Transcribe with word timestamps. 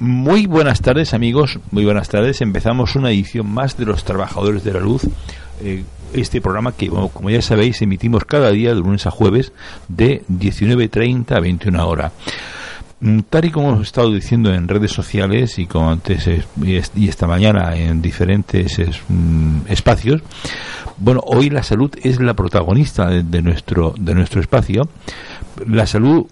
Muy 0.00 0.46
buenas 0.46 0.80
tardes 0.80 1.12
amigos, 1.12 1.58
muy 1.72 1.84
buenas 1.84 2.08
tardes. 2.08 2.40
Empezamos 2.40 2.96
una 2.96 3.10
edición 3.10 3.46
más 3.52 3.76
de 3.76 3.84
los 3.84 4.02
Trabajadores 4.02 4.64
de 4.64 4.72
la 4.72 4.80
Luz. 4.80 5.02
Eh, 5.62 5.84
este 6.14 6.40
programa 6.40 6.72
que, 6.72 6.88
como 6.88 7.28
ya 7.28 7.42
sabéis, 7.42 7.82
emitimos 7.82 8.24
cada 8.24 8.50
día 8.50 8.70
de 8.70 8.76
lunes 8.76 9.06
a 9.06 9.10
jueves 9.10 9.52
de 9.88 10.22
19.30 10.30 11.36
a 11.36 11.40
21 11.40 11.86
horas. 11.86 12.12
Mm, 13.00 13.18
tal 13.28 13.44
y 13.44 13.50
como 13.50 13.72
hemos 13.72 13.88
estado 13.88 14.10
diciendo 14.10 14.54
en 14.54 14.68
redes 14.68 14.90
sociales 14.90 15.58
y 15.58 15.66
como 15.66 15.90
antes 15.90 16.26
y 16.96 17.06
esta 17.06 17.26
mañana 17.26 17.76
en 17.76 18.00
diferentes 18.00 18.80
mm, 19.06 19.66
espacios, 19.68 20.22
bueno, 20.96 21.20
hoy 21.26 21.50
la 21.50 21.62
salud 21.62 21.90
es 22.02 22.18
la 22.20 22.32
protagonista 22.32 23.10
de 23.10 23.42
nuestro 23.42 23.92
de 23.98 24.14
nuestro 24.14 24.40
espacio. 24.40 24.88
La 25.66 25.86
salud 25.86 26.24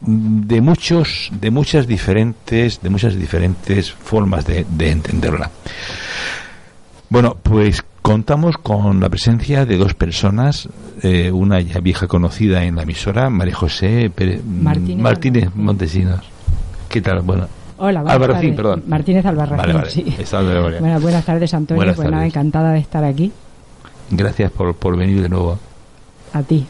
de 0.00 0.60
muchos 0.60 1.30
de 1.40 1.50
muchas 1.50 1.86
diferentes 1.86 2.80
de 2.80 2.90
muchas 2.90 3.16
diferentes 3.16 3.92
formas 3.92 4.46
de, 4.46 4.66
entenderla 4.78 5.50
bueno 7.08 7.36
pues 7.42 7.84
contamos 8.02 8.58
con 8.58 9.00
la 9.00 9.08
presencia 9.08 9.64
de 9.64 9.76
dos 9.76 9.94
personas 9.94 10.68
eh, 11.02 11.30
una 11.30 11.60
ya 11.60 11.80
vieja 11.80 12.06
conocida 12.06 12.64
en 12.64 12.76
la 12.76 12.82
emisora 12.82 13.30
María 13.30 13.54
José 13.54 14.10
Martínez, 14.46 15.54
Montesinos 15.54 16.20
qué 16.88 17.00
tal 17.00 17.20
bueno 17.22 17.48
Hola, 17.76 18.04
Albarracín, 18.06 18.54
perdón. 18.54 18.84
Martínez 18.86 19.26
Albarracín, 19.26 20.04
sí. 20.14 20.16
Bueno, 20.78 21.00
buenas 21.00 21.24
tardes, 21.24 21.52
Antonio. 21.52 21.80
Buenas 21.80 21.96
pues 21.96 22.08
encantada 22.08 22.72
de 22.72 22.78
estar 22.78 23.02
aquí. 23.02 23.32
Gracias 24.10 24.52
por, 24.52 24.76
por 24.76 24.96
venir 24.96 25.20
de 25.20 25.28
nuevo. 25.28 25.58
A 26.32 26.42
ti. 26.42 26.66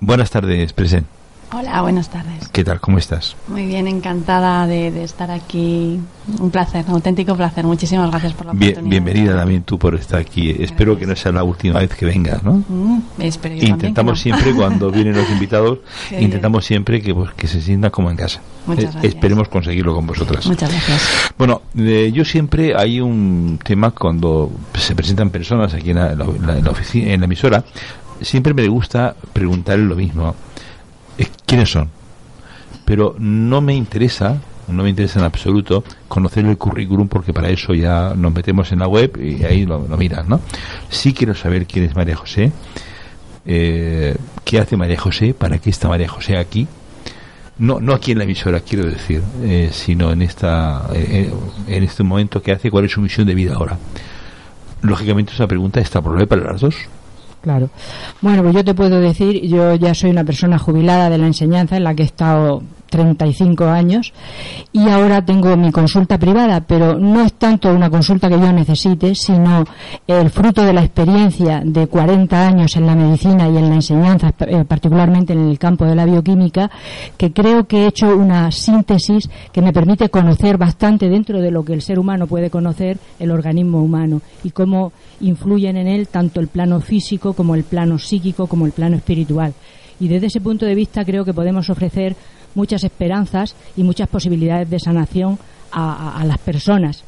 buenas 0.00 0.30
tardes, 0.30 0.72
presente. 0.72 1.15
Hola, 1.52 1.80
buenas 1.80 2.10
tardes. 2.10 2.48
¿Qué 2.48 2.64
tal? 2.64 2.80
¿Cómo 2.80 2.98
estás? 2.98 3.36
Muy 3.46 3.66
bien, 3.66 3.86
encantada 3.86 4.66
de, 4.66 5.04
estar 5.04 5.30
aquí. 5.30 6.00
Un 6.40 6.50
placer, 6.50 6.84
un 6.88 6.94
auténtico 6.94 7.36
placer. 7.36 7.64
Muchísimas 7.64 8.10
gracias 8.10 8.32
por 8.32 8.46
la 8.46 8.52
oportunidad. 8.52 8.82
bienvenida 8.82 9.36
también 9.36 9.62
tú 9.62 9.78
por 9.78 9.94
estar 9.94 10.18
aquí. 10.18 10.50
Espero 10.58 10.98
que 10.98 11.06
no 11.06 11.14
sea 11.14 11.30
la 11.30 11.44
última 11.44 11.78
vez 11.78 11.94
que 11.94 12.04
vengas, 12.04 12.42
¿no? 12.42 12.64
Mm, 12.68 13.00
espero 13.20 13.54
intentamos 13.54 14.20
siempre, 14.20 14.52
cuando 14.54 14.90
vienen 14.92 15.14
los 15.14 15.30
invitados, 15.30 15.78
intentamos 16.18 16.64
siempre 16.64 17.00
que, 17.00 17.14
pues, 17.14 17.30
que 17.34 17.46
se 17.46 17.60
sientan 17.60 17.92
como 17.92 18.10
en 18.10 18.16
casa. 18.16 18.40
Muchas 18.66 18.84
eh, 18.84 18.90
gracias. 18.92 19.14
esperemos 19.14 19.48
conseguirlo 19.48 19.94
con 19.94 20.04
vosotras. 20.04 20.44
Muchas 20.46 20.68
gracias. 20.68 21.32
Bueno, 21.38 21.62
eh, 21.78 22.10
yo 22.12 22.24
siempre 22.24 22.74
hay 22.76 23.00
un 23.00 23.60
tema 23.62 23.92
cuando 23.92 24.50
se 24.74 24.96
presentan 24.96 25.30
personas 25.30 25.72
aquí 25.74 25.90
en 25.90 25.96
la, 26.18 26.70
oficina, 26.70 27.12
en 27.12 27.20
la 27.20 27.26
emisora, 27.26 27.64
siempre 28.20 28.52
me 28.52 28.66
gusta 28.66 29.14
preguntar 29.32 29.78
lo 29.78 29.94
mismo 29.94 30.34
quiénes 31.46 31.70
son. 31.70 31.90
Pero 32.84 33.16
no 33.18 33.60
me 33.60 33.74
interesa, 33.74 34.40
no 34.68 34.82
me 34.82 34.90
interesa 34.90 35.18
en 35.18 35.24
absoluto 35.24 35.84
conocer 36.08 36.44
el 36.44 36.56
currículum 36.56 37.08
porque 37.08 37.32
para 37.32 37.48
eso 37.48 37.74
ya 37.74 38.14
nos 38.16 38.32
metemos 38.32 38.72
en 38.72 38.80
la 38.80 38.88
web 38.88 39.18
y 39.20 39.44
ahí 39.44 39.66
lo, 39.66 39.80
miran, 39.80 40.28
¿no? 40.28 40.40
Sí 40.88 41.12
quiero 41.12 41.34
saber 41.34 41.66
quién 41.66 41.84
es 41.84 41.94
María 41.96 42.16
José, 42.16 42.52
eh, 43.44 44.16
qué 44.44 44.58
hace 44.58 44.76
María 44.76 44.98
José, 44.98 45.34
para 45.34 45.58
qué 45.58 45.70
está 45.70 45.88
María 45.88 46.08
José 46.08 46.36
aquí. 46.36 46.66
No, 47.58 47.80
no 47.80 47.94
aquí 47.94 48.12
en 48.12 48.18
la 48.18 48.24
emisora, 48.24 48.60
quiero 48.60 48.84
decir, 48.84 49.22
eh, 49.42 49.70
sino 49.72 50.12
en 50.12 50.20
esta 50.20 50.88
eh, 50.92 51.32
en 51.68 51.82
este 51.82 52.02
momento 52.02 52.42
que 52.42 52.52
hace, 52.52 52.70
cuál 52.70 52.84
es 52.84 52.92
su 52.92 53.00
misión 53.00 53.26
de 53.26 53.34
vida 53.34 53.54
ahora. 53.54 53.78
Lógicamente 54.82 55.32
esa 55.32 55.46
pregunta 55.46 55.80
está 55.80 56.02
por 56.02 56.28
para 56.28 56.52
las 56.52 56.60
dos. 56.60 56.76
Claro. 57.46 57.70
Bueno, 58.22 58.42
pues 58.42 58.56
yo 58.56 58.64
te 58.64 58.74
puedo 58.74 58.98
decir, 58.98 59.40
yo 59.42 59.76
ya 59.76 59.94
soy 59.94 60.10
una 60.10 60.24
persona 60.24 60.58
jubilada 60.58 61.08
de 61.08 61.16
la 61.16 61.28
enseñanza 61.28 61.76
en 61.76 61.84
la 61.84 61.94
que 61.94 62.02
he 62.02 62.06
estado 62.06 62.60
35 62.88 63.64
años 63.64 64.12
y 64.72 64.88
ahora 64.88 65.24
tengo 65.24 65.56
mi 65.56 65.72
consulta 65.72 66.18
privada, 66.18 66.60
pero 66.60 66.98
no 66.98 67.22
es 67.22 67.34
tanto 67.34 67.72
una 67.72 67.90
consulta 67.90 68.28
que 68.28 68.38
yo 68.38 68.52
necesite, 68.52 69.14
sino 69.14 69.64
el 70.06 70.30
fruto 70.30 70.62
de 70.62 70.72
la 70.72 70.82
experiencia 70.82 71.62
de 71.64 71.86
40 71.86 72.46
años 72.46 72.76
en 72.76 72.86
la 72.86 72.94
medicina 72.94 73.48
y 73.48 73.56
en 73.56 73.68
la 73.68 73.74
enseñanza, 73.76 74.32
eh, 74.40 74.64
particularmente 74.66 75.32
en 75.32 75.48
el 75.48 75.58
campo 75.58 75.84
de 75.84 75.94
la 75.94 76.04
bioquímica, 76.04 76.70
que 77.16 77.32
creo 77.32 77.66
que 77.66 77.84
he 77.84 77.86
hecho 77.88 78.16
una 78.16 78.50
síntesis 78.50 79.28
que 79.52 79.62
me 79.62 79.72
permite 79.72 80.08
conocer 80.08 80.58
bastante 80.58 81.08
dentro 81.08 81.40
de 81.40 81.50
lo 81.50 81.64
que 81.64 81.72
el 81.72 81.82
ser 81.82 81.98
humano 81.98 82.26
puede 82.26 82.50
conocer, 82.50 82.98
el 83.18 83.30
organismo 83.30 83.82
humano 83.82 84.20
y 84.44 84.50
cómo 84.50 84.92
influyen 85.20 85.76
en 85.76 85.88
él 85.88 86.08
tanto 86.08 86.40
el 86.40 86.48
plano 86.48 86.80
físico 86.80 87.32
como 87.32 87.54
el 87.54 87.64
plano 87.64 87.98
psíquico 87.98 88.46
como 88.46 88.66
el 88.66 88.72
plano 88.72 88.96
espiritual. 88.96 89.54
Y 90.00 90.08
desde 90.08 90.26
ese 90.26 90.40
punto 90.40 90.66
de 90.66 90.74
vista 90.74 91.04
creo 91.04 91.24
que 91.24 91.34
podemos 91.34 91.70
ofrecer 91.70 92.16
muchas 92.54 92.84
esperanzas 92.84 93.54
y 93.76 93.82
muchas 93.82 94.08
posibilidades 94.08 94.68
de 94.68 94.80
sanación 94.80 95.38
a, 95.70 96.24
las 96.26 96.38
personas. 96.38 97.04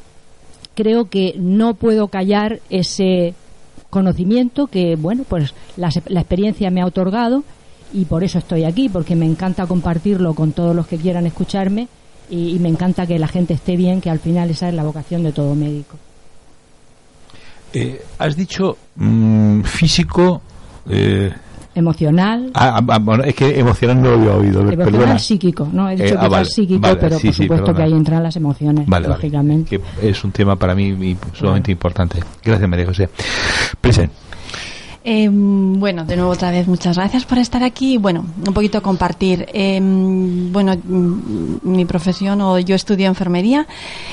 Creo 0.75 1.09
que 1.09 1.33
no 1.37 1.73
puedo 1.73 2.07
callar 2.07 2.59
ese 2.69 3.33
conocimiento 3.89 4.67
que, 4.67 4.95
bueno, 4.95 5.25
pues 5.27 5.53
la, 5.75 5.89
experiencia 5.89 6.69
me 6.69 6.81
ha 6.81 6.85
otorgado 6.85 7.43
y 7.91 8.05
por 8.05 8.23
eso 8.23 8.37
estoy 8.37 8.63
aquí, 8.63 8.87
porque 8.87 9.15
me 9.15 9.25
encanta 9.25 9.65
compartirlo 9.65 10.35
con 10.35 10.51
todos 10.51 10.75
los 10.75 10.87
que 10.87 10.97
quieran 10.97 11.25
escucharme 11.25 11.87
y, 12.29 12.59
me 12.59 12.69
encanta 12.69 13.07
que 13.07 13.17
la 13.17 13.27
gente 13.27 13.55
esté 13.55 13.75
bien, 13.75 14.01
que 14.01 14.11
al 14.11 14.19
final 14.19 14.51
esa 14.51 14.69
es 14.69 14.75
la 14.75 14.83
vocación 14.83 15.23
de 15.23 15.31
todo 15.31 15.55
médico. 15.55 15.97
Eh, 17.73 18.01
has 18.19 18.35
dicho 18.35 18.77
mm, 18.95 19.61
físico, 19.61 20.41
eh, 20.89 21.31
emocional. 21.75 22.51
Ah, 22.53 22.79
ah, 22.79 22.85
ah, 22.89 22.99
bueno, 22.99 23.23
es 23.23 23.35
que 23.35 23.59
emocional 23.59 24.01
no 24.01 24.09
lo 24.09 24.15
había 24.15 24.33
oído. 24.35 24.69
Emocional 24.69 25.19
psíquico, 25.19 25.67
¿no? 25.71 25.89
He 25.89 25.95
dicho 25.95 26.15
eh, 26.15 26.29
que 26.29 26.41
es 26.41 26.53
psíquico, 26.53 26.81
pero 26.81 27.19
por 27.19 27.33
supuesto 27.33 27.75
que 27.75 27.81
ahí 27.83 27.93
entran 27.93 28.23
las 28.23 28.35
emociones, 28.35 28.87
lógicamente. 28.87 29.77
que 29.77 30.09
es 30.09 30.23
un 30.23 30.31
tema 30.31 30.55
para 30.55 30.75
mí 30.75 31.17
sumamente 31.33 31.71
importante. 31.71 32.19
Gracias, 32.43 32.69
María 32.69 32.85
José. 32.85 33.09
Presente. 33.79 34.28
Eh, 35.11 35.27
bueno, 35.27 36.05
de 36.05 36.15
nuevo 36.15 36.29
otra 36.29 36.51
vez 36.51 36.67
muchas 36.67 36.95
gracias 36.95 37.25
por 37.25 37.39
estar 37.39 37.63
aquí. 37.63 37.97
Bueno, 37.97 38.25
un 38.45 38.53
poquito 38.53 38.83
compartir. 38.83 39.47
Eh, 39.53 39.79
bueno, 39.81 40.75
mm, 40.75 41.57
mi 41.63 41.83
profesión 41.85 42.39
o 42.41 42.59
yo 42.59 42.75
estudio 42.75 43.07
enfermería. 43.07 43.65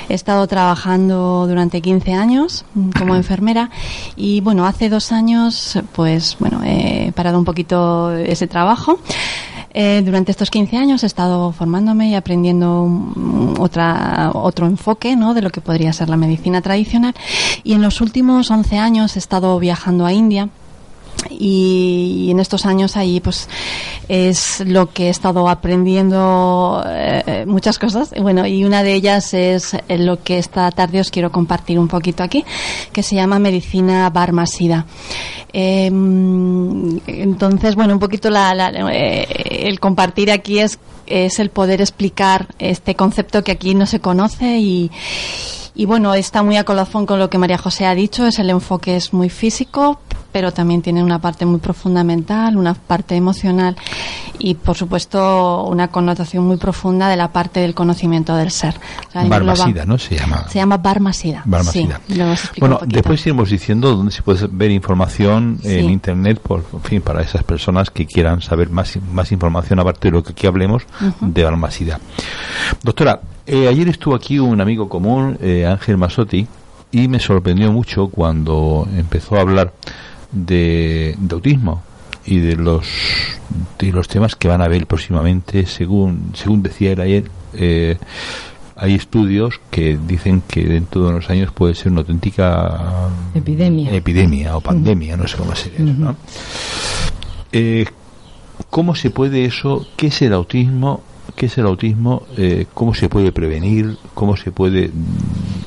He 0.08 0.14
estado 0.14 0.46
trabajando 0.46 1.46
durante 1.46 1.82
15 1.82 2.14
años 2.14 2.64
como 2.98 3.14
enfermera 3.14 3.68
y 4.16 4.40
bueno, 4.40 4.64
hace 4.64 4.88
dos 4.88 5.12
años 5.12 5.78
pues 5.92 6.38
bueno, 6.40 6.62
he 6.64 7.12
parado 7.14 7.38
un 7.38 7.44
poquito 7.44 8.12
ese 8.16 8.46
trabajo. 8.46 8.98
Eh, 9.74 10.00
durante 10.02 10.30
estos 10.30 10.50
15 10.50 10.78
años 10.78 11.02
he 11.02 11.06
estado 11.06 11.52
formándome 11.52 12.08
y 12.08 12.14
aprendiendo 12.14 12.88
otra, 13.58 14.30
otro 14.32 14.64
enfoque 14.64 15.14
¿no? 15.14 15.34
de 15.34 15.42
lo 15.42 15.50
que 15.50 15.60
podría 15.60 15.92
ser 15.92 16.08
la 16.08 16.16
medicina 16.16 16.62
tradicional. 16.62 17.14
Y 17.64 17.74
en 17.74 17.82
los 17.82 18.00
últimos 18.00 18.50
11 18.50 18.78
años 18.78 19.16
he 19.16 19.18
estado 19.18 19.58
viajando 19.58 20.06
a 20.06 20.14
India 20.14 20.48
y, 21.30 22.28
en 22.30 22.40
estos 22.40 22.66
años 22.66 22.96
ahí 22.96 23.20
pues 23.20 23.48
es 24.08 24.60
lo 24.66 24.90
que 24.90 25.06
he 25.06 25.10
estado 25.10 25.48
aprendiendo 25.48 26.82
eh, 26.86 27.44
muchas 27.46 27.78
cosas. 27.78 28.12
Bueno 28.20 28.46
y 28.46 28.64
una 28.64 28.82
de 28.82 28.94
ellas 28.94 29.34
es 29.34 29.76
lo 29.88 30.22
que 30.22 30.38
esta 30.38 30.70
tarde 30.70 31.00
os 31.00 31.10
quiero 31.10 31.30
compartir 31.30 31.78
un 31.78 31.88
poquito 31.88 32.22
aquí 32.22 32.44
que 32.92 33.02
se 33.02 33.16
llama 33.16 33.38
medicina 33.38 34.08
barmasida. 34.10 34.86
Em, 35.52 37.00
entonces 37.06 37.76
bueno 37.76 37.94
un 37.94 38.00
poquito 38.00 38.28
eh, 38.28 39.26
el 39.68 39.80
compartir 39.80 40.30
aquí 40.30 40.58
es 40.58 40.78
es 41.06 41.38
el 41.38 41.50
poder 41.50 41.80
explicar 41.80 42.48
este 42.58 42.96
concepto 42.96 43.44
que 43.44 43.52
aquí 43.52 43.74
no 43.74 43.86
se 43.86 44.00
conoce 44.00 44.58
y 44.58 44.90
y 45.78 45.84
bueno, 45.84 46.14
está 46.14 46.42
muy 46.42 46.56
a 46.56 46.64
colofón 46.64 47.04
con 47.04 47.18
lo 47.18 47.28
que 47.28 47.36
María 47.36 47.58
José 47.58 47.84
ha 47.84 47.94
dicho, 47.94 48.26
es 48.26 48.38
el 48.38 48.48
enfoque 48.48 48.96
es 48.96 49.12
muy 49.12 49.28
físico, 49.28 50.00
pero 50.32 50.52
también 50.52 50.82
tienen 50.82 51.04
una 51.04 51.18
parte 51.18 51.46
muy 51.46 51.60
profunda 51.60 52.04
mental, 52.04 52.56
una 52.56 52.74
parte 52.74 53.14
emocional 53.16 53.76
y, 54.38 54.54
por 54.54 54.76
supuesto, 54.76 55.64
una 55.64 55.88
connotación 55.88 56.46
muy 56.46 56.56
profunda 56.56 57.08
de 57.08 57.16
la 57.16 57.32
parte 57.32 57.60
del 57.60 57.74
conocimiento 57.74 58.36
del 58.36 58.50
ser. 58.50 58.74
Barmasida, 59.14 59.84
¿no? 59.84 59.98
Se 59.98 60.16
llama. 60.16 60.46
Se 60.48 60.58
llama 60.58 60.76
Barmasida. 60.76 61.42
Barmasida. 61.44 62.00
bueno, 62.58 62.80
después 62.86 63.24
iremos 63.26 63.50
diciendo 63.50 63.96
dónde 63.96 64.12
se 64.12 64.22
puede 64.22 64.46
ver 64.50 64.70
información 64.70 65.58
en 65.62 65.90
Internet, 65.90 66.40
por 66.40 66.64
fin, 66.82 67.00
para 67.00 67.22
esas 67.22 67.42
personas 67.44 67.90
que 67.90 68.06
quieran 68.06 68.42
saber 68.42 68.70
más, 68.70 68.98
más 69.12 69.32
información 69.32 69.78
aparte 69.78 70.08
de 70.08 70.12
lo 70.12 70.22
que 70.22 70.32
aquí 70.32 70.46
hablemos 70.46 70.82
de 71.20 71.44
Barmasida. 71.44 72.00
Doctora, 72.82 73.20
eh, 73.46 73.68
ayer 73.68 73.88
estuvo 73.88 74.14
aquí 74.14 74.38
un 74.38 74.60
amigo 74.60 74.88
común, 74.88 75.38
eh, 75.40 75.66
Ángel 75.66 75.96
Masotti, 75.96 76.46
y 76.90 77.08
me 77.08 77.20
sorprendió 77.20 77.72
mucho 77.72 78.08
cuando 78.08 78.88
empezó 78.96 79.36
a 79.36 79.40
hablar 79.40 79.72
de, 80.36 81.16
autismo 81.30 81.82
y 82.24 82.38
de 82.40 82.56
los 82.56 82.86
de 83.78 83.92
los 83.92 84.08
temas 84.08 84.34
que 84.34 84.48
van 84.48 84.60
a 84.60 84.68
ver 84.68 84.86
próximamente 84.86 85.66
según 85.66 86.32
según 86.34 86.62
decía 86.62 86.92
él 86.92 87.00
ayer 87.00 87.30
eh, 87.54 87.96
hay 88.74 88.94
estudios 88.94 89.60
que 89.70 89.96
dicen 89.96 90.42
que 90.46 90.64
dentro 90.64 91.04
de 91.04 91.08
unos 91.08 91.30
años 91.30 91.52
puede 91.52 91.74
ser 91.74 91.92
una 91.92 92.00
auténtica 92.00 93.08
epidemia. 93.34 93.92
epidemia 93.92 94.56
o 94.56 94.60
pandemia 94.60 95.16
no 95.16 95.26
sé 95.26 95.36
cómo 95.36 95.54
sería 95.54 95.80
¿no? 95.80 96.16
Eh, 97.52 97.86
cómo 98.68 98.94
se 98.94 99.10
puede 99.10 99.44
eso 99.44 99.86
qué 99.96 100.08
es 100.08 100.20
el 100.22 100.32
autismo 100.32 101.02
qué 101.36 101.46
es 101.46 101.58
el 101.58 101.66
autismo, 101.66 102.22
eh, 102.36 102.66
cómo 102.74 102.94
se 102.94 103.08
puede 103.08 103.30
prevenir, 103.30 103.96
cómo 104.14 104.36
se 104.36 104.50
puede 104.50 104.90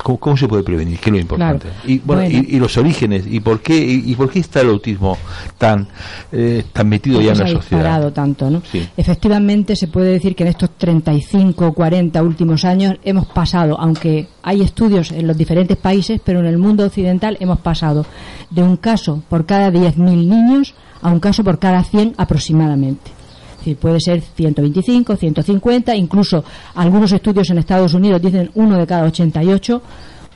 cómo, 0.02 0.36
se 0.36 0.48
puede 0.48 0.62
prevenir, 0.62 0.98
qué 0.98 1.10
es 1.10 1.14
lo 1.14 1.20
importante. 1.20 1.68
Y, 1.86 1.98
bueno, 2.00 2.24
Y, 2.24 2.58
los 2.58 2.76
orígenes 2.76 3.24
y 3.26 3.40
por 3.40 3.60
qué 3.60 3.76
y, 3.78 4.14
por 4.16 4.30
qué 4.30 4.40
está 4.40 4.60
el 4.60 4.68
autismo 4.68 5.16
tan 5.56 5.86
eh, 6.32 6.64
tan 6.72 6.88
metido 6.88 7.20
ya 7.20 7.32
en 7.32 7.38
la 7.38 7.48
sociedad. 7.48 8.12
tanto, 8.12 8.50
¿no? 8.50 8.62
Efectivamente 8.96 9.76
se 9.76 9.88
puede 9.88 10.12
decir 10.12 10.34
que 10.34 10.42
en 10.42 10.50
estos 10.50 10.70
35 10.76 11.72
40 11.72 12.22
últimos 12.22 12.64
años 12.64 12.96
hemos 13.04 13.26
pasado, 13.26 13.78
aunque 13.78 14.26
hay 14.42 14.62
estudios 14.62 15.12
en 15.12 15.26
los 15.26 15.36
diferentes 15.36 15.76
países, 15.76 16.20
pero 16.22 16.40
en 16.40 16.46
el 16.46 16.58
mundo 16.58 16.84
occidental 16.84 17.36
hemos 17.40 17.60
pasado 17.60 18.04
de 18.50 18.62
un 18.62 18.76
caso 18.76 19.22
por 19.28 19.46
cada 19.46 19.70
10.000 19.70 19.96
niños 19.96 20.74
a 21.00 21.10
un 21.10 21.20
caso 21.20 21.44
por 21.44 21.58
cada 21.58 21.84
100 21.84 22.14
aproximadamente 22.18 23.19
decir, 23.60 23.76
puede 23.76 24.00
ser 24.00 24.20
125, 24.20 25.16
150, 25.16 25.94
incluso 25.94 26.44
algunos 26.74 27.12
estudios 27.12 27.48
en 27.50 27.58
Estados 27.58 27.94
Unidos 27.94 28.20
dicen 28.20 28.50
uno 28.54 28.76
de 28.78 28.86
cada 28.86 29.04
88 29.04 29.82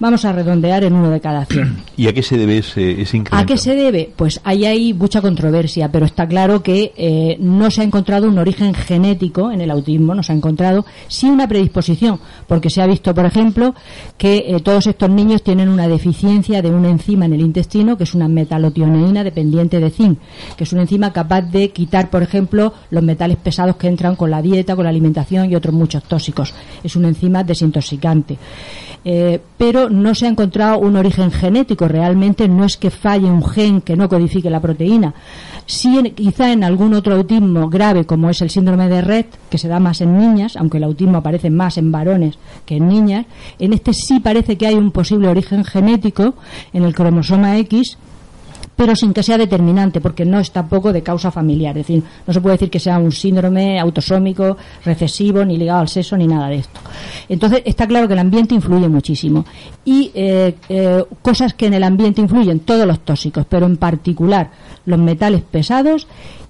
vamos 0.01 0.25
a 0.25 0.33
redondear 0.33 0.85
en 0.85 0.95
uno 0.95 1.11
de 1.11 1.21
cada 1.21 1.45
100. 1.45 1.83
¿Y 1.97 2.09
a 2.09 2.13
qué 2.13 2.23
se 2.23 2.37
debe 2.37 2.59
ese, 2.59 2.91
incremento? 2.91 3.37
¿A 3.37 3.47
qué 3.47 3.57
se 3.57 3.75
debe? 3.75 4.13
Pues 4.15 4.41
ahí 4.45 4.65
hay 4.65 4.93
mucha 4.95 5.21
controversia, 5.21 5.91
pero 5.91 6.07
está 6.07 6.27
claro 6.27 6.63
que 6.63 6.93
eh, 6.97 7.37
no 7.41 7.71
se 7.71 7.81
ha 7.81 7.85
encontrado 7.85 8.29
un 8.29 8.39
origen 8.39 8.75
genético 8.75 9.51
en 9.51 9.61
el 9.61 9.71
autismo, 9.71 10.15
no 10.15 10.23
se 10.23 10.33
ha 10.33 10.37
encontrado 10.37 10.85
sí 11.09 11.27
una 11.27 11.49
predisposición, 11.49 12.21
porque 12.47 12.71
se 12.71 12.83
ha 12.83 12.87
visto, 12.87 13.15
por 13.15 13.27
ejemplo, 13.27 13.75
que 14.19 14.45
eh, 14.49 14.61
todos 14.61 14.87
estos 14.87 15.11
niños 15.11 15.43
tienen 15.43 15.69
una 15.69 15.89
deficiencia 15.89 16.63
de 16.63 16.71
una 16.71 16.91
enzima 16.91 17.27
en 17.27 17.35
el 17.35 17.41
intestino, 17.41 17.97
que 17.97 18.05
es 18.05 18.15
una 18.15 18.29
metalotioneína 18.29 19.25
dependiente 19.25 19.81
de 19.81 19.91
zinc, 19.91 20.19
que 20.57 20.65
es 20.65 20.73
una 20.73 20.83
enzima 20.83 21.13
capaz 21.13 21.43
de 21.43 21.71
quitar, 21.71 22.11
por 22.11 22.23
ejemplo, 22.23 22.75
los 22.91 23.03
metales 23.03 23.37
pesados 23.37 23.77
que 23.77 23.89
entran 23.89 24.17
con 24.17 24.31
la 24.31 24.43
dieta, 24.43 24.75
con 24.75 24.85
la 24.85 24.91
alimentación 24.91 25.51
y 25.51 25.55
otros 25.55 25.75
muchos 25.75 26.03
tóxicos. 26.05 26.55
Es 26.83 26.97
una 26.97 27.09
enzima 27.09 27.45
desintoxicante. 27.45 28.39
Eh, 29.05 29.39
pero 29.59 29.91
no 29.91 30.15
se 30.15 30.27
ha 30.27 30.31
encontrado 30.31 30.79
un 30.79 30.97
origen 30.97 31.31
genético. 31.31 31.87
Realmente 31.87 32.49
no 32.49 32.65
es 32.65 32.77
que 32.77 32.91
falle 32.91 33.31
un 33.31 33.45
gen 33.45 33.83
que 33.83 33.97
no 33.97 34.09
codifique 34.09 34.49
la 34.49 34.61
proteína. 34.61 35.15
Sí, 35.67 36.13
quizá 36.15 36.53
en 36.53 36.63
algún 36.65 36.95
otro 36.95 37.15
autismo 37.15 37.69
grave, 37.69 38.05
como 38.05 38.29
es 38.29 38.41
el 38.43 38.51
síndrome 38.51 38.89
de 38.89 39.01
Red, 39.01 39.27
que 39.51 39.59
se 39.59 39.69
da 39.69 39.81
más 39.81 40.01
en 40.01 40.19
niñas, 40.19 40.57
aunque 40.57 40.77
el 40.77 40.85
autismo 40.85 41.19
aparece 41.19 41.49
más 41.51 41.79
en 41.79 41.91
varones 41.91 42.39
que 42.67 42.77
en 42.77 42.89
niñas, 42.89 43.27
en 43.59 43.73
este 43.73 43.95
sí 43.95 44.21
parece 44.21 44.57
que 44.57 44.67
hay 44.67 44.75
un 44.75 44.91
posible 44.91 45.29
origen 45.29 45.65
genético 45.65 46.35
en 46.73 46.85
el 46.85 46.95
cromosoma 46.95 47.57
X 47.59 47.97
pero 48.77 48.97
sin 48.97 49.13
que 49.13 49.23
sea 49.23 49.39
determinante, 49.39 50.01
porque 50.01 50.25
no 50.25 50.39
es 50.41 50.51
tampoco 50.51 50.93
de 50.93 51.03
causa 51.03 51.31
familiar. 51.31 51.77
Es 51.79 51.87
decir, 51.87 52.03
no 52.27 52.33
se 52.33 52.41
puede 52.41 52.55
decir 52.55 52.71
que 52.71 52.81
sea 52.81 52.99
un 52.99 53.13
síndrome 53.13 53.79
autosómico, 53.79 54.57
recesivo, 54.85 55.45
ni 55.45 55.57
ligado 55.57 55.81
al 55.81 55.89
sexo, 55.89 56.17
ni 56.17 56.27
nada 56.27 56.49
de 56.49 56.57
esto. 56.57 56.81
Entonces, 57.29 57.63
está 57.65 57.87
claro 57.87 58.07
que 58.07 58.15
el 58.15 58.21
ambiente 58.21 58.55
influye 58.55 58.89
muchísimo. 58.89 59.45
Y 59.85 60.11
eh, 60.15 60.57
eh, 60.69 61.05
cosas 61.23 61.55
que 61.55 61.67
en 61.67 61.75
el 61.75 61.85
ambiente 61.85 62.21
influyen, 62.21 62.61
todos 62.61 62.87
los 62.87 63.01
tóxicos, 63.01 63.47
pero 63.49 63.67
en 63.67 63.77
particular 63.77 64.51
los 64.87 64.99
metales 64.99 65.43
pesados 65.43 66.07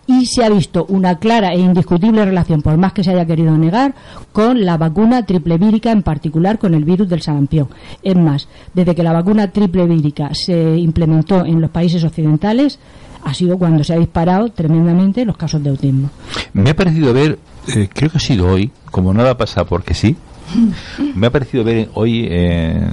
y 0.07 0.27
se 0.27 0.45
ha 0.45 0.49
visto 0.49 0.87
una 0.89 1.19
clara 1.19 1.53
e 1.53 1.59
indiscutible 1.59 2.25
relación, 2.25 2.63
por 2.63 2.77
más 2.77 2.93
que 2.93 3.05
se 3.05 3.11
haya 3.11 3.27
querido 3.27 3.57
negar, 3.57 3.95
con 4.33 4.65
la 4.65 4.77
vacuna 4.77 5.25
triple 5.25 5.59
vírica, 5.59 5.91
en 5.91 6.03
particular 6.03 6.59
con 6.59 6.75
el 6.75 6.85
virus 6.85 7.09
del 7.09 7.23
sarampión. 7.23 7.69
Es 8.03 8.17
más, 8.17 8.49
desde 8.73 8.95
que 8.95 9.03
la 9.03 9.13
vacuna 9.13 9.51
triple 9.51 9.87
vírica 9.87 10.31
se 10.35 10.77
implementó 10.77 11.45
en 11.45 11.61
los 11.61 11.71
países 11.71 12.05
occidentales, 12.05 12.79
ha 13.25 13.33
sido 13.33 13.59
cuando 13.59 13.83
se 13.85 13.95
ha 13.95 13.99
disparado 13.99 14.51
tremendamente 14.51 15.25
los 15.25 15.37
casos 15.37 15.63
de 15.63 15.71
autismo. 15.71 16.11
Me 16.53 16.71
ha 16.71 16.77
parecido 16.77 17.13
ver, 17.15 17.39
eh, 17.75 17.89
creo 17.93 18.11
que 18.11 18.19
ha 18.19 18.21
sido 18.21 18.49
hoy, 18.49 18.71
como 18.91 19.15
nada 19.15 19.37
pasa 19.37 19.65
porque 19.65 19.95
sí, 19.95 20.17
me 21.15 21.27
ha 21.27 21.31
parecido 21.31 21.65
ver 21.65 21.89
hoy 21.95 22.27
eh, 22.31 22.87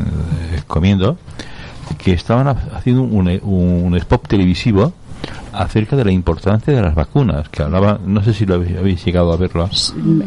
comiendo 0.68 1.18
que 1.98 2.14
estaban 2.14 2.48
haciendo 2.48 3.04
un, 3.04 3.28
un 3.44 3.96
spot 3.98 4.26
televisivo 4.28 4.94
acerca 5.54 5.96
de 5.96 6.06
la 6.06 6.12
importancia 6.12 6.74
de 6.74 6.82
las 6.82 6.96
vacunas, 6.96 7.50
que 7.50 7.64
hablaba, 7.64 8.00
no 8.06 8.24
sé 8.24 8.34
si 8.34 8.46
lo 8.46 8.56
habéis, 8.56 9.04
llegado 9.04 9.32
a 9.34 9.38
verlo. 9.38 9.70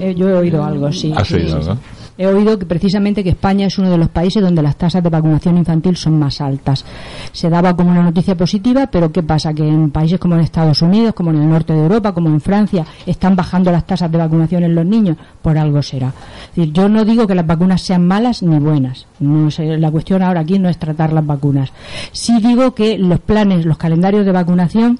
Eh, 0.01 0.15
yo 0.17 0.29
he 0.29 0.35
oído 0.35 0.65
algo, 0.65 0.93
sí. 0.93 1.13
¿Has 1.17 1.31
oído 1.33 1.57
algo? 1.57 1.79
He 2.17 2.27
oído 2.27 2.59
que 2.59 2.67
precisamente 2.67 3.25
que 3.25 3.31
España 3.31 3.67
es 3.67 3.77
uno 3.79 3.91
de 3.91 3.99
los 3.99 4.09
países 4.09 4.41
donde 4.41 4.63
las 4.63 4.77
tasas 4.77 5.03
de 5.03 5.09
vacunación 5.11 5.59
infantil 5.59 5.97
son 5.97 6.19
más 6.19 6.41
altas. 6.41 6.85
Se 7.33 7.51
daba 7.51 7.75
como 7.75 7.91
una 7.91 8.03
noticia 8.03 8.37
positiva, 8.37 8.87
pero 8.87 9.11
¿qué 9.11 9.23
pasa? 9.23 9.53
Que 9.53 9.67
en 9.67 9.91
países 9.91 10.21
como 10.21 10.37
en 10.37 10.43
Estados 10.43 10.81
Unidos, 10.83 11.15
como 11.15 11.31
en 11.31 11.43
el 11.43 11.49
norte 11.49 11.73
de 11.73 11.81
Europa, 11.81 12.13
como 12.13 12.29
en 12.29 12.41
Francia, 12.41 12.87
están 13.05 13.35
bajando 13.35 13.73
las 13.73 13.85
tasas 13.85 14.13
de 14.13 14.19
vacunación 14.19 14.63
en 14.63 14.75
los 14.75 14.87
niños. 14.87 15.17
Por 15.43 15.59
algo 15.59 15.83
será. 15.83 16.13
yo 16.55 16.89
no 16.89 17.05
digo 17.05 17.27
que 17.27 17.35
las 17.35 17.47
vacunas 17.47 17.83
sean 17.83 18.07
malas 18.07 18.43
ni 18.43 18.59
buenas. 18.59 19.07
No 19.19 19.49
la 19.59 19.91
cuestión 19.91 20.23
ahora 20.23 20.41
aquí 20.41 20.59
no 20.59 20.69
es 20.69 20.79
tratar 20.79 21.13
las 21.13 21.27
vacunas. 21.27 21.73
Sí 22.13 22.39
digo 22.41 22.75
que 22.75 22.97
los 22.97 23.21
planes, 23.21 23.67
los 23.67 23.77
calendarios 23.77 24.25
de 24.25 24.33
vacunación 24.33 24.99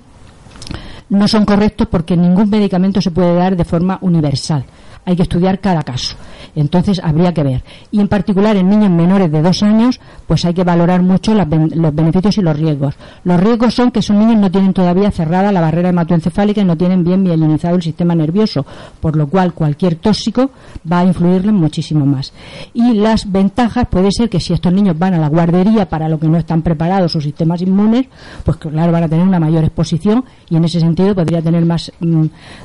no 1.09 1.29
son 1.29 1.45
correctos 1.45 1.87
porque 1.89 2.17
ningún 2.17 2.51
medicamento 2.51 3.01
se 3.01 3.11
puede 3.11 3.35
dar 3.35 3.57
de 3.57 3.65
forma 3.65 3.99
universal. 4.01 4.65
Hay 5.05 5.17
que 5.17 5.23
estudiar 5.23 5.61
cada 5.61 5.83
caso. 5.83 6.17
Entonces 6.57 7.01
habría 7.03 7.35
que 7.35 7.43
ver. 7.43 7.65
Y 7.91 8.01
en 8.01 8.09
particular 8.09 8.57
en 8.57 8.69
niños 8.69 8.91
menores 8.91 9.31
de 9.31 9.43
dos 9.43 9.63
años, 9.63 10.01
pues 10.27 10.45
hay 10.45 10.55
que 10.55 10.65
valorar 10.65 11.03
mucho 11.03 11.35
los 11.35 11.95
beneficios 11.95 12.39
y 12.39 12.43
los 12.43 12.57
riesgos. 12.59 12.95
Los 13.25 13.41
riesgos 13.41 13.75
son 13.75 13.91
que 13.91 14.01
esos 14.01 14.17
niños 14.17 14.37
no 14.37 14.51
tienen 14.51 14.73
todavía 14.73 15.11
cerrada 15.11 15.53
la 15.53 15.61
barrera 15.61 15.91
hematoencefálica 15.91 16.61
y 16.61 16.65
no 16.65 16.77
tienen 16.77 17.05
bien 17.05 17.23
mielinizado 17.23 17.77
el 17.77 17.83
sistema 17.83 18.15
nervioso, 18.15 18.65
por 19.01 19.17
lo 19.17 19.27
cual 19.27 19.53
cualquier 19.53 19.97
tóxico 19.97 20.51
va 20.91 21.01
a 21.01 21.05
influirles 21.05 21.53
muchísimo 21.53 22.07
más. 22.07 22.33
Y 22.73 22.95
las 22.95 23.31
ventajas 23.31 23.87
puede 23.89 24.11
ser 24.13 24.29
que 24.31 24.41
si 24.41 24.53
estos 24.53 24.73
niños 24.73 24.99
van 24.99 25.15
a 25.15 25.19
la 25.19 25.29
guardería 25.29 25.89
para 25.89 26.09
lo 26.09 26.19
que 26.19 26.29
no 26.29 26.39
están 26.39 26.63
preparados 26.63 27.13
sus 27.13 27.25
sistemas 27.25 27.61
inmunes, 27.63 28.07
pues 28.45 28.57
claro, 28.59 28.93
van 28.93 29.05
a 29.05 29.09
tener 29.09 29.27
una 29.27 29.41
mayor 29.41 29.65
exposición 29.65 30.25
y 30.49 30.57
en 30.57 30.65
ese 30.65 30.81
sentido 30.81 31.15
podría 31.15 31.43
tener 31.43 31.65
más, 31.65 31.93
mm, 32.01 32.25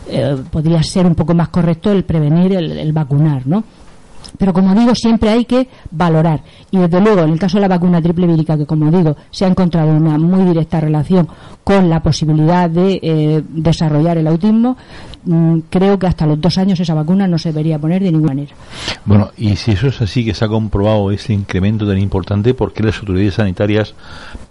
eh, 0.10 0.38
podría 0.52 0.82
ser 0.84 1.06
un 1.06 1.16
poco 1.16 1.34
más 1.34 1.50
correcto 1.50 1.92
el 1.92 2.04
prevenir, 2.04 2.29
el, 2.38 2.78
el 2.78 2.94
vacunar, 2.94 3.46
¿no? 3.48 3.64
Pero 4.38 4.54
como 4.54 4.74
digo, 4.74 4.96
siempre 4.96 5.30
hay 5.30 5.46
que 5.46 5.68
valorar. 5.92 6.42
Y 6.72 6.78
desde 6.78 7.02
luego, 7.02 7.22
en 7.24 7.32
el 7.32 7.40
caso 7.40 7.58
de 7.58 7.62
la 7.62 7.68
vacuna 7.68 8.02
triple 8.02 8.28
vírica, 8.28 8.58
que 8.58 8.66
como 8.66 8.92
digo, 8.92 9.16
se 9.32 9.46
ha 9.46 9.48
encontrado 9.48 9.92
una 9.92 10.18
muy 10.18 10.46
directa 10.46 10.80
relación 10.80 11.28
con 11.64 11.90
la 11.90 12.02
posibilidad 12.02 12.70
de 12.70 13.00
eh, 13.02 13.44
desarrollar 13.48 14.18
el 14.18 14.28
autismo, 14.28 14.76
mm, 15.24 15.60
creo 15.70 16.00
que 16.00 16.08
hasta 16.08 16.26
los 16.26 16.40
dos 16.42 16.58
años 16.58 16.80
esa 16.80 16.94
vacuna 16.94 17.28
no 17.28 17.38
se 17.38 17.50
debería 17.50 17.78
poner 17.78 18.02
de 18.02 18.12
ninguna 18.12 18.34
manera. 18.34 18.56
Bueno, 19.06 19.30
y 19.38 19.56
si 19.56 19.72
eso 19.72 19.88
es 19.88 20.02
así, 20.02 20.26
que 20.26 20.34
se 20.34 20.46
ha 20.46 20.48
comprobado 20.48 21.12
ese 21.12 21.34
incremento 21.34 21.88
tan 21.88 21.98
importante, 21.98 22.54
¿por 22.54 22.74
qué 22.74 22.84
las 22.84 23.00
autoridades 23.00 23.36
sanitarias 23.36 23.94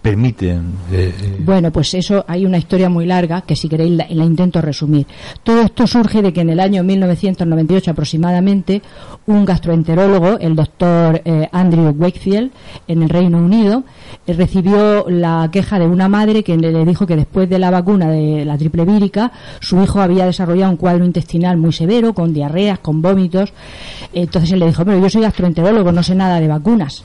permiten? 0.02 0.74
Eh, 0.92 1.14
eh? 1.20 1.36
bueno, 1.40 1.72
pues 1.72 1.94
eso 1.94 2.24
hay 2.28 2.44
una 2.44 2.58
historia 2.58 2.88
muy 2.88 3.06
larga 3.06 3.40
que 3.42 3.56
si 3.56 3.68
queréis 3.68 3.92
la, 3.92 4.06
la 4.10 4.24
intento 4.24 4.60
resumir. 4.60 5.06
Todo 5.42 5.62
esto 5.62 5.86
surge 5.86 6.22
de 6.22 6.32
que 6.32 6.42
en 6.42 6.50
el 6.50 6.60
año 6.60 6.84
1998 6.84 7.90
aproximadamente 7.90 8.82
un 9.26 9.44
gastroenterólogo, 9.58 10.38
el 10.38 10.54
doctor 10.54 11.20
eh, 11.24 11.48
Andrew 11.50 11.90
Wakefield, 11.90 12.52
en 12.86 13.02
el 13.02 13.08
Reino 13.08 13.38
Unido, 13.38 13.82
eh, 14.26 14.32
recibió 14.32 15.06
la 15.08 15.48
queja 15.50 15.80
de 15.80 15.86
una 15.86 16.08
madre 16.08 16.44
que 16.44 16.56
le, 16.56 16.84
dijo 16.84 17.06
que 17.06 17.16
después 17.16 17.50
de 17.50 17.58
la 17.58 17.70
vacuna 17.70 18.08
de 18.08 18.44
la 18.44 18.56
triple 18.56 18.84
vírica, 18.84 19.32
su 19.60 19.82
hijo 19.82 20.00
había 20.00 20.26
desarrollado 20.26 20.70
un 20.70 20.76
cuadro 20.76 21.04
intestinal 21.04 21.56
muy 21.56 21.72
severo, 21.72 22.14
con 22.14 22.32
diarreas, 22.32 22.78
con 22.78 23.02
vómitos. 23.02 23.52
Entonces 24.12 24.52
él 24.52 24.60
le 24.60 24.66
dijo, 24.66 24.84
pero 24.84 25.00
yo 25.00 25.10
soy 25.10 25.22
gastroenterólogo, 25.22 25.90
no 25.90 26.02
sé 26.04 26.14
nada 26.14 26.38
de 26.38 26.46
vacunas. 26.46 27.04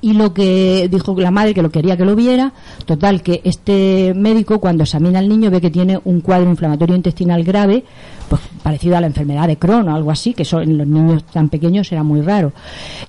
Y 0.00 0.12
lo 0.12 0.32
que 0.32 0.88
dijo 0.90 1.14
la 1.18 1.30
madre 1.30 1.54
que 1.54 1.62
lo 1.62 1.70
quería 1.70 1.96
que 1.96 2.04
lo 2.04 2.14
viera 2.14 2.52
total 2.86 3.22
que 3.22 3.40
este 3.44 4.12
médico 4.14 4.60
cuando 4.60 4.84
examina 4.84 5.18
al 5.18 5.28
niño 5.28 5.50
ve 5.50 5.60
que 5.60 5.70
tiene 5.70 6.00
un 6.04 6.20
cuadro 6.20 6.48
inflamatorio 6.48 6.94
intestinal 6.94 7.42
grave 7.42 7.84
pues 8.28 8.42
parecido 8.62 8.96
a 8.96 9.00
la 9.00 9.06
enfermedad 9.06 9.48
de 9.48 9.56
Crohn 9.56 9.88
o 9.88 9.94
algo 9.94 10.10
así 10.10 10.34
que 10.34 10.42
eso 10.42 10.60
en 10.60 10.78
los 10.78 10.86
niños 10.86 11.24
tan 11.24 11.48
pequeños 11.48 11.90
era 11.90 12.02
muy 12.02 12.20
raro. 12.20 12.52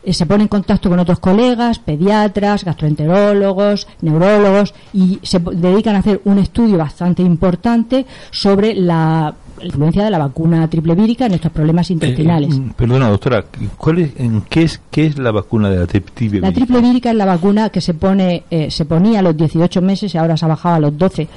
Eh, 0.04 0.14
se 0.14 0.26
pone 0.26 0.44
en 0.44 0.48
contacto 0.48 0.90
con 0.90 1.00
otros 1.00 1.20
colegas 1.20 1.80
pediatras 1.80 2.64
gastroenterólogos 2.64 3.88
neurólogos 4.02 4.74
y 4.94 5.20
se 5.22 5.40
dedican 5.40 5.96
a 5.96 6.00
hacer 6.00 6.22
un 6.26 6.40
estudio 6.40 6.78
bastante 6.78 7.22
importante 7.22 8.06
sobre 8.32 8.74
la 8.74 9.36
influencia 9.62 10.04
de 10.04 10.12
la 10.12 10.18
vacuna 10.18 10.68
triple 10.70 10.96
vírica 10.96 11.26
en 11.26 11.34
estos 11.34 11.52
problemas 11.52 11.90
intestinales. 11.92 12.56
Eh, 12.56 12.62
perdona, 12.76 13.10
doctora, 13.10 13.46
¿cuál 13.78 14.00
es, 14.00 14.12
en 14.18 14.42
qué, 14.42 14.64
es, 14.64 14.82
¿qué 14.92 15.06
es 15.08 15.18
la 15.18 15.32
vacuna 15.32 15.70
de 15.70 15.80
la 15.80 15.88
triple 15.88 16.14
vírica? 16.18 16.48
La 16.48 16.54
triple 16.54 16.82
vírica 16.82 17.10
es 17.12 17.16
la 17.16 17.26
vacuna 17.26 17.70
que 17.70 17.82
se 17.82 17.94
pone 17.94 18.44
eh, 18.50 18.72
se 18.72 18.86
ponía 18.86 19.20
a 19.20 19.22
los 19.22 19.36
18 19.36 19.82
meses 19.82 20.14
y 20.14 20.18
ahora 20.18 20.38
se 20.38 20.46
ha 20.46 20.48
bajado 20.48 20.76
a 20.76 20.80
los 20.80 20.98
12 20.98 21.28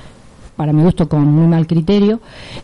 para 0.57 0.73
mi 0.73 0.83
gusto 0.83 1.09
con 1.09 1.25
muy 1.25 1.47
mal 1.47 1.67
criterio, 1.67 2.21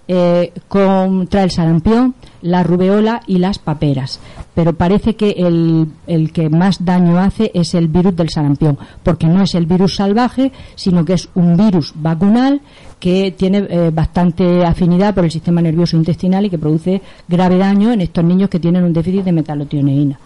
eh, 0.06 0.52
contra 0.68 1.42
el 1.42 1.50
sarampión, 1.50 2.14
la 2.42 2.62
rubeola 2.62 3.22
y 3.26 3.38
las 3.38 3.58
paperas. 3.58 4.20
Pero 4.54 4.74
parece 4.74 5.16
que 5.16 5.30
el, 5.30 5.88
el, 6.06 6.32
que 6.32 6.48
más 6.48 6.84
daño 6.84 7.18
hace 7.18 7.50
es 7.54 7.74
el 7.74 7.88
virus 7.88 8.16
del 8.16 8.30
sarampión, 8.30 8.78
porque 9.02 9.26
no 9.26 9.42
es 9.42 9.54
el 9.54 9.66
virus 9.66 9.96
salvaje, 9.96 10.52
sino 10.74 11.04
que 11.04 11.14
es 11.14 11.28
un 11.34 11.56
virus 11.56 11.92
vacunal 11.94 12.60
que 12.98 13.32
tiene 13.36 13.66
eh, 13.68 13.90
bastante 13.92 14.64
afinidad 14.64 15.14
por 15.14 15.24
el 15.24 15.30
sistema 15.30 15.62
nervioso 15.62 15.96
intestinal 15.96 16.46
y 16.46 16.50
que 16.50 16.58
produce 16.58 17.00
grave 17.28 17.58
daño 17.58 17.92
en 17.92 18.00
estos 18.00 18.24
niños 18.24 18.50
que 18.50 18.58
tienen 18.58 18.84
un 18.84 18.92
déficit 18.92 19.24
de 19.24 19.32
metalotioneína. 19.32 20.18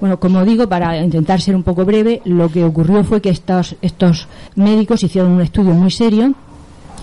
Bueno, 0.00 0.18
como 0.18 0.44
digo, 0.44 0.68
para 0.68 1.02
intentar 1.02 1.40
ser 1.40 1.54
un 1.54 1.62
poco 1.62 1.84
breve, 1.84 2.20
lo 2.24 2.50
que 2.50 2.64
ocurrió 2.64 3.04
fue 3.04 3.20
que 3.20 3.30
estos, 3.30 3.76
estos 3.80 4.28
médicos 4.56 5.02
hicieron 5.02 5.32
un 5.32 5.40
estudio 5.40 5.72
muy 5.72 5.90
serio 5.90 6.34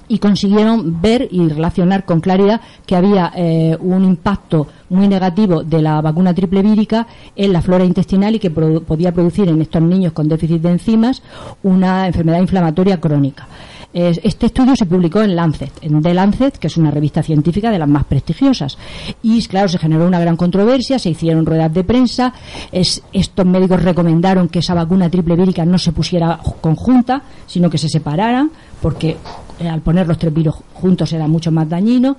y 0.08 0.20
consiguieron 0.20 1.02
ver 1.02 1.28
y 1.32 1.48
relacionar 1.48 2.06
con 2.06 2.20
claridad 2.20 2.62
que 2.86 2.96
había 2.96 3.32
eh, 3.36 3.78
un 3.80 4.04
impacto 4.04 4.68
muy 4.90 5.08
negativo 5.08 5.64
de 5.64 5.82
la 5.82 6.02
vacuna 6.02 6.34
triple 6.34 6.62
vírica 6.62 7.08
en 7.36 7.54
la 7.54 7.62
flora 7.62 7.86
intestinal 7.86 8.36
y 8.36 8.40
que 8.40 8.52
podía 8.52 9.12
producir 9.12 9.50
en 9.50 9.62
estos 9.62 9.82
niños 9.82 10.14
con 10.14 10.28
déficit 10.28 10.62
de 10.62 10.72
enzimas 10.72 11.24
una 11.64 12.08
enfermedad 12.08 12.40
inflamatoria 12.40 13.00
crónica. 13.00 13.48
Este 13.94 14.48
estudio 14.48 14.76
se 14.76 14.88
publicó 14.88 15.22
en 15.22 15.36
Lancet, 15.36 15.72
en 15.82 16.02
The 16.02 16.16
Lancet, 16.16 16.58
que 16.58 16.66
es 16.66 16.78
una 16.78 16.90
revista 16.90 17.22
científica 17.22 17.70
de 17.70 17.78
las 17.78 17.88
más 17.88 18.06
prestigiosas. 18.06 18.76
Y 19.22 19.46
claro, 19.46 19.68
se 19.70 19.78
generó 19.78 20.08
una 20.08 20.20
gran 20.20 20.36
controversia, 20.36 20.98
se 20.98 21.12
hicieron 21.12 21.46
ruedas 21.46 21.72
de 21.72 21.84
prensa, 21.84 22.34
estos 22.72 23.46
médicos 23.46 23.84
recomendaron 23.84 24.50
que 24.50 24.60
esa 24.60 24.74
vacuna 24.74 25.12
triple 25.12 25.36
vírica 25.36 25.64
no 25.64 25.78
se 25.78 25.92
pusiera 25.92 26.40
conjunta, 26.60 27.22
sino 27.46 27.70
que 27.70 27.78
se 27.78 27.88
separaran, 27.88 28.50
porque 28.82 29.18
al 29.68 29.82
poner 29.82 30.08
los 30.08 30.18
tres 30.18 30.34
virus 30.34 30.56
juntos 30.74 31.12
era 31.14 31.28
mucho 31.28 31.52
más 31.52 31.70
dañino, 31.70 32.18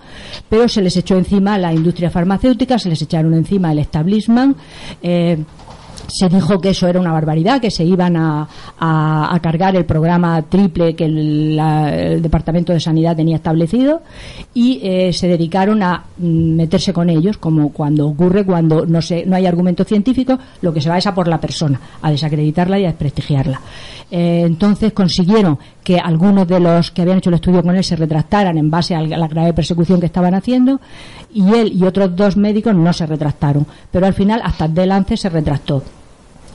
pero 0.49 0.69
se 0.69 0.83
les 0.83 0.97
echó 0.97 1.17
encima 1.17 1.59
la 1.59 1.73
industria 1.73 2.11
farmacéutica, 2.11 2.79
se 2.79 2.89
les 2.89 3.03
echaron 3.03 3.35
encima 3.35 3.73
el 3.73 3.79
establishment. 3.79 4.57
Eh, 5.03 5.39
se 6.07 6.29
dijo 6.29 6.61
que 6.61 6.71
eso 6.71 6.87
era 6.87 7.01
una 7.01 7.13
barbaridad, 7.13 7.61
que 7.61 7.71
se 7.71 7.85
iban 7.85 8.17
a, 8.17 8.49
a, 8.79 9.39
cargar 9.43 9.77
el 9.77 9.85
programa 9.85 10.43
triple 10.43 10.95
que 10.95 11.05
el, 11.07 11.61
Departamento 12.21 12.73
de 12.73 12.81
Sanidad 12.81 13.17
tenía 13.17 13.37
establecido 13.37 14.03
y 14.53 14.81
eh, 14.83 15.13
se 15.13 15.29
dedicaron 15.29 15.83
a 15.83 16.05
mm, 16.19 16.57
meterse 16.57 16.93
con 16.93 17.11
ellos, 17.11 17.39
como 17.39 17.71
cuando 17.73 18.07
ocurre 18.07 18.45
cuando 18.45 18.87
no, 18.87 19.03
se, 19.03 19.25
no 19.27 19.37
hay 19.37 19.47
argumento 19.47 19.85
científico, 19.85 20.39
lo 20.63 20.73
que 20.73 20.81
se 20.81 20.89
va 20.89 20.99
es 20.99 21.07
a 21.07 21.15
por 21.15 21.29
la 21.29 21.41
persona, 21.41 21.81
a 22.03 22.11
desacreditarla 22.11 22.79
y 22.79 22.85
a 22.85 22.89
desprestigiarla. 22.89 23.61
Eh, 24.11 24.43
entonces 24.45 24.93
consiguieron 24.93 25.59
que 25.85 26.01
algunos 26.01 26.49
de 26.49 26.59
los 26.59 26.91
que 26.91 27.03
habían 27.03 27.19
hecho 27.19 27.31
el 27.31 27.37
estudio 27.37 27.63
con 27.63 27.77
él 27.77 27.85
se 27.85 27.95
retractaran 27.95 28.59
en 28.59 28.71
base 28.71 28.97
a 28.97 29.03
la 29.03 29.29
grave 29.29 29.53
persecución 29.53 30.01
que 30.01 30.07
estaban 30.07 30.35
haciendo 30.35 30.81
y 31.33 31.55
él 31.55 31.73
y 31.73 31.85
otros 31.85 32.17
dos 32.17 32.37
médicos 32.37 32.75
no 32.75 32.93
se 32.93 33.07
retractaron, 33.07 33.67
pero 33.93 34.07
al 34.07 34.15
final 34.15 34.41
hasta 34.43 34.67
Delance 34.67 35.17
se 35.17 35.29
retractó 35.29 35.83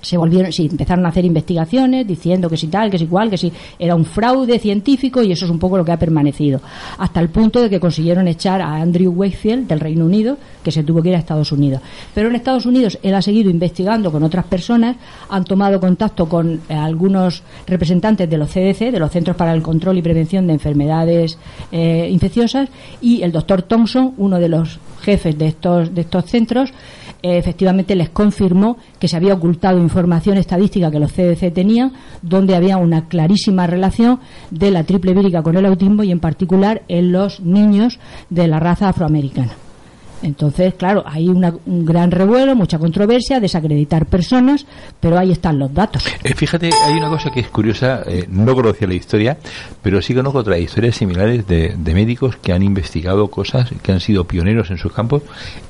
se 0.01 0.17
volvieron, 0.17 0.51
sí, 0.51 0.67
empezaron 0.71 1.05
a 1.05 1.09
hacer 1.09 1.25
investigaciones 1.25 2.07
diciendo 2.07 2.49
que 2.49 2.57
si 2.57 2.67
tal, 2.67 2.89
que 2.89 2.97
si 2.97 3.03
igual, 3.03 3.29
que 3.29 3.37
si 3.37 3.51
era 3.77 3.95
un 3.95 4.05
fraude 4.05 4.59
científico 4.59 5.23
y 5.23 5.31
eso 5.31 5.45
es 5.45 5.51
un 5.51 5.59
poco 5.59 5.77
lo 5.77 5.85
que 5.85 5.91
ha 5.91 5.99
permanecido. 5.99 6.61
Hasta 6.97 7.19
el 7.19 7.29
punto 7.29 7.61
de 7.61 7.69
que 7.69 7.79
consiguieron 7.79 8.27
echar 8.27 8.61
a 8.61 8.75
Andrew 8.75 9.11
Wakefield 9.11 9.67
del 9.67 9.79
Reino 9.79 10.05
Unido, 10.05 10.37
que 10.63 10.71
se 10.71 10.83
tuvo 10.83 11.01
que 11.01 11.09
ir 11.09 11.15
a 11.15 11.19
Estados 11.19 11.51
Unidos. 11.51 11.81
Pero 12.13 12.29
en 12.29 12.35
Estados 12.35 12.65
Unidos 12.65 12.99
él 13.01 13.15
ha 13.15 13.21
seguido 13.21 13.49
investigando 13.49 14.11
con 14.11 14.23
otras 14.23 14.45
personas, 14.45 14.97
han 15.29 15.43
tomado 15.43 15.79
contacto 15.79 16.27
con 16.27 16.61
eh, 16.69 16.73
algunos 16.73 17.43
representantes 17.67 18.29
de 18.29 18.37
los 18.37 18.49
CDC, 18.49 18.91
de 18.91 18.99
los 18.99 19.11
Centros 19.11 19.35
para 19.35 19.53
el 19.53 19.61
Control 19.61 19.97
y 19.97 20.01
Prevención 20.01 20.47
de 20.47 20.53
Enfermedades 20.53 21.37
eh, 21.71 22.07
Infecciosas, 22.11 22.69
y 23.01 23.21
el 23.21 23.31
doctor 23.31 23.63
Thompson, 23.63 24.13
uno 24.17 24.39
de 24.39 24.49
los 24.49 24.79
jefes 25.01 25.37
de 25.37 25.47
estos, 25.47 25.93
de 25.93 26.01
estos 26.01 26.25
centros, 26.25 26.71
eh, 27.21 27.37
efectivamente 27.37 27.95
les 27.95 28.09
confirmó 28.09 28.77
que 28.99 29.07
se 29.07 29.17
había 29.17 29.33
ocultado 29.33 29.77
información 29.79 30.37
estadística 30.37 30.91
que 30.91 30.99
los 30.99 31.11
CDC 31.11 31.53
tenían, 31.53 31.93
donde 32.21 32.55
había 32.55 32.77
una 32.77 33.07
clarísima 33.07 33.67
relación 33.67 34.19
de 34.51 34.71
la 34.71 34.83
triple 34.83 35.13
vírica 35.13 35.43
con 35.43 35.57
el 35.57 35.65
autismo 35.65 36.03
y 36.03 36.11
en 36.11 36.19
particular 36.19 36.83
en 36.87 37.11
los 37.11 37.39
niños 37.41 37.99
de 38.29 38.47
la 38.47 38.59
raza 38.59 38.89
afroamericana. 38.89 39.68
Entonces, 40.21 40.73
claro, 40.73 41.03
hay 41.05 41.29
un 41.29 41.85
gran 41.85 42.11
revuelo, 42.11 42.55
mucha 42.55 42.77
controversia, 42.77 43.39
desacreditar 43.39 44.05
personas, 44.05 44.65
pero 44.99 45.17
ahí 45.17 45.31
están 45.31 45.59
los 45.59 45.73
datos. 45.73 46.03
Eh, 46.23 46.33
fíjate, 46.33 46.69
hay 46.85 46.93
una 46.93 47.09
cosa 47.09 47.31
que 47.31 47.39
es 47.39 47.47
curiosa, 47.47 48.03
eh, 48.05 48.25
no 48.29 48.53
conocía 48.53 48.87
la 48.87 48.93
historia, 48.93 49.37
pero 49.81 50.01
sí 50.01 50.13
conozco 50.13 50.39
otras 50.39 50.59
historias 50.59 50.95
similares 50.95 51.47
de, 51.47 51.75
médicos 51.89 52.35
que 52.37 52.53
han 52.53 52.61
investigado 52.61 53.29
cosas, 53.29 53.71
que 53.81 53.91
han 53.91 53.99
sido 53.99 54.25
pioneros 54.25 54.69
en 54.69 54.77
sus 54.77 54.93
campos 54.93 55.23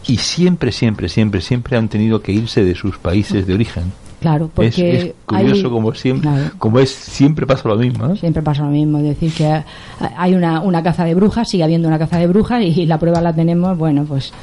y 0.05 0.17
siempre, 0.17 0.71
siempre, 0.71 1.07
siempre, 1.07 1.41
siempre 1.41 1.77
han 1.77 1.87
tenido 1.87 2.21
que 2.21 2.33
irse 2.33 2.63
de 2.63 2.75
sus 2.75 2.97
países 2.97 3.47
de 3.47 3.53
origen. 3.53 3.93
Claro, 4.19 4.49
porque 4.53 4.97
es, 4.97 5.13
curioso 5.25 5.69
como 5.69 5.93
siempre, 5.93 6.29
como 6.57 6.79
es 6.79 6.89
siempre 6.89 7.47
pasa 7.47 7.69
lo 7.69 7.77
mismo. 7.77 8.15
Siempre 8.17 8.41
pasa 8.41 8.63
lo 8.63 8.69
mismo, 8.69 8.97
es 8.97 9.05
decir 9.05 9.31
que 9.33 9.63
hay 9.99 10.35
una, 10.35 10.61
una 10.61 10.83
caza 10.83 11.05
de 11.05 11.15
brujas, 11.15 11.47
sigue 11.49 11.63
habiendo 11.63 11.87
una 11.87 11.97
caza 11.97 12.17
de 12.17 12.27
brujas 12.27 12.61
y, 12.61 12.85
la 12.85 12.99
prueba 12.99 13.21
la 13.21 13.33
tenemos, 13.33 13.77
bueno, 13.77 14.03
pues 14.03 14.33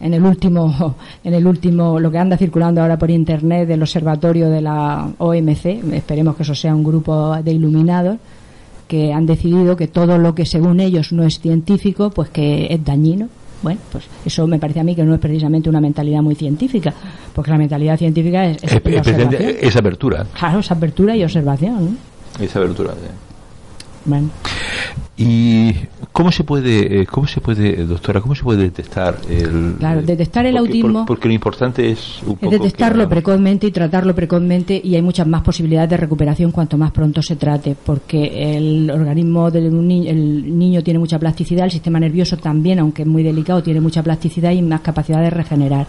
en 0.00 0.12
el 0.12 0.22
último, 0.22 0.96
en 1.24 1.32
el 1.32 1.46
último, 1.46 1.98
lo 1.98 2.10
que 2.10 2.18
anda 2.18 2.36
circulando 2.36 2.82
ahora 2.82 2.98
por 2.98 3.10
internet 3.10 3.66
del 3.66 3.80
observatorio 3.80 4.50
de 4.50 4.60
la 4.60 5.08
OMC, 5.16 5.94
esperemos 5.94 6.36
que 6.36 6.42
eso 6.42 6.54
sea 6.54 6.74
un 6.74 6.84
grupo 6.84 7.36
de 7.42 7.52
iluminados 7.52 8.18
que 8.86 9.14
han 9.14 9.24
decidido 9.24 9.76
que 9.76 9.88
todo 9.88 10.18
lo 10.18 10.34
que 10.34 10.44
según 10.44 10.78
ellos 10.80 11.12
no 11.12 11.22
es 11.22 11.40
científico, 11.40 12.10
pues 12.10 12.28
que 12.28 12.66
es 12.70 12.84
dañino 12.84 13.28
bueno, 13.62 13.80
pues 13.90 14.04
eso 14.24 14.46
me 14.46 14.58
parece 14.58 14.80
a 14.80 14.84
mí 14.84 14.94
que 14.94 15.02
no 15.02 15.14
es 15.14 15.20
precisamente 15.20 15.68
una 15.68 15.80
mentalidad 15.80 16.22
muy 16.22 16.34
científica, 16.34 16.92
porque 17.34 17.50
la 17.50 17.58
mentalidad 17.58 17.98
científica 17.98 18.46
es, 18.46 18.62
es, 18.62 19.76
apertura. 19.76 20.26
Claro, 20.38 20.60
es 20.60 20.70
apertura 20.70 21.16
y 21.16 21.24
observación. 21.24 21.98
Esa 22.40 22.58
apertura, 22.58 22.94
Bueno. 24.04 24.30
¿Y 25.18 25.72
cómo 26.12 26.30
se 26.30 26.44
puede, 26.44 27.00
eh, 27.00 27.06
cómo 27.06 27.26
se 27.26 27.40
puede, 27.40 27.86
doctora, 27.86 28.20
cómo 28.20 28.34
se 28.34 28.42
puede 28.42 28.64
detectar 28.64 29.16
el... 29.30 29.76
Claro, 29.78 30.02
detectar 30.02 30.44
el 30.44 30.56
autismo... 30.58 31.06
porque 31.06 31.28
lo 31.28 31.34
importante 31.34 31.90
es 31.90 32.22
un 32.26 32.36
poco 32.36 32.50
detectarlo 32.50 33.08
precozmente 33.08 33.66
y 33.66 33.70
tratarlo 33.70 34.14
precozmente 34.14 34.78
y 34.82 34.94
hay 34.94 35.02
muchas 35.02 35.26
más 35.26 35.42
posibilidades 35.42 35.88
de 35.88 35.96
recuperación 35.96 36.50
cuanto 36.50 36.76
más 36.76 36.90
pronto 36.90 37.22
se 37.22 37.36
trate, 37.36 37.74
porque 37.82 38.56
el 38.56 38.90
organismo 38.90 39.50
del 39.50 39.86
niño, 39.86 40.10
el 40.10 40.58
niño 40.58 40.82
tiene 40.82 40.98
mucha 40.98 41.18
plasticidad, 41.18 41.64
el 41.64 41.70
sistema 41.70 41.98
nervioso 41.98 42.36
también, 42.36 42.78
aunque 42.78 43.02
es 43.02 43.08
muy 43.08 43.22
delicado, 43.22 43.62
tiene 43.62 43.80
mucha 43.80 44.02
plasticidad 44.02 44.52
y 44.52 44.60
más 44.60 44.82
capacidad 44.82 45.22
de 45.22 45.30
regenerar. 45.30 45.86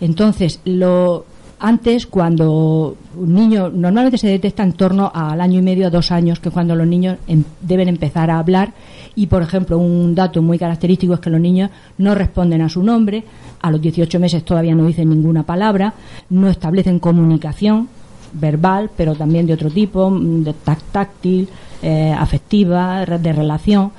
Entonces, 0.00 0.60
lo 0.64 1.24
antes, 1.60 2.06
cuando 2.06 2.96
un 3.16 3.34
niño 3.34 3.70
normalmente 3.70 4.18
se 4.18 4.28
detecta 4.28 4.62
en 4.62 4.72
torno 4.72 5.10
al 5.12 5.40
año 5.40 5.58
y 5.58 5.62
medio 5.62 5.86
a 5.86 5.90
dos 5.90 6.12
años, 6.12 6.38
que 6.40 6.48
es 6.48 6.52
cuando 6.52 6.74
los 6.74 6.86
niños 6.86 7.16
em, 7.26 7.42
deben 7.60 7.88
empezar 7.88 8.30
a 8.30 8.38
hablar. 8.38 8.72
Y, 9.14 9.26
por 9.26 9.42
ejemplo, 9.42 9.78
un 9.78 10.14
dato 10.14 10.40
muy 10.42 10.58
característico 10.58 11.14
es 11.14 11.20
que 11.20 11.30
los 11.30 11.40
niños 11.40 11.70
no 11.98 12.14
responden 12.14 12.62
a 12.62 12.68
su 12.68 12.82
nombre, 12.82 13.24
a 13.60 13.70
los 13.70 13.80
18 13.80 14.20
meses 14.20 14.44
todavía 14.44 14.74
no 14.74 14.86
dicen 14.86 15.08
ninguna 15.08 15.42
palabra, 15.42 15.94
no 16.30 16.48
establecen 16.48 17.00
comunicación 17.00 17.88
verbal, 18.32 18.90
pero 18.96 19.14
también 19.14 19.46
de 19.46 19.54
otro 19.54 19.70
tipo, 19.70 20.10
mm, 20.10 20.44
de 20.44 20.54
táctil, 20.92 21.48
eh, 21.82 22.14
afectiva, 22.16 23.04
de 23.04 23.32
relación. 23.32 23.90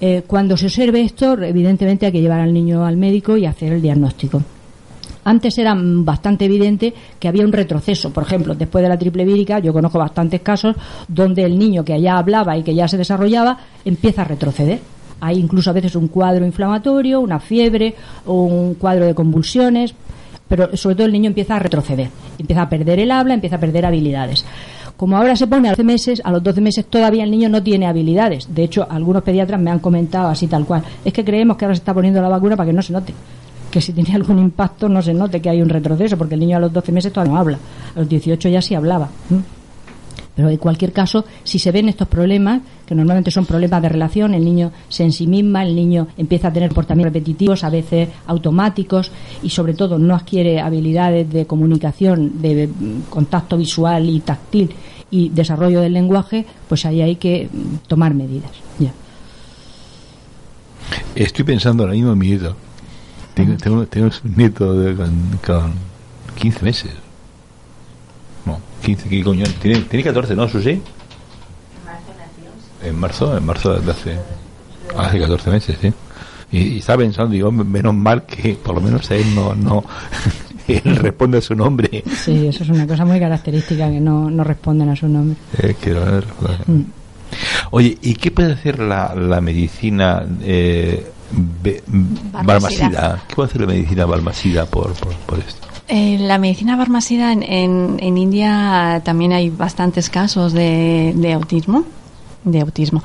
Eh, 0.00 0.24
cuando 0.26 0.56
se 0.56 0.66
observe 0.66 1.02
esto, 1.02 1.34
evidentemente 1.42 2.06
hay 2.06 2.12
que 2.12 2.20
llevar 2.20 2.40
al 2.40 2.52
niño 2.52 2.84
al 2.84 2.96
médico 2.96 3.36
y 3.36 3.46
hacer 3.46 3.72
el 3.72 3.82
diagnóstico. 3.82 4.42
Antes 5.30 5.56
era 5.58 5.76
bastante 5.78 6.46
evidente 6.46 6.92
que 7.20 7.28
había 7.28 7.44
un 7.44 7.52
retroceso. 7.52 8.12
Por 8.12 8.24
ejemplo, 8.24 8.56
después 8.56 8.82
de 8.82 8.88
la 8.88 8.98
triple 8.98 9.24
vírica, 9.24 9.60
yo 9.60 9.72
conozco 9.72 9.96
bastantes 9.96 10.40
casos 10.40 10.74
donde 11.06 11.44
el 11.44 11.56
niño 11.56 11.84
que 11.84 12.00
ya 12.00 12.18
hablaba 12.18 12.58
y 12.58 12.64
que 12.64 12.74
ya 12.74 12.88
se 12.88 12.98
desarrollaba 12.98 13.56
empieza 13.84 14.22
a 14.22 14.24
retroceder. 14.24 14.80
Hay 15.20 15.38
incluso 15.38 15.70
a 15.70 15.72
veces 15.72 15.94
un 15.94 16.08
cuadro 16.08 16.44
inflamatorio, 16.44 17.20
una 17.20 17.38
fiebre 17.38 17.94
o 18.26 18.42
un 18.42 18.74
cuadro 18.74 19.06
de 19.06 19.14
convulsiones 19.14 19.94
pero 20.48 20.76
sobre 20.76 20.96
todo 20.96 21.06
el 21.06 21.12
niño 21.12 21.28
empieza 21.28 21.54
a 21.54 21.60
retroceder, 21.60 22.10
empieza 22.36 22.62
a 22.62 22.68
perder 22.68 22.98
el 22.98 23.12
habla, 23.12 23.34
empieza 23.34 23.54
a 23.54 23.60
perder 23.60 23.86
habilidades. 23.86 24.44
Como 24.96 25.16
ahora 25.16 25.36
se 25.36 25.46
pone 25.46 25.68
a 25.68 25.70
los 25.70 25.78
12 25.78 25.84
meses, 25.84 26.22
a 26.24 26.32
los 26.32 26.42
12 26.42 26.60
meses 26.60 26.86
todavía 26.86 27.22
el 27.22 27.30
niño 27.30 27.48
no 27.48 27.62
tiene 27.62 27.86
habilidades. 27.86 28.52
De 28.52 28.64
hecho, 28.64 28.84
algunos 28.90 29.22
pediatras 29.22 29.60
me 29.60 29.70
han 29.70 29.78
comentado 29.78 30.26
así 30.26 30.48
tal 30.48 30.66
cual. 30.66 30.82
Es 31.04 31.12
que 31.12 31.24
creemos 31.24 31.56
que 31.56 31.66
ahora 31.66 31.76
se 31.76 31.82
está 31.82 31.94
poniendo 31.94 32.20
la 32.20 32.28
vacuna 32.28 32.56
para 32.56 32.66
que 32.66 32.72
no 32.72 32.82
se 32.82 32.92
note. 32.92 33.14
Que 33.70 33.80
si 33.80 33.92
tiene 33.92 34.14
algún 34.14 34.38
impacto 34.38 34.88
no 34.88 35.00
se 35.00 35.14
note 35.14 35.40
que 35.40 35.48
hay 35.48 35.62
un 35.62 35.68
retroceso, 35.68 36.18
porque 36.18 36.34
el 36.34 36.40
niño 36.40 36.56
a 36.56 36.60
los 36.60 36.72
12 36.72 36.92
meses 36.92 37.12
todavía 37.12 37.34
no 37.34 37.40
habla. 37.40 37.58
A 37.94 38.00
los 38.00 38.08
18 38.08 38.48
ya 38.48 38.60
sí 38.60 38.74
hablaba. 38.74 39.08
Pero 40.34 40.48
en 40.48 40.56
cualquier 40.56 40.92
caso, 40.92 41.24
si 41.44 41.58
se 41.58 41.70
ven 41.70 41.88
estos 41.88 42.08
problemas, 42.08 42.62
que 42.86 42.94
normalmente 42.94 43.30
son 43.30 43.44
problemas 43.44 43.82
de 43.82 43.88
relación, 43.88 44.32
el 44.32 44.44
niño 44.44 44.72
se 44.88 45.04
ensimisma, 45.04 45.62
el 45.62 45.74
niño 45.74 46.08
empieza 46.16 46.48
a 46.48 46.52
tener 46.52 46.70
comportamientos 46.70 47.12
repetitivos, 47.12 47.62
a 47.62 47.70
veces 47.70 48.08
automáticos, 48.26 49.10
y 49.42 49.50
sobre 49.50 49.74
todo 49.74 49.98
no 49.98 50.14
adquiere 50.14 50.60
habilidades 50.60 51.30
de 51.30 51.46
comunicación, 51.46 52.40
de 52.40 52.70
contacto 53.10 53.58
visual 53.58 54.08
y 54.08 54.20
táctil 54.20 54.70
y 55.10 55.28
desarrollo 55.28 55.80
del 55.80 55.92
lenguaje, 55.92 56.46
pues 56.68 56.86
ahí 56.86 57.02
hay 57.02 57.16
que 57.16 57.48
tomar 57.86 58.14
medidas. 58.14 58.50
Ya. 58.78 58.92
Estoy 61.14 61.44
pensando 61.44 61.82
ahora 61.82 61.94
mismo 61.94 62.12
en 62.12 62.18
mi 62.18 62.28
nieto. 62.28 62.56
Tengo, 63.34 63.56
tengo, 63.56 63.86
tengo 63.86 64.06
un 64.24 64.34
nieto 64.36 64.74
de, 64.74 64.94
con, 64.96 65.10
con 65.46 65.72
15 66.36 66.64
meses. 66.64 66.90
No, 68.46 68.58
15, 68.82 69.08
¿qué 69.08 69.22
coño? 69.22 69.44
Tiene, 69.60 69.80
tiene 69.82 70.04
14, 70.04 70.34
¿no, 70.36 70.48
Susi? 70.48 70.80
En 72.82 72.98
marzo, 72.98 73.36
en 73.36 73.44
marzo 73.44 73.74
de 73.78 73.90
hace, 73.90 74.16
hace 74.96 75.20
14 75.20 75.50
meses, 75.50 75.76
sí. 75.80 75.92
Y, 76.52 76.58
y 76.58 76.78
estaba 76.78 76.98
pensando, 77.02 77.30
digo, 77.32 77.52
menos 77.52 77.94
mal 77.94 78.24
que 78.24 78.54
por 78.54 78.74
lo 78.74 78.80
menos 78.80 79.08
él 79.10 79.34
no, 79.34 79.54
no 79.54 79.84
él 80.68 80.96
responde 80.96 81.38
a 81.38 81.40
su 81.42 81.54
nombre. 81.54 82.02
Sí, 82.24 82.46
eso 82.46 82.64
es 82.64 82.70
una 82.70 82.86
cosa 82.86 83.04
muy 83.04 83.20
característica, 83.20 83.88
que 83.90 84.00
no, 84.00 84.30
no 84.30 84.42
responden 84.44 84.88
a 84.88 84.96
su 84.96 85.08
nombre. 85.08 85.36
Eh, 85.58 85.76
que 85.80 85.90
no- 85.90 86.00
Mm. 86.66 86.82
Oye, 87.70 87.98
¿y 88.02 88.14
qué 88.14 88.30
puede 88.30 88.52
hacer 88.52 88.78
la, 88.78 89.14
la 89.14 89.40
medicina 89.40 90.24
eh, 90.42 91.10
be- 91.62 91.82
Barmacida. 92.32 93.22
¿Qué 93.28 93.34
puede 93.34 93.48
hacer 93.48 93.60
la 93.62 93.66
medicina 93.68 94.04
barmacida 94.06 94.66
por, 94.66 94.92
por, 94.94 95.12
por 95.14 95.38
esto? 95.38 95.66
Eh, 95.88 96.18
la 96.20 96.38
medicina 96.38 96.76
barmacida 96.76 97.32
en, 97.32 97.42
en, 97.42 97.96
en 98.00 98.16
India 98.18 99.02
también 99.04 99.32
hay 99.32 99.50
bastantes 99.50 100.08
casos 100.08 100.52
de, 100.52 101.12
de 101.16 101.32
autismo 101.32 101.84
de 102.44 102.60
autismo. 102.60 103.02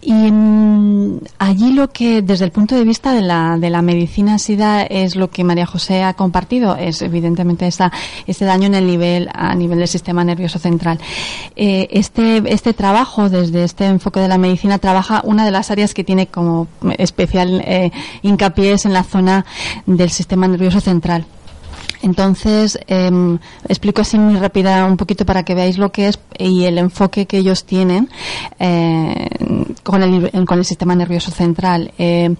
Y 0.00 0.12
mm, 0.12 1.20
allí 1.38 1.72
lo 1.72 1.90
que 1.90 2.22
desde 2.22 2.44
el 2.44 2.52
punto 2.52 2.74
de 2.74 2.84
vista 2.84 3.12
de 3.12 3.22
la, 3.22 3.58
de 3.58 3.70
la 3.70 3.82
medicina 3.82 4.38
SIDA 4.38 4.82
es 4.82 5.16
lo 5.16 5.30
que 5.30 5.44
María 5.44 5.66
José 5.66 6.02
ha 6.02 6.14
compartido. 6.14 6.76
Es 6.76 7.02
evidentemente 7.02 7.66
esta, 7.66 7.92
este 8.26 8.44
daño 8.44 8.66
en 8.66 8.74
el 8.74 8.86
nivel 8.86 9.28
a 9.32 9.54
nivel 9.54 9.78
del 9.78 9.88
sistema 9.88 10.24
nervioso 10.24 10.58
central. 10.58 10.98
Eh, 11.56 11.88
este 11.90 12.42
este 12.46 12.72
trabajo 12.72 13.28
desde 13.28 13.64
este 13.64 13.86
enfoque 13.86 14.20
de 14.20 14.28
la 14.28 14.38
medicina 14.38 14.78
trabaja 14.78 15.22
una 15.24 15.44
de 15.44 15.50
las 15.50 15.70
áreas 15.70 15.94
que 15.94 16.04
tiene 16.04 16.26
como 16.26 16.68
especial 16.98 17.62
eh, 17.64 17.90
hincapié 18.22 18.72
es 18.72 18.84
en 18.84 18.92
la 18.92 19.04
zona 19.04 19.44
del 19.86 20.10
sistema 20.10 20.48
nervioso 20.48 20.80
central 20.80 21.26
entonces, 22.02 22.78
em, 22.86 23.38
explico 23.68 24.02
así 24.02 24.18
muy 24.18 24.36
rápida 24.36 24.84
un 24.84 24.96
poquito 24.96 25.26
para 25.26 25.42
que 25.42 25.54
veáis 25.54 25.78
lo 25.78 25.90
que 25.90 26.08
es 26.08 26.18
y 26.38 26.64
el 26.64 26.78
enfoque 26.78 27.26
que 27.26 27.38
ellos 27.38 27.64
tienen 27.64 28.08
eh, 28.58 29.28
con, 29.82 30.02
el, 30.02 30.44
con 30.46 30.58
el 30.58 30.64
sistema 30.64 30.94
nervioso 30.94 31.30
central. 31.30 31.92
Eh, 31.98 32.34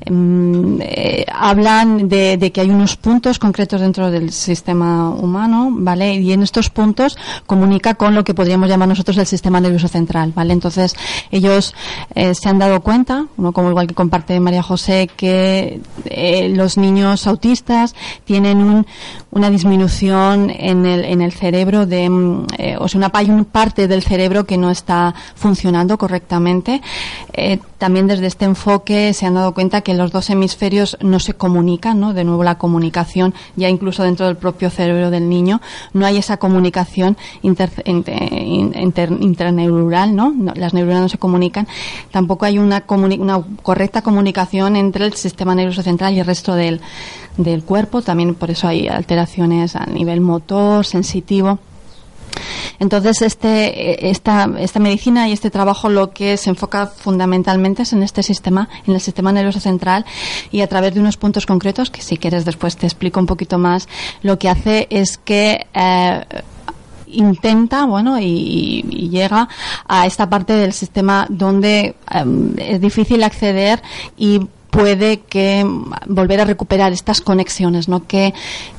em, 0.00 0.78
eh, 0.80 1.24
hablan 1.32 2.08
de, 2.08 2.36
de 2.36 2.52
que 2.52 2.60
hay 2.60 2.70
unos 2.70 2.96
puntos 2.96 3.38
concretos 3.38 3.80
dentro 3.80 4.10
del 4.10 4.32
sistema 4.32 5.10
humano, 5.10 5.68
¿vale? 5.72 6.14
Y 6.14 6.32
en 6.32 6.42
estos 6.42 6.70
puntos 6.70 7.16
comunica 7.46 7.94
con 7.94 8.14
lo 8.14 8.24
que 8.24 8.34
podríamos 8.34 8.68
llamar 8.68 8.88
nosotros 8.88 9.16
el 9.18 9.26
sistema 9.26 9.60
nervioso 9.60 9.88
central, 9.88 10.32
¿vale? 10.34 10.52
Entonces, 10.52 10.94
ellos 11.30 11.74
eh, 12.14 12.34
se 12.34 12.48
han 12.48 12.58
dado 12.58 12.80
cuenta, 12.80 13.26
¿no? 13.36 13.52
como 13.52 13.70
igual 13.70 13.86
que 13.86 13.94
comparte 13.94 14.38
María 14.40 14.62
José, 14.62 15.08
que 15.16 15.80
eh, 16.06 16.48
los 16.50 16.76
niños 16.76 17.26
autistas 17.26 17.94
tienen 18.24 18.58
un, 18.58 18.86
una 19.30 19.50
disminución 19.50 20.50
en 20.50 20.86
el, 20.86 21.04
en 21.04 21.20
el 21.20 21.32
cerebro 21.32 21.86
de, 21.86 22.08
mm, 22.08 22.46
eh, 22.58 22.76
o 22.78 22.88
sea, 22.88 22.98
una, 22.98 23.10
hay 23.12 23.30
una 23.30 23.44
parte 23.44 23.88
del 23.88 24.02
cerebro 24.02 24.44
que 24.44 24.56
no 24.56 24.70
está 24.70 25.14
funcionando 25.34 25.98
correctamente. 25.98 26.82
Eh, 27.32 27.58
también 27.78 28.06
desde 28.06 28.26
este 28.26 28.44
enfoque 28.44 29.12
se 29.12 29.26
han 29.26 29.34
dado 29.34 29.52
cuenta 29.52 29.80
que 29.80 29.94
los 29.94 30.10
dos 30.10 30.30
hemisferios 30.30 30.96
no 31.00 31.18
se 31.18 31.34
comunican, 31.34 32.00
¿no? 32.00 32.14
De 32.14 32.24
nuevo 32.24 32.44
la 32.44 32.56
comunicación, 32.56 33.34
ya 33.56 33.68
incluso 33.68 34.02
dentro 34.02 34.26
del 34.26 34.36
propio 34.36 34.70
cerebro 34.70 35.10
del 35.10 35.28
niño, 35.28 35.60
no 35.92 36.06
hay 36.06 36.18
esa 36.18 36.36
comunicación 36.36 37.16
inter. 37.42 37.70
¿no? 40.14 40.34
Las 40.54 40.74
neuronas 40.74 41.02
no 41.02 41.08
se 41.08 41.18
comunican. 41.18 41.66
Tampoco 42.10 42.44
hay 42.44 42.58
una, 42.58 42.82
comuni 42.82 43.18
una 43.18 43.42
correcta 43.62 44.02
comunicación 44.02 44.76
entre 44.76 45.06
el 45.06 45.14
sistema 45.14 45.54
nervioso 45.54 45.82
central 45.82 46.14
y 46.14 46.20
el 46.20 46.26
resto 46.26 46.54
del, 46.54 46.80
del 47.36 47.64
cuerpo. 47.64 48.02
También 48.02 48.34
por 48.34 48.50
eso 48.50 48.68
hay 48.68 48.88
alteraciones 48.88 49.76
a 49.76 49.86
nivel 49.86 50.20
motor, 50.20 50.84
sensitivo. 50.84 51.58
Entonces, 52.78 53.22
este, 53.22 54.10
esta, 54.10 54.50
esta 54.58 54.80
medicina 54.80 55.28
y 55.28 55.32
este 55.32 55.50
trabajo 55.50 55.88
lo 55.88 56.10
que 56.10 56.36
se 56.36 56.50
enfoca 56.50 56.86
fundamentalmente 56.86 57.82
es 57.82 57.92
en 57.92 58.02
este 58.02 58.22
sistema, 58.22 58.68
en 58.86 58.94
el 58.94 59.00
sistema 59.00 59.32
nervioso 59.32 59.60
central 59.60 60.04
y 60.50 60.60
a 60.60 60.66
través 60.66 60.94
de 60.94 61.00
unos 61.00 61.16
puntos 61.16 61.46
concretos, 61.46 61.90
que 61.90 62.02
si 62.02 62.16
quieres 62.16 62.44
después 62.44 62.76
te 62.76 62.86
explico 62.86 63.20
un 63.20 63.26
poquito 63.26 63.58
más, 63.58 63.88
lo 64.22 64.38
que 64.38 64.48
hace 64.48 64.88
es 64.90 65.18
que 65.18 65.66
eh, 65.72 66.24
intenta, 67.06 67.84
bueno, 67.84 68.18
y, 68.20 68.82
llega 69.10 69.48
a 69.86 70.06
esta 70.06 70.28
parte 70.28 70.54
del 70.54 70.72
sistema 70.72 71.26
donde 71.28 71.94
um, 72.12 72.52
es 72.58 72.80
difícil 72.80 73.22
acceder 73.22 73.80
y 74.16 74.40
puede 74.74 75.20
que 75.20 75.64
volver 76.06 76.40
a 76.40 76.44
recuperar 76.44 76.92
estas 76.92 77.20
conexiones, 77.20 77.88
¿no? 77.88 78.06
Que, 78.06 78.34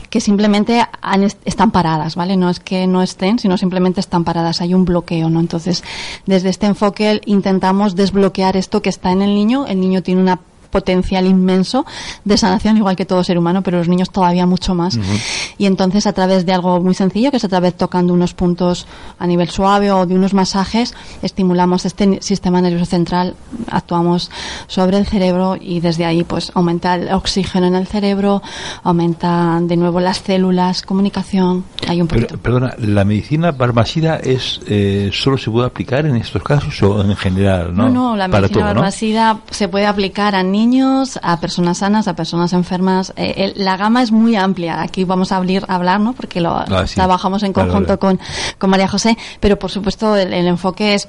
que 0.09 0.19
simplemente 0.19 0.85
han, 1.01 1.23
están 1.23 1.71
paradas, 1.71 2.15
¿vale? 2.15 2.35
No 2.35 2.49
es 2.49 2.59
que 2.59 2.85
no 2.85 3.01
estén, 3.01 3.39
sino 3.39 3.57
simplemente 3.57 4.01
están 4.01 4.23
paradas. 4.25 4.61
Hay 4.61 4.73
un 4.73 4.83
bloqueo, 4.83 5.29
¿no? 5.29 5.39
Entonces, 5.39 5.83
desde 6.25 6.49
este 6.49 6.65
enfoque 6.65 7.21
intentamos 7.25 7.95
desbloquear 7.95 8.57
esto 8.57 8.81
que 8.81 8.89
está 8.89 9.11
en 9.11 9.21
el 9.21 9.33
niño. 9.33 9.65
El 9.67 9.79
niño 9.79 10.03
tiene 10.03 10.21
una 10.21 10.39
potencial 10.75 11.25
inmenso 11.25 11.85
de 12.25 12.35
sanación, 12.35 12.75
igual 12.75 12.97
que 12.97 13.05
todo 13.05 13.23
ser 13.23 13.37
humano, 13.37 13.61
pero 13.61 13.77
los 13.77 13.87
niños 13.87 14.09
todavía 14.09 14.45
mucho 14.45 14.75
más. 14.75 14.97
Uh 14.97 14.99
-huh. 14.99 15.53
Y 15.57 15.67
entonces, 15.67 16.05
a 16.05 16.11
través 16.11 16.45
de 16.45 16.51
algo 16.51 16.81
muy 16.81 16.93
sencillo, 16.93 17.31
que 17.31 17.37
es 17.37 17.45
a 17.45 17.47
través 17.47 17.75
tocando 17.75 18.11
unos 18.13 18.33
puntos 18.33 18.85
a 19.17 19.25
nivel 19.25 19.49
suave 19.49 19.87
o 19.93 20.05
de 20.05 20.15
unos 20.15 20.33
masajes, 20.33 20.93
estimulamos 21.21 21.85
este 21.85 22.21
sistema 22.21 22.59
nervioso 22.59 22.87
central, 22.87 23.35
actuamos 23.71 24.29
sobre 24.67 24.97
el 24.97 25.05
cerebro 25.05 25.55
y 25.55 25.79
desde 25.79 26.03
ahí, 26.03 26.25
pues, 26.25 26.51
aumenta 26.55 26.95
el 26.95 27.13
oxígeno 27.13 27.67
en 27.67 27.75
el 27.75 27.87
cerebro, 27.87 28.41
aumenta 28.83 29.57
de 29.61 29.77
nuevo 29.77 30.01
las 30.01 30.17
células, 30.17 30.81
comunicación. 30.81 31.63
Hay 31.87 32.01
un 32.01 32.09
pero, 32.09 32.27
perdona, 32.39 32.75
¿la 32.79 33.05
medicina 33.05 33.53
barmacida 33.53 34.17
es 34.17 34.59
eh, 34.67 35.09
solo 35.13 35.37
se 35.37 35.49
puede 35.49 35.67
aplicar 35.67 36.05
en 36.05 36.17
estos 36.17 36.43
casos 36.43 36.83
o 36.83 37.01
en 37.01 37.15
general? 37.15 37.73
No, 37.73 37.83
no, 37.83 37.93
no 37.93 38.15
la 38.17 38.27
medicina 38.27 38.59
todo, 38.59 38.73
barmacida 38.73 39.33
¿no? 39.35 39.41
se 39.49 39.69
puede 39.69 39.85
aplicar 39.85 40.35
a 40.35 40.43
niños 40.43 40.64
niños, 40.65 41.19
a 41.21 41.39
personas 41.39 41.79
sanas, 41.79 42.07
a 42.07 42.15
personas 42.15 42.53
enfermas. 42.53 43.13
Eh, 43.15 43.53
el, 43.55 43.63
la 43.63 43.77
gama 43.77 44.01
es 44.01 44.11
muy 44.11 44.35
amplia. 44.35 44.81
Aquí 44.81 45.03
vamos 45.03 45.31
a 45.31 45.37
abrir, 45.37 45.63
a 45.67 45.75
hablar, 45.75 45.99
¿no? 45.99 46.13
Porque 46.13 46.41
lo 46.41 46.51
ah, 46.51 46.87
sí. 46.87 46.95
trabajamos 46.95 47.43
en 47.43 47.53
conjunto 47.53 47.99
claro, 47.99 47.99
Con, 47.99 48.19
con 48.57 48.69
María 48.69 48.87
José, 48.87 49.17
pero 49.39 49.57
por 49.59 49.71
supuesto 49.71 50.15
el, 50.15 50.33
el, 50.33 50.47
enfoque 50.47 50.95
es 50.95 51.07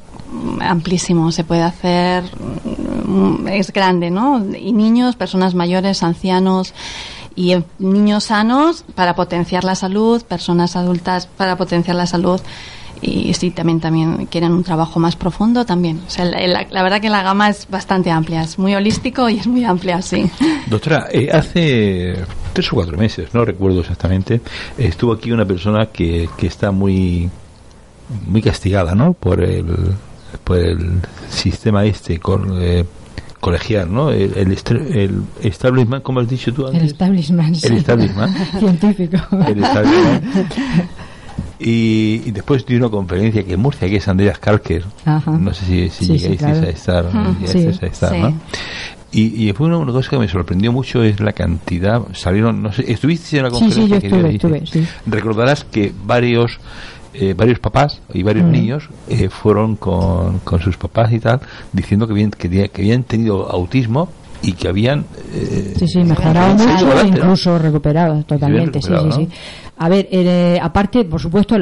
amplísimo. 0.61 1.33
Se 1.33 1.45
puede 1.45 1.63
hacer, 1.63 2.25
es 3.49 3.73
grande, 3.73 4.11
¿no? 4.11 4.45
Y 4.55 4.73
niños, 4.73 5.17
personas 5.17 5.55
mayores, 5.55 6.03
ancianos 6.03 6.75
y 7.35 7.55
niños 7.79 8.25
sanos 8.25 8.85
para 8.95 9.15
potenciar 9.15 9.65
la 9.65 9.75
salud, 9.75 10.23
personas 10.23 10.77
adultas 10.77 11.27
para 11.27 11.57
potenciar 11.57 11.97
la 11.97 12.07
salud 12.07 12.41
y 13.01 13.33
si 13.35 13.51
también 13.51 13.81
también 13.81 14.27
quieren 14.27 14.53
un 14.53 14.65
trabajo 14.65 14.99
más 14.99 15.17
profundo 15.17 15.65
también 15.65 16.01
o 16.07 16.11
sea, 16.11 16.25
la, 16.25 16.47
la, 16.47 16.67
la, 16.71 16.83
verdad 16.83 17.01
que 17.01 17.11
la 17.11 17.23
gama 17.23 17.49
es 17.49 17.69
bastante 17.69 18.11
amplia 18.11 18.43
es 18.43 18.59
muy 18.59 18.75
holístico 18.75 19.29
y 19.29 19.39
es 19.39 19.47
muy 19.47 19.65
amplia 19.65 20.03
sí 20.03 20.31
doctora 20.67 21.09
eh, 21.11 21.31
hace 21.33 22.17
tres 22.53 22.73
o 22.73 22.77
cuatro 22.77 22.97
meses 22.97 23.33
no 23.35 23.45
recuerdo 23.45 23.81
exactamente 23.81 24.41
estuvo 24.79 25.13
aquí 25.13 25.33
una 25.33 25.45
persona 25.45 25.87
que, 25.87 26.29
que 26.37 26.47
está 26.47 26.71
muy 26.71 27.31
muy 28.27 28.43
castigada 28.43 28.95
no 28.95 29.13
por 29.13 29.43
el 29.43 29.67
por 30.45 30.59
el 30.59 31.01
sistema 31.29 31.85
este 31.85 32.19
con 32.19 32.63
eh, 32.63 32.85
colegial, 33.41 33.93
¿no? 33.93 34.11
El, 34.11 34.33
el, 34.37 34.59
el, 34.93 35.23
establishment, 35.43 36.03
como 36.03 36.19
has 36.19 36.29
dicho 36.29 36.53
tú 36.53 36.67
antes. 36.67 36.83
El 36.83 36.89
establishment. 36.89 37.65
El 37.65 37.77
establishment. 37.77 38.37
Científico. 38.59 39.19
El 39.47 39.63
establishment. 39.63 40.53
Y, 41.59 42.23
y, 42.27 42.31
después 42.33 42.67
de 42.67 42.77
una 42.77 42.91
conferencia 42.91 43.43
que 43.43 43.55
en 43.55 43.61
Murcia, 43.61 43.89
que 43.89 43.97
es 43.97 44.09
Andreas 44.09 44.39
Kalker, 44.39 44.85
Ajá. 45.07 45.31
no 45.31 45.55
sé 45.55 45.65
si, 45.65 45.89
si 45.89 46.05
sí, 46.05 46.19
llegáis 46.19 46.33
sí, 46.33 46.37
claro. 46.37 46.67
a 46.67 46.71
estar, 46.71 47.07
a 47.07 47.87
estar 47.87 48.19
¿no? 48.19 48.35
Y, 49.13 49.49
y 49.49 49.53
fue 49.55 49.69
una, 49.69 49.91
cosa 49.93 50.11
que 50.11 50.19
me 50.19 50.29
sorprendió 50.29 50.73
mucho 50.73 51.03
es 51.03 51.21
la 51.21 51.33
cantidad, 51.33 52.03
salieron, 52.13 52.63
no 52.63 52.73
sé, 52.73 52.91
estuviste 52.93 53.39
en 53.39 53.45
la 53.45 53.51
conferencia 53.51 53.83
sí, 53.83 53.89
sí, 53.89 53.95
yo 53.95 54.01
que 54.01 54.07
estuve, 54.07 54.35
estuve, 54.35 54.67
sí. 54.67 54.87
Recordarás 55.07 55.65
que 55.65 55.93
varios 56.05 56.59
eh, 57.15 57.33
varios 57.33 57.59
papás 57.59 58.03
y 58.13 58.23
varios 58.23 58.45
mm. 58.47 58.51
niños 58.51 58.89
eh, 59.09 59.31
fueron 59.31 59.77
con, 59.77 60.41
con, 60.41 60.61
sus 60.61 60.77
papás 60.77 61.13
y 61.13 61.21
tal 61.21 61.41
diciendo 61.73 62.07
que, 62.07 62.31
que, 62.37 62.69
que 62.69 62.83
habían 62.83 63.05
tenido 63.05 63.51
autismo 63.51 64.11
y 64.43 64.53
que 64.53 64.69
habían 64.69 65.07
eh, 65.33 65.75
sí 65.79 65.89
sí 65.89 66.05
mejorado 66.05 66.55
mucho 66.55 67.07
incluso 67.07 67.59
recuperado 67.59 68.23
totalmente 68.25 68.83
sí 68.83 68.93
sí 69.03 69.13
sí 69.13 69.29
a 69.79 69.89
ver, 69.91 70.09
eh, 70.11 70.59
aparte, 70.63 71.05
por 71.05 71.21
supuesto, 71.21 71.57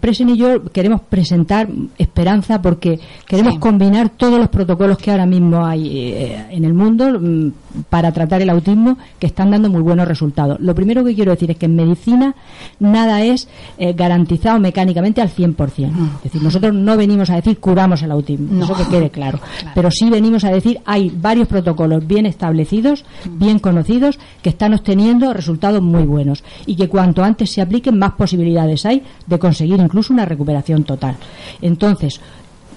Presen 0.00 0.28
y 0.28 0.36
yo 0.36 0.64
queremos 0.64 1.00
presentar 1.00 1.66
esperanza 1.96 2.60
porque 2.60 3.00
queremos 3.26 3.58
combinar 3.58 4.10
todos 4.10 4.38
los 4.38 4.48
protocolos 4.48 4.98
que 4.98 5.10
ahora 5.10 5.24
mismo 5.24 5.64
hay 5.64 5.98
eh, 5.98 6.46
en 6.50 6.64
el 6.66 6.74
mundo 6.74 7.18
mm, 7.18 7.52
para 7.88 8.12
tratar 8.12 8.42
el 8.42 8.50
autismo 8.50 8.98
que 9.18 9.28
están 9.28 9.50
dando 9.50 9.70
muy 9.70 9.80
buenos 9.80 10.06
resultados. 10.06 10.60
Lo 10.60 10.74
primero 10.74 11.04
que 11.04 11.14
quiero 11.14 11.30
decir 11.30 11.50
es 11.50 11.56
que 11.56 11.66
en 11.66 11.76
medicina 11.76 12.34
nada 12.80 13.22
es 13.22 13.48
eh, 13.78 13.94
garantizado 13.94 14.60
mecánicamente 14.60 15.22
al 15.22 15.30
100%. 15.30 15.90
Mm. 15.90 16.08
Es 16.16 16.22
decir, 16.24 16.42
nosotros 16.42 16.74
no 16.74 16.98
venimos 16.98 17.30
a 17.30 17.36
decir 17.36 17.58
curamos 17.58 18.02
el 18.02 18.10
autismo, 18.10 18.62
eso 18.62 18.74
que 18.74 18.88
quede 18.88 19.10
claro. 19.16 19.40
Pero 19.74 19.90
sí 19.90 20.10
venimos 20.10 20.44
a 20.44 20.50
decir 20.50 20.80
hay 20.84 21.10
varios 21.16 21.48
protocolos 21.48 22.06
bien 22.06 22.26
establecidos, 22.26 23.06
mm. 23.24 23.38
bien 23.38 23.58
conocidos, 23.58 24.18
que 24.42 24.50
están 24.50 24.74
obteniendo 24.74 25.32
resultados 25.32 25.80
muy 25.80 26.02
buenos 26.02 26.44
y 26.66 26.76
que 26.76 26.90
cuando 26.90 27.05
cuanto 27.06 27.22
antes 27.22 27.52
se 27.52 27.62
apliquen, 27.62 28.00
más 28.00 28.14
posibilidades 28.14 28.84
hay 28.84 29.00
de 29.26 29.38
conseguir 29.38 29.78
incluso 29.78 30.12
una 30.12 30.24
recuperación 30.24 30.82
total. 30.82 31.16
Entonces, 31.62 32.20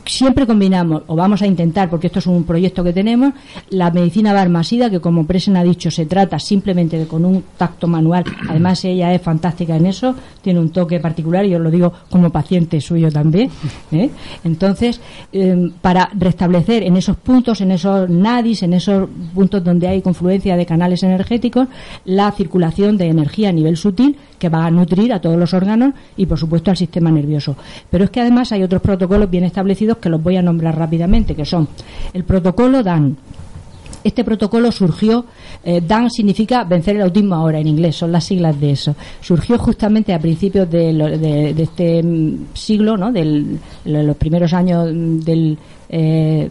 siempre 0.10 0.48
combinamos, 0.48 1.04
o 1.08 1.16
vamos 1.16 1.42
a 1.42 1.48
intentar, 1.48 1.90
porque 1.90 2.08
esto 2.08 2.20
es 2.20 2.28
un 2.28 2.44
proyecto 2.44 2.84
que 2.84 2.94
tenemos, 2.94 3.34
la 3.70 3.92
medicina 3.92 4.34
barmasida, 4.34 4.90
que 4.90 5.00
como 5.00 5.26
Presen 5.26 5.56
ha 5.58 5.64
dicho, 5.64 5.92
se 5.92 6.06
trata 6.06 6.40
simplemente 6.40 6.98
de 6.98 7.08
con 7.08 7.26
un 7.26 7.44
tacto 7.58 7.88
manual. 7.88 8.24
Además, 8.50 8.84
ella 8.86 9.14
es 9.14 9.22
fantástica 9.22 9.76
en 9.76 9.86
eso, 9.86 10.16
tiene 10.42 10.60
un 10.60 10.72
toque 10.72 11.00
particular, 11.00 11.46
y 11.46 11.56
os 11.56 11.62
lo 11.62 11.70
digo 11.70 11.94
como 12.10 12.32
paciente 12.32 12.82
suyo 12.82 13.12
también. 13.12 13.50
¿eh? 13.92 14.10
Entonces, 14.44 15.00
em, 15.32 15.72
para 15.82 16.10
restablecer 16.14 16.84
en 16.84 16.98
esos 16.98 17.16
puntos, 17.18 17.62
en 17.62 17.72
esos 17.72 18.10
nadis, 18.10 18.64
en 18.64 18.74
esos 18.74 19.08
puntos 19.34 19.64
donde 19.64 19.88
hay 19.88 20.02
confluencia 20.02 20.58
de 20.58 20.66
canales 20.66 21.04
energéticos, 21.04 21.68
la 22.06 22.32
circulación 22.32 22.98
de 22.98 23.08
energía 23.08 23.50
a 23.50 23.54
nivel 23.54 23.78
sutil 23.78 24.18
que 24.40 24.50
va 24.50 24.66
a 24.66 24.72
nutrir 24.72 25.14
a 25.14 25.22
todos 25.22 25.38
los 25.38 25.54
órganos 25.54 25.94
y, 26.18 26.26
por 26.26 26.40
supuesto, 26.40 26.72
al 26.72 26.78
sistema 26.78 27.12
nervioso. 27.12 27.56
Pero 27.90 28.06
es 28.06 28.10
que 28.10 28.22
además 28.22 28.52
hay 28.52 28.64
otros 28.64 28.82
protocolos 28.82 29.30
bien 29.30 29.44
establecidos 29.44 29.98
que 29.98 30.10
los 30.10 30.24
voy 30.24 30.38
a 30.38 30.42
nombrar 30.42 30.78
rápidamente, 30.78 31.36
que 31.36 31.46
son 31.46 31.68
el 32.14 32.24
protocolo 32.24 32.82
DAN. 32.82 33.18
Este 34.02 34.24
protocolo 34.24 34.72
surgió, 34.72 35.26
eh, 35.64 35.82
DAN 35.86 36.10
significa 36.10 36.64
vencer 36.64 36.96
el 36.96 37.02
autismo 37.02 37.36
ahora 37.36 37.60
en 37.60 37.68
inglés, 37.68 37.98
son 37.98 38.14
las 38.14 38.24
siglas 38.24 38.60
de 38.60 38.72
eso. 38.72 38.96
Surgió 39.20 39.58
justamente 39.60 40.14
a 40.14 40.20
principios 40.20 40.70
de, 40.72 41.54
este 41.58 42.02
mm, 42.02 42.46
siglo, 42.54 42.96
¿no? 42.96 43.12
de 43.12 43.60
los 43.84 44.16
primeros 44.16 44.54
años 44.54 44.86
del, 44.86 45.58
eh, 45.92 46.50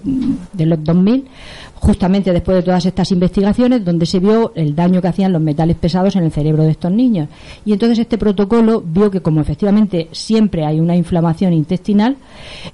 de 0.53 0.67
los 0.67 0.83
2000, 0.83 1.25
justamente 1.81 2.33
después 2.33 2.57
de 2.57 2.63
todas 2.63 2.85
estas 2.87 3.11
investigaciones, 3.13 3.85
donde 3.85 4.07
se 4.07 4.19
vio 4.19 4.53
el 4.55 4.75
daño 4.75 5.01
que 5.01 5.09
hacían 5.09 5.33
los 5.33 5.43
metales 5.43 5.77
pesados 5.77 6.17
en 6.17 6.25
el 6.25 6.33
cerebro 6.33 6.65
de 6.65 6.73
estos 6.73 6.93
niños. 6.93 7.29
Y 7.65 7.73
entonces 7.73 7.99
este 7.99 8.19
protocolo 8.19 8.83
vio 8.85 9.11
que 9.11 9.21
como 9.21 9.41
efectivamente 9.41 10.09
siempre 10.13 10.65
hay 10.65 10.81
una 10.81 10.97
inflamación 10.97 11.53
intestinal, 11.53 12.17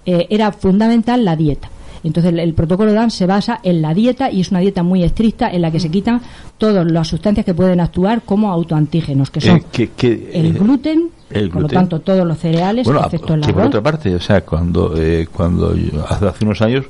eh, 0.04 0.26
era 0.30 0.52
fundamental 0.52 1.24
la 1.24 1.36
dieta. 1.36 1.70
Entonces 2.04 2.34
el, 2.36 2.52
protocolo 2.52 2.92
DAN 2.92 3.10
se 3.10 3.26
basa 3.26 3.60
en 3.62 3.80
la 3.80 3.94
dieta 3.94 4.30
y 4.30 4.42
es 4.42 4.50
una 4.50 4.60
dieta 4.60 4.82
muy 4.82 5.02
estricta 5.02 5.50
en 5.50 5.62
la 5.62 5.70
que 5.70 5.80
se 5.80 5.90
quitan 5.90 6.20
todas 6.58 6.84
las 6.90 7.08
sustancias 7.08 7.46
que 7.46 7.54
pueden 7.54 7.80
actuar 7.80 8.20
como 8.22 8.52
autoantígenos, 8.52 9.30
que 9.30 9.40
son 9.40 9.64
eh, 9.78 10.30
el 10.34 10.52
gluten, 10.52 11.08
por 11.50 11.62
lo 11.62 11.68
tanto 11.68 12.00
todos 12.00 12.26
los 12.26 12.38
cereales, 12.38 12.86
excepto 12.86 13.32
el 13.34 13.40
por 13.40 13.62
otra 13.62 13.82
parte, 13.82 14.14
o 14.14 14.20
sea, 14.20 14.42
cuando 14.42 14.94
eh, 14.98 15.26
cuando 15.32 15.74
hace 16.20 16.44
unos 16.44 16.60
años 16.60 16.84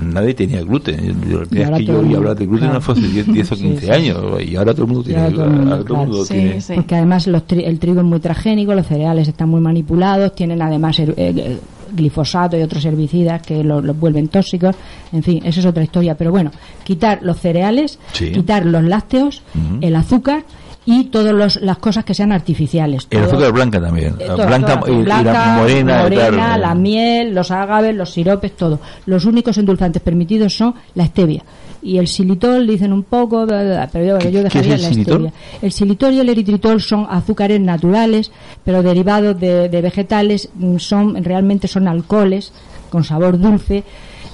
nadie 0.00 0.34
tenía 0.34 0.62
gluten. 0.62 1.16
La 1.50 1.78
que 1.78 1.84
yo 1.84 2.00
oí 2.00 2.14
hablar 2.14 2.36
de 2.36 2.46
gluten 2.46 2.72
no 2.72 2.80
fue 2.80 2.94
hace 2.94 3.08
10, 3.08 3.52
o 3.52 3.56
15 3.56 3.92
años 3.92 4.42
y 4.42 4.56
ahora 4.56 4.72
todo 4.72 4.84
el 4.84 4.92
mundo 4.92 5.04
tiene. 5.04 5.30
gluten. 5.30 6.58
Porque 6.74 6.94
además 6.94 7.26
el 7.26 7.78
trigo 7.78 8.00
es 8.00 8.06
muy 8.06 8.20
transgénico, 8.20 8.74
los 8.74 8.86
cereales 8.86 9.28
están 9.28 9.48
muy 9.48 9.60
manipulados, 9.60 10.34
tienen 10.34 10.62
además 10.62 10.98
eh, 11.00 11.58
glifosato 11.92 12.58
y 12.58 12.62
otros 12.62 12.84
herbicidas 12.84 13.42
que 13.42 13.64
los, 13.64 13.98
vuelven 13.98 14.28
tóxicos. 14.28 14.76
En 15.12 15.22
fin, 15.22 15.40
eso 15.44 15.60
es 15.60 15.66
otra 15.66 15.82
historia. 15.82 16.16
Pero 16.16 16.30
bueno, 16.30 16.50
quitar 16.84 17.20
los 17.22 17.38
cereales, 17.38 17.98
quitar 18.12 18.66
los 18.66 18.82
lácteos, 18.84 19.42
el 19.80 19.96
azúcar 19.96 20.44
y 20.90 21.04
todas 21.04 21.60
las 21.60 21.78
cosas 21.78 22.02
que 22.02 22.14
sean 22.14 22.32
artificiales. 22.32 23.06
El 23.10 23.24
azúcar 23.24 23.52
blanca 23.52 23.78
también. 23.78 24.14
Eh, 24.18 24.26
blanca, 24.34 24.80
y, 24.88 25.04
la 25.04 25.58
morena. 25.58 26.56
la 26.56 26.74
miel, 26.74 27.34
los 27.34 27.50
agaves, 27.50 27.94
los 27.94 28.10
siropes, 28.10 28.56
todo. 28.56 28.80
Los 29.04 29.26
únicos 29.26 29.58
endulzantes 29.58 30.00
permitidos 30.00 30.56
son 30.56 30.74
la 30.94 31.04
stevia. 31.04 31.44
Y 31.82 31.98
el 31.98 32.08
xilitol 32.08 32.66
dicen 32.66 32.94
un 32.94 33.02
poco, 33.02 33.46
pero 33.46 34.18
yo, 34.30 34.42
dejaría 34.42 34.78
la 34.78 34.90
stevia. 34.90 35.32
El 35.60 35.72
xilitol 35.72 36.14
y 36.14 36.20
el 36.20 36.28
eritritol 36.30 36.80
son 36.80 37.06
azúcares 37.10 37.60
naturales, 37.60 38.32
pero 38.64 38.82
derivados 38.82 39.38
de, 39.38 39.68
de 39.68 39.82
vegetales, 39.82 40.48
mm, 40.54 40.78
son 40.78 41.22
realmente 41.22 41.68
son 41.68 41.86
alcoholes 41.86 42.50
con 42.88 43.04
sabor 43.04 43.38
dulce 43.38 43.84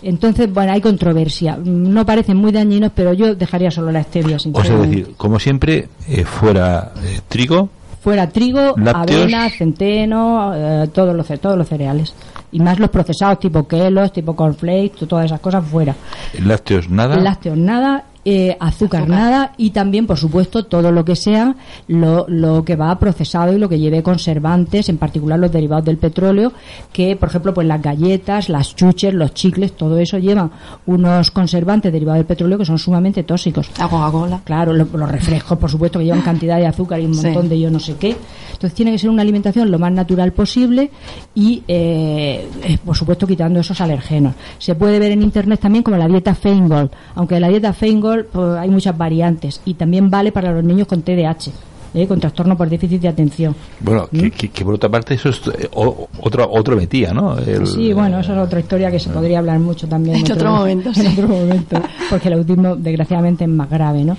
entonces, 0.05 0.53
bueno, 0.53 0.73
hay 0.73 0.81
controversia. 0.81 1.59
No 1.63 2.05
parecen 2.05 2.37
muy 2.37 2.53
dañinos, 2.53 2.93
pero 2.95 3.13
yo 3.13 3.35
dejaría 3.35 3.71
solo 3.71 3.91
la 3.91 4.03
stevia. 4.03 4.37
O 4.37 4.65
sea, 4.65 4.77
decir, 4.79 5.15
como 5.17 5.39
siempre, 5.39 5.89
eh, 6.09 6.25
fuera 6.25 6.93
eh, 7.03 7.21
trigo. 7.29 7.69
Fuera 8.03 8.29
trigo, 8.29 8.75
avena, 8.95 9.49
centeno, 9.49 10.53
eh, 10.55 10.89
todos, 10.93 11.17
los, 11.17 11.27
todos 11.41 11.57
los 11.57 11.67
cereales. 11.67 12.13
Y 12.53 12.61
más 12.61 12.79
los 12.79 12.91
procesados 12.91 13.41
tipo 13.41 13.67
kelos, 13.67 14.13
tipo 14.13 14.37
cornflakes, 14.37 15.07
todas 15.07 15.25
esas 15.25 15.41
cosas 15.41 15.65
fuera. 15.65 15.97
Lácteos 16.39 16.91
nada. 16.91 17.17
Lácteos 17.17 17.57
nada 17.57 18.05
eh, 18.25 18.57
azúcar, 18.59 19.09
nada 19.09 19.53
y 19.57 19.71
también, 19.71 20.07
por 20.07 20.17
supuesto, 20.17 20.65
todo 20.65 20.91
lo 20.91 21.05
que 21.05 21.15
sea 21.15 21.57
lo, 21.89 22.25
lo, 22.29 22.65
que 22.65 22.77
va 22.77 22.99
procesado 22.99 23.53
y 23.53 23.59
lo 23.59 23.69
que 23.69 23.79
lleve 23.79 24.03
conservantes, 24.03 24.89
en 24.89 24.99
particular 24.99 25.39
los 25.39 25.53
derivados 25.53 25.85
del 25.85 25.99
petróleo, 25.99 26.53
que, 26.93 27.17
por 27.17 27.29
ejemplo, 27.29 27.53
pues 27.53 27.67
las 27.67 27.83
galletas, 27.83 28.49
las 28.49 28.75
chuches, 28.75 29.13
los 29.13 29.35
chicles, 29.35 29.73
todo 29.73 29.99
eso 29.99 30.19
lleva 30.19 30.51
unos 30.87 31.31
conservantes 31.31 31.93
derivados 31.93 32.21
del 32.21 32.27
petróleo 32.27 32.57
que 32.57 32.65
son 32.65 32.79
sumamente 32.79 33.25
tóxicos. 33.25 33.71
La 33.79 33.89
Coca-Cola. 33.89 34.41
Claro, 34.45 34.73
los 34.73 35.11
refrescos, 35.11 35.59
por 35.59 35.71
supuesto, 35.71 35.99
que 35.99 36.07
llevan 36.07 36.23
cantidad 36.23 36.57
de 36.57 36.67
azúcar 36.67 37.01
y 37.01 37.07
un 37.07 37.17
montón 37.17 37.49
de 37.49 37.61
yo 37.61 37.71
no 37.71 37.79
sé 37.79 37.97
qué. 37.97 38.17
Entonces 38.53 38.75
tiene 38.75 38.93
que 38.93 38.99
ser 38.99 39.11
una 39.11 39.23
alimentación 39.23 39.71
lo 39.71 39.79
más 39.79 39.93
natural 39.93 40.33
posible 40.33 40.91
y, 41.35 41.63
eh, 41.69 42.49
eh, 42.63 42.79
por 42.85 42.97
supuesto, 42.97 43.27
quitando 43.27 43.61
esos 43.61 43.81
alergenos. 43.81 44.35
Se 44.59 44.75
puede 44.75 44.99
ver 44.99 45.13
en 45.13 45.23
Internet 45.23 45.61
también 45.61 45.83
como 45.83 45.97
la 45.97 46.09
dieta 46.09 46.35
Feingold, 46.35 46.91
aunque 47.15 47.39
la 47.41 47.49
dieta 47.49 47.73
Feingold 47.73 48.14
pues, 48.23 48.59
hay 48.59 48.69
muchas 48.69 48.97
variantes 48.97 49.61
y 49.65 49.75
también 49.75 50.11
vale 50.11 50.33
para 50.33 50.53
los 50.53 50.65
niños 50.65 50.87
con 50.87 51.03
TDAH. 51.03 51.51
¿eh? 51.95 52.07
con 52.07 52.21
trastorno 52.21 52.57
por 52.57 52.69
déficit 52.69 53.01
de 53.01 53.09
atención. 53.09 53.55
Bueno, 53.81 54.09
que, 54.09 54.49
¿Mm? 54.49 54.65
por 54.65 54.75
otra 54.75 54.89
parte 54.89 55.15
eso 55.15 55.29
es 55.29 55.41
eh, 55.47 55.69
otro, 55.73 56.51
otro 56.51 56.77
metía, 56.77 57.15
¿no? 57.15 57.37
sí, 57.65 57.93
bueno, 57.93 58.19
eso 58.19 58.33
es 58.33 58.39
otra 58.39 58.61
historia 58.61 58.91
que 58.91 58.99
se 58.99 59.11
podría 59.11 59.39
hablar 59.39 59.61
mucho 59.61 59.87
también. 59.87 60.17
En, 60.25 60.33
otro, 60.33 60.51
momento. 60.51 60.91
En 60.97 61.07
otro 61.07 61.29
momento, 61.29 61.81
porque 62.11 62.29
el 62.29 62.35
autismo 62.35 62.77
desgraciadamente 62.77 63.45
es 63.45 63.51
más 63.51 63.71
grave, 63.71 64.05
¿no? 64.05 64.17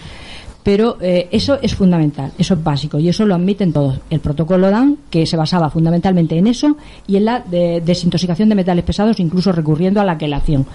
pero 0.65 0.97
eh, 0.99 1.27
eso 1.31 1.59
es 1.61 1.75
fundamental, 1.75 2.31
eso 2.39 2.55
es 2.55 2.63
básico 2.63 2.97
y 2.97 3.07
eso 3.07 3.23
lo 3.27 3.35
admiten 3.35 3.71
todos. 3.71 3.99
El 4.09 4.19
protocolo 4.19 4.71
DAN, 4.71 4.97
que 5.11 5.27
se 5.27 5.37
basaba 5.37 5.69
fundamentalmente 5.69 6.35
en 6.39 6.47
eso 6.47 6.75
y 7.05 7.17
en 7.17 7.25
la 7.25 7.41
desintoxicación 7.41 8.49
de 8.49 8.55
metales 8.55 8.83
pesados, 8.83 9.19
incluso 9.19 9.51
recurriendo 9.51 10.01
a 10.01 10.05
la 10.05 10.17
quelación. 10.17 10.65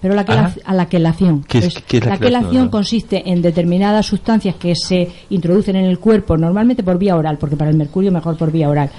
Pero 0.00 0.14
la 0.14 0.54
a 0.64 0.74
la 0.74 0.88
quelación. 0.88 1.44
la, 2.04 2.18
quelación 2.18 2.68
consiste 2.68 3.30
en 3.30 3.42
determinadas 3.42 4.06
sustancias 4.06 4.54
que 4.56 4.74
se 4.74 5.08
introducen 5.28 5.76
en 5.76 5.84
el 5.84 5.98
cuerpo, 5.98 6.36
normalmente 6.38 6.82
por 6.82 6.98
vía 6.98 7.16
oral, 7.16 7.36
porque 7.38 7.56
para 7.56 7.70
el 7.70 7.76
mercurio 7.76 8.10
mejor 8.10 8.36
por 8.36 8.50
vía 8.50 8.68
oral, 8.68 8.90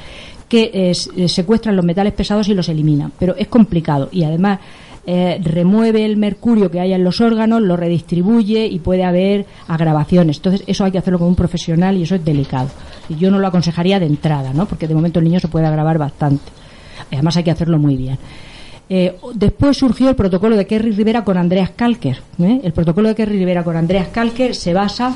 que 0.47 0.69
eh, 0.73 1.27
secuestran 1.27 1.75
los 1.75 1.85
metales 1.85 2.13
pesados 2.13 2.47
y 2.49 2.53
los 2.53 2.69
eliminan. 2.69 3.11
Pero 3.17 3.35
es 3.35 3.47
complicado 3.47 4.09
y 4.11 4.23
además 4.23 4.59
eh, 5.07 5.39
remueve 5.43 6.05
el 6.05 6.17
mercurio 6.17 6.69
que 6.69 6.79
haya 6.79 6.95
en 6.95 7.03
los 7.03 7.21
órganos, 7.21 7.61
lo 7.61 7.75
redistribuye 7.75 8.67
y 8.67 8.77
puede 8.79 9.03
haber 9.03 9.47
agravaciones. 9.67 10.37
Entonces, 10.37 10.63
eso 10.67 10.85
hay 10.85 10.91
que 10.91 10.99
hacerlo 10.99 11.17
con 11.17 11.29
un 11.29 11.35
profesional 11.35 11.97
y 11.97 12.03
eso 12.03 12.15
es 12.15 12.23
delicado. 12.23 12.69
Y 13.09 13.15
yo 13.15 13.31
no 13.31 13.39
lo 13.39 13.47
aconsejaría 13.47 13.99
de 13.99 14.05
entrada, 14.05 14.53
¿no? 14.53 14.67
Porque 14.67 14.87
de 14.87 14.93
momento 14.93 15.19
el 15.19 15.25
niño 15.25 15.39
se 15.39 15.47
puede 15.47 15.65
agravar 15.65 15.97
bastante. 15.97 16.43
Además, 17.11 17.35
hay 17.35 17.43
que 17.43 17.51
hacerlo 17.51 17.79
muy 17.79 17.97
bien. 17.97 18.19
Eh, 18.93 19.15
después 19.36 19.77
surgió 19.77 20.10
el 20.10 20.17
protocolo 20.17 20.58
de 20.58 20.67
Kerry 20.67 20.91
Rivera 20.91 21.23
con 21.23 21.38
Andreas 21.38 21.69
Kalker. 21.69 22.19
¿eh? 22.39 22.60
El 22.62 22.73
protocolo 22.73 23.08
de 23.08 23.15
Kerry 23.15 23.38
Rivera 23.38 23.63
con 23.63 23.77
Andreas 23.77 24.10
Kalker 24.10 24.54
se 24.54 24.73
basa 24.73 25.15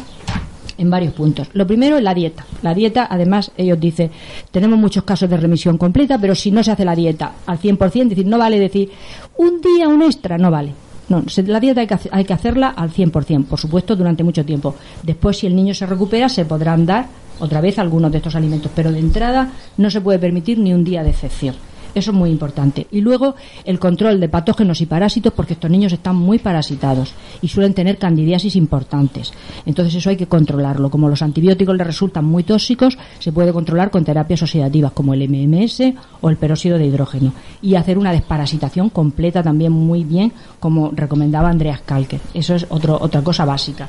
en 0.77 0.89
varios 0.89 1.11
puntos. 1.11 1.49
Lo 1.51 1.67
primero 1.67 1.97
es 1.97 2.03
la 2.03 2.13
dieta. 2.13 2.45
La 2.61 2.73
dieta, 2.73 3.05
además, 3.09 3.51
ellos 3.57 3.77
dicen, 3.77 4.11
tenemos 4.49 4.79
muchos 4.79 5.03
casos 5.03 5.29
de 5.29 5.35
remisión 5.35 5.77
completa, 5.77 6.17
pero 6.17 6.35
si 6.35 6.51
no 6.51 6.63
se 6.63 6.71
hace 6.71 6.85
la 6.85 6.95
dieta 6.95 7.33
al 7.45 7.59
100%, 7.59 8.03
es 8.03 8.09
decir, 8.11 8.25
no 8.25 8.37
vale 8.37 8.61
decir 8.61 8.91
un 9.35 9.59
día 9.59 9.89
un 9.89 10.03
extra, 10.03 10.37
no 10.37 10.49
vale. 10.49 10.71
No, 11.09 11.25
la 11.45 11.59
dieta 11.59 11.81
hay 11.81 11.87
que, 11.87 11.97
hay 12.11 12.23
que 12.23 12.33
hacerla 12.33 12.69
al 12.69 12.91
100%, 12.91 13.43
por 13.43 13.59
supuesto, 13.59 13.97
durante 13.97 14.23
mucho 14.23 14.45
tiempo. 14.45 14.73
Después, 15.03 15.39
si 15.39 15.47
el 15.47 15.55
niño 15.55 15.73
se 15.73 15.85
recupera, 15.85 16.29
se 16.29 16.45
podrán 16.45 16.85
dar 16.85 17.07
otra 17.41 17.59
vez 17.59 17.77
algunos 17.77 18.09
de 18.09 18.19
estos 18.19 18.35
alimentos, 18.35 18.71
pero 18.73 18.93
de 18.93 18.99
entrada 18.99 19.51
no 19.75 19.89
se 19.89 19.99
puede 19.99 20.17
permitir 20.17 20.59
ni 20.59 20.73
un 20.73 20.85
día 20.85 21.03
de 21.03 21.09
excepción. 21.09 21.55
Eso 21.95 22.11
es 22.11 22.17
muy 22.17 22.29
importante. 22.29 22.87
Y 22.91 22.99
luego 22.99 23.35
el 23.63 23.79
control 23.79 24.19
de 24.19 24.27
patógenos 24.27 24.81
y 24.81 24.85
parásitos, 24.85 25.31
porque 25.33 25.53
estos 25.53 25.71
niños 25.71 25.93
están 25.93 26.17
muy 26.17 26.39
parasitados 26.39 27.13
y 27.41 27.47
suelen 27.47 27.73
tener 27.73 27.97
candidiasis 27.97 28.57
importantes. 28.57 29.31
Entonces 29.65 29.95
eso 29.95 30.09
hay 30.09 30.17
que 30.17 30.27
controlarlo. 30.27 30.89
Como 30.89 31.07
los 31.07 31.21
antibióticos 31.21 31.75
les 31.75 31.87
resultan 31.87 32.25
muy 32.25 32.43
tóxicos, 32.43 32.97
se 33.19 33.31
puede 33.31 33.53
controlar 33.53 33.91
con 33.91 34.03
terapias 34.03 34.43
oxidativas 34.43 34.91
como 34.91 35.13
el 35.13 35.27
MMS 35.29 35.93
o 36.19 36.29
el 36.29 36.35
peróxido 36.35 36.77
de 36.77 36.85
hidrógeno. 36.85 37.33
Y 37.61 37.75
hacer 37.75 37.97
una 37.97 38.11
desparasitación 38.11 38.89
completa 38.89 39.41
también 39.41 39.71
muy 39.71 40.03
bien, 40.03 40.33
como 40.59 40.91
recomendaba 40.91 41.49
Andreas 41.49 41.79
Kalker. 41.81 42.19
Eso 42.33 42.55
es 42.55 42.65
otro, 42.69 42.97
otra 42.99 43.21
cosa 43.21 43.45
básica. 43.45 43.87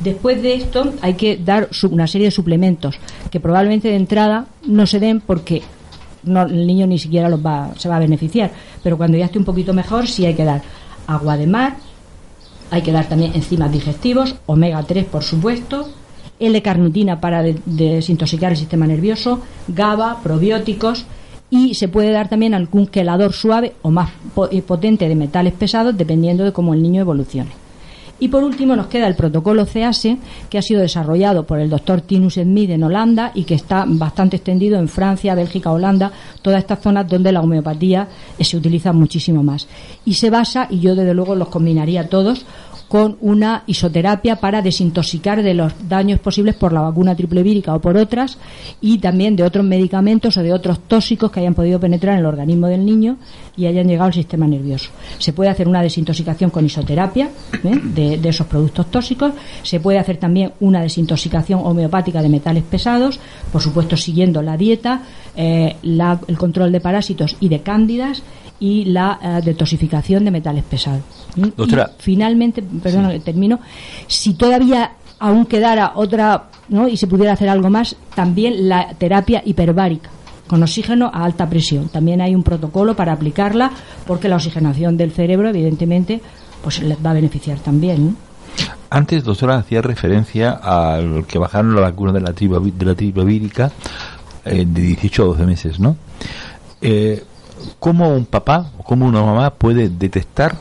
Después 0.00 0.42
de 0.42 0.54
esto 0.54 0.94
hay 1.02 1.14
que 1.14 1.36
dar 1.36 1.68
una 1.90 2.06
serie 2.06 2.28
de 2.28 2.30
suplementos 2.32 2.98
que 3.30 3.40
probablemente 3.40 3.88
de 3.88 3.96
entrada 3.96 4.46
no 4.66 4.86
se 4.86 4.98
den 4.98 5.20
porque 5.20 5.62
no, 6.24 6.42
el 6.42 6.66
niño 6.66 6.86
ni 6.86 6.98
siquiera 6.98 7.28
los 7.28 7.44
va, 7.44 7.70
se 7.76 7.88
va 7.88 7.96
a 7.96 8.00
beneficiar. 8.00 8.50
Pero 8.82 8.96
cuando 8.96 9.16
ya 9.16 9.26
esté 9.26 9.38
un 9.38 9.44
poquito 9.44 9.72
mejor, 9.72 10.06
sí 10.06 10.26
hay 10.26 10.34
que 10.34 10.44
dar 10.44 10.62
agua 11.06 11.36
de 11.36 11.46
mar, 11.46 11.76
hay 12.70 12.82
que 12.82 12.92
dar 12.92 13.06
también 13.06 13.32
enzimas 13.34 13.70
digestivos, 13.70 14.36
omega 14.46 14.82
3 14.82 15.04
por 15.06 15.22
supuesto, 15.22 15.88
L-carnitina 16.40 17.20
para 17.20 17.42
desintoxicar 17.42 18.52
el 18.52 18.58
sistema 18.58 18.86
nervioso, 18.86 19.40
GABA, 19.68 20.20
probióticos 20.22 21.04
y 21.50 21.74
se 21.74 21.88
puede 21.88 22.10
dar 22.10 22.28
también 22.28 22.54
algún 22.54 22.86
quelador 22.86 23.32
suave 23.32 23.74
o 23.82 23.90
más 23.90 24.10
eh, 24.50 24.62
potente 24.62 25.06
de 25.06 25.14
metales 25.14 25.52
pesados 25.52 25.96
dependiendo 25.96 26.44
de 26.44 26.52
cómo 26.52 26.72
el 26.74 26.82
niño 26.82 27.02
evolucione. 27.02 27.61
Y 28.22 28.28
por 28.28 28.44
último 28.44 28.76
nos 28.76 28.86
queda 28.86 29.08
el 29.08 29.16
protocolo 29.16 29.66
CEASE, 29.66 30.16
que 30.48 30.56
ha 30.56 30.62
sido 30.62 30.80
desarrollado 30.80 31.44
por 31.44 31.58
el 31.58 31.68
doctor 31.68 32.02
Tinus 32.02 32.34
Smith 32.34 32.70
en 32.70 32.84
Holanda 32.84 33.32
y 33.34 33.42
que 33.42 33.56
está 33.56 33.84
bastante 33.84 34.36
extendido 34.36 34.78
en 34.78 34.86
Francia, 34.86 35.34
Bélgica, 35.34 35.72
Holanda, 35.72 36.12
todas 36.40 36.60
estas 36.60 36.78
zonas 36.78 37.08
donde 37.08 37.32
la 37.32 37.40
homeopatía 37.40 38.06
se 38.38 38.56
utiliza 38.56 38.92
muchísimo 38.92 39.42
más. 39.42 39.66
Y 40.04 40.14
se 40.14 40.30
basa, 40.30 40.68
y 40.70 40.78
yo 40.78 40.94
desde 40.94 41.14
luego 41.14 41.34
los 41.34 41.48
combinaría 41.48 42.08
todos, 42.08 42.46
con 42.92 43.16
una 43.22 43.62
isoterapia 43.66 44.36
para 44.36 44.60
desintoxicar 44.60 45.42
de 45.42 45.54
los 45.54 45.72
daños 45.88 46.20
posibles 46.20 46.54
por 46.56 46.74
la 46.74 46.82
vacuna 46.82 47.16
triple 47.16 47.42
vírica 47.42 47.74
o 47.74 47.80
por 47.80 47.96
otras 47.96 48.36
y 48.82 48.98
también 48.98 49.34
de 49.34 49.44
otros 49.44 49.64
medicamentos 49.64 50.36
o 50.36 50.42
de 50.42 50.52
otros 50.52 50.78
tóxicos 50.80 51.32
que 51.32 51.40
hayan 51.40 51.54
podido 51.54 51.80
penetrar 51.80 52.12
en 52.12 52.20
el 52.20 52.26
organismo 52.26 52.66
del 52.66 52.84
niño 52.84 53.16
y 53.56 53.64
hayan 53.64 53.88
llegado 53.88 54.08
al 54.08 54.12
sistema 54.12 54.46
nervioso. 54.46 54.90
Se 55.16 55.32
puede 55.32 55.48
hacer 55.48 55.68
una 55.68 55.80
desintoxicación 55.80 56.50
con 56.50 56.66
isoterapia 56.66 57.30
¿eh? 57.64 57.80
de, 57.82 58.28
esos 58.28 58.46
productos 58.46 58.90
tóxicos, 58.90 59.32
se 59.62 59.80
puede 59.80 59.98
hacer 59.98 60.18
también 60.18 60.52
una 60.60 60.82
desintoxicación 60.82 61.60
homeopática 61.64 62.20
de 62.20 62.28
metales 62.28 62.62
pesados, 62.62 63.18
por 63.50 63.62
supuesto 63.62 63.96
siguiendo 63.96 64.42
la 64.42 64.58
dieta, 64.58 65.00
eh, 65.34 65.76
el 65.82 66.36
control 66.36 66.70
de 66.70 66.80
parásitos 66.82 67.36
y 67.40 67.48
de 67.48 67.60
cándidas 67.60 68.22
y 68.60 68.84
la 68.84 69.18
eh, 69.22 69.40
detoxificación 69.42 70.26
de 70.26 70.30
metales 70.30 70.64
pesados. 70.64 71.21
Doctora. 71.36 71.90
finalmente, 71.98 72.62
perdón, 72.62 73.20
termino, 73.22 73.60
si 74.06 74.34
todavía 74.34 74.92
aún 75.18 75.46
quedara 75.46 75.92
otra, 75.94 76.44
¿no? 76.68 76.88
y 76.88 76.96
se 76.96 77.06
pudiera 77.06 77.32
hacer 77.32 77.48
algo 77.48 77.70
más, 77.70 77.96
también 78.14 78.68
la 78.68 78.94
terapia 78.94 79.42
hiperbárica 79.44 80.10
con 80.52 80.62
oxígeno 80.62 81.10
a 81.14 81.24
alta 81.24 81.48
presión. 81.48 81.88
También 81.88 82.20
hay 82.20 82.34
un 82.34 82.42
protocolo 82.42 82.94
para 82.94 83.12
aplicarla 83.12 83.70
porque 84.06 84.28
la 84.28 84.36
oxigenación 84.36 84.98
del 84.98 85.12
cerebro, 85.12 85.48
evidentemente, 85.48 86.20
pues 86.62 86.82
les 86.82 86.98
va 86.98 87.12
a 87.12 87.14
beneficiar 87.14 87.58
también. 87.60 88.16
Antes, 88.90 89.24
doctora, 89.24 89.56
hacía 89.56 89.80
referencia 89.80 90.50
al 90.50 91.24
que 91.26 91.38
bajaron 91.38 91.74
la 91.74 91.80
vacuna 91.80 92.12
de 92.12 92.20
la 92.20 92.34
tribu, 92.34 92.60
de 92.70 92.84
la 92.84 92.94
tribu 92.94 93.24
vírica 93.24 93.72
eh, 94.44 94.66
de 94.68 94.82
18 94.82 95.22
a 95.22 95.26
12 95.26 95.46
meses, 95.46 95.80
¿no? 95.80 95.96
Eh, 96.82 97.24
cómo 97.78 98.10
un 98.10 98.26
papá 98.26 98.72
o 98.76 98.82
cómo 98.82 99.06
una 99.06 99.22
mamá 99.22 99.54
puede 99.54 99.88
detectar 99.88 100.56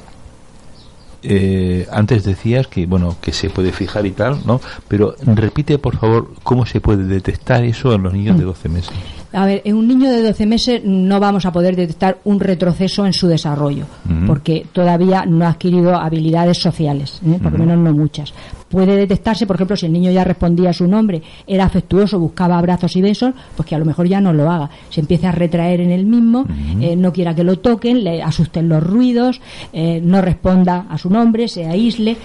eh, 1.24 1.88
antes 1.92 2.24
decías 2.24 2.68
que 2.68 2.86
bueno 2.86 3.16
que 3.22 3.32
se 3.32 3.50
puede 3.50 3.72
fijar 3.72 4.06
y 4.06 4.12
tal 4.12 4.40
no 4.46 4.60
pero 4.88 5.16
repite 5.26 5.78
por 5.78 5.98
favor 5.98 6.34
cómo 6.44 6.66
se 6.66 6.82
puede 6.82 7.04
detectar 7.04 7.64
eso 7.64 7.94
en 7.94 8.04
los 8.04 8.14
niños 8.14 8.38
de 8.38 8.44
12 8.44 8.70
meses 8.70 8.94
a 9.34 9.46
ver, 9.46 9.62
en 9.64 9.76
un 9.76 9.88
niño 9.88 10.12
de 10.12 10.22
12 10.24 10.46
meses 10.46 10.82
no 10.84 11.20
vamos 11.20 11.46
a 11.46 11.54
poder 11.54 11.76
detectar 11.76 12.18
un 12.26 12.40
retroceso 12.40 13.06
en 13.06 13.14
su 13.14 13.28
desarrollo, 13.28 13.86
porque 14.28 14.66
todavía 14.74 15.26
no 15.26 15.46
ha 15.46 15.52
adquirido 15.52 15.96
habilidades 15.96 16.58
sociales, 16.58 17.22
¿eh? 17.26 17.40
por 17.42 17.54
lo 17.54 17.60
menos 17.60 17.78
no 17.78 17.94
muchas. 17.94 18.34
Puede 18.72 18.96
detectarse, 18.96 19.46
por 19.46 19.58
ejemplo, 19.58 19.76
si 19.76 19.86
el 19.86 19.92
niño 19.92 20.12
ya 20.12 20.24
respondía 20.24 20.70
a 20.70 20.74
su 20.74 20.88
nombre, 20.88 21.22
era 21.46 21.66
afectuoso, 21.66 22.20
buscaba 22.20 22.58
abrazos 22.58 22.96
y 22.96 23.02
besos, 23.02 23.34
pues 23.58 23.68
que 23.68 23.76
a 23.76 23.80
lo 23.80 23.84
mejor 23.84 24.08
ya 24.08 24.22
no 24.22 24.32
lo 24.32 24.50
haga. 24.50 24.70
Se 24.90 25.02
empieza 25.02 25.30
a 25.30 25.32
retraer 25.34 25.82
en 25.82 25.92
el 25.92 26.06
mismo, 26.06 26.46
eh, 26.80 26.96
no 26.96 27.12
quiera 27.12 27.36
que 27.36 27.44
lo 27.44 27.60
toquen, 27.60 28.06
le 28.06 28.24
asusten 28.24 28.70
los 28.70 28.82
ruidos, 28.82 29.42
eh, 29.74 30.00
no 30.02 30.22
responda 30.22 30.86
a 30.90 30.98
su 30.98 31.10
nombre, 31.10 31.50
se 31.50 31.66
aísle. 31.66 32.16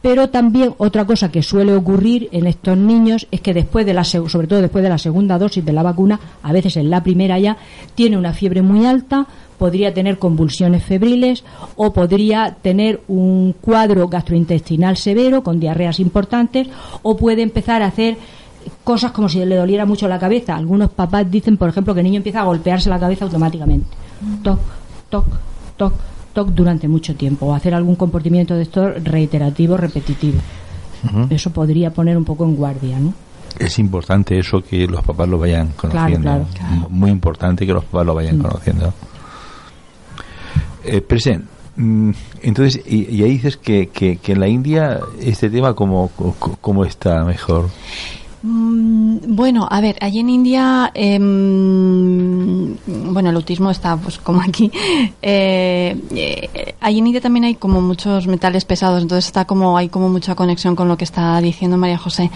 Pero 0.00 0.28
también 0.28 0.74
otra 0.78 1.04
cosa 1.04 1.32
que 1.32 1.42
suele 1.42 1.74
ocurrir 1.74 2.28
en 2.30 2.46
estos 2.46 2.78
niños 2.78 3.26
es 3.32 3.40
que 3.40 3.52
después 3.52 3.84
de 3.84 3.94
la 3.94 4.04
sobre 4.04 4.46
todo 4.46 4.60
después 4.60 4.84
de 4.84 4.90
la 4.90 4.98
segunda 4.98 5.38
dosis 5.38 5.64
de 5.64 5.72
la 5.72 5.82
vacuna, 5.82 6.20
a 6.44 6.52
veces 6.52 6.76
en 6.76 6.88
la 6.88 7.02
primera 7.02 7.36
ya 7.40 7.56
tiene 7.96 8.16
una 8.16 8.32
fiebre 8.32 8.62
muy 8.62 8.86
alta, 8.86 9.26
podría 9.58 9.92
tener 9.92 10.18
convulsiones 10.18 10.82
febriles 10.84 11.44
o 11.76 11.92
podría 11.92 12.56
tener 12.62 13.00
un 13.08 13.54
cuadro 13.60 14.08
gastrointestinal 14.08 14.96
severo 14.96 15.42
con 15.42 15.60
diarreas 15.60 16.00
importantes 16.00 16.68
o 17.02 17.16
puede 17.16 17.42
empezar 17.42 17.82
a 17.82 17.86
hacer 17.86 18.16
cosas 18.84 19.12
como 19.12 19.28
si 19.28 19.44
le 19.44 19.56
doliera 19.56 19.86
mucho 19.86 20.08
la 20.08 20.18
cabeza. 20.18 20.56
Algunos 20.56 20.90
papás 20.90 21.30
dicen, 21.30 21.56
por 21.56 21.68
ejemplo, 21.68 21.94
que 21.94 22.00
el 22.00 22.04
niño 22.04 22.18
empieza 22.18 22.40
a 22.40 22.44
golpearse 22.44 22.88
la 22.88 22.98
cabeza 22.98 23.24
automáticamente. 23.24 23.88
Toc, 24.42 24.60
toc, 25.08 25.26
toc 25.76 25.94
durante 26.46 26.88
mucho 26.88 27.14
tiempo 27.14 27.46
o 27.46 27.54
hacer 27.54 27.74
algún 27.74 27.96
comportamiento 27.96 28.54
de 28.54 28.62
esto 28.62 28.90
reiterativo, 29.02 29.76
repetitivo. 29.76 30.38
Eso 31.30 31.50
podría 31.50 31.90
poner 31.90 32.16
un 32.16 32.24
poco 32.24 32.44
en 32.44 32.56
guardia, 32.56 32.98
¿no? 32.98 33.12
Es 33.58 33.78
importante 33.78 34.38
eso 34.38 34.62
que 34.62 34.86
los 34.86 35.02
papás 35.02 35.28
lo 35.28 35.38
vayan 35.38 35.72
conociendo. 35.76 36.46
Muy 36.90 37.10
importante 37.10 37.66
que 37.66 37.72
los 37.72 37.84
papás 37.84 38.06
lo 38.06 38.14
vayan 38.14 38.38
mm. 38.38 38.42
conociendo. 38.42 38.92
Eh, 40.88 41.40
mm, 41.76 42.10
entonces, 42.42 42.82
y, 42.86 43.22
ahí 43.22 43.30
dices 43.30 43.56
que, 43.56 43.88
que, 43.88 44.18
en 44.26 44.40
la 44.40 44.48
India 44.48 45.00
este 45.20 45.50
tema 45.50 45.74
como, 45.74 46.10
como 46.60 46.84
está 46.84 47.24
mejor. 47.24 47.68
Mm, 48.40 49.34
bueno, 49.34 49.66
a 49.68 49.80
ver, 49.80 49.96
allí 50.00 50.20
en 50.20 50.30
India, 50.30 50.92
em, 50.94 52.76
bueno, 52.86 53.30
el 53.30 53.36
autismo 53.36 53.70
está 53.70 53.96
pues 53.96 54.18
como 54.18 54.40
aquí. 54.40 54.70
Eh, 55.20 55.96
eh, 56.14 56.74
allí 56.80 56.98
en 56.98 57.08
India 57.08 57.20
también 57.20 57.44
hay 57.44 57.54
como 57.56 57.80
muchos 57.80 58.26
metales 58.26 58.64
pesados, 58.64 59.02
entonces 59.02 59.26
está 59.26 59.44
como 59.44 59.76
hay 59.76 59.88
como 59.88 60.08
mucha 60.08 60.34
conexión 60.34 60.76
con 60.76 60.88
lo 60.88 60.96
que 60.96 61.04
está 61.04 61.40
diciendo 61.40 61.76
María 61.76 61.98
José. 61.98 62.30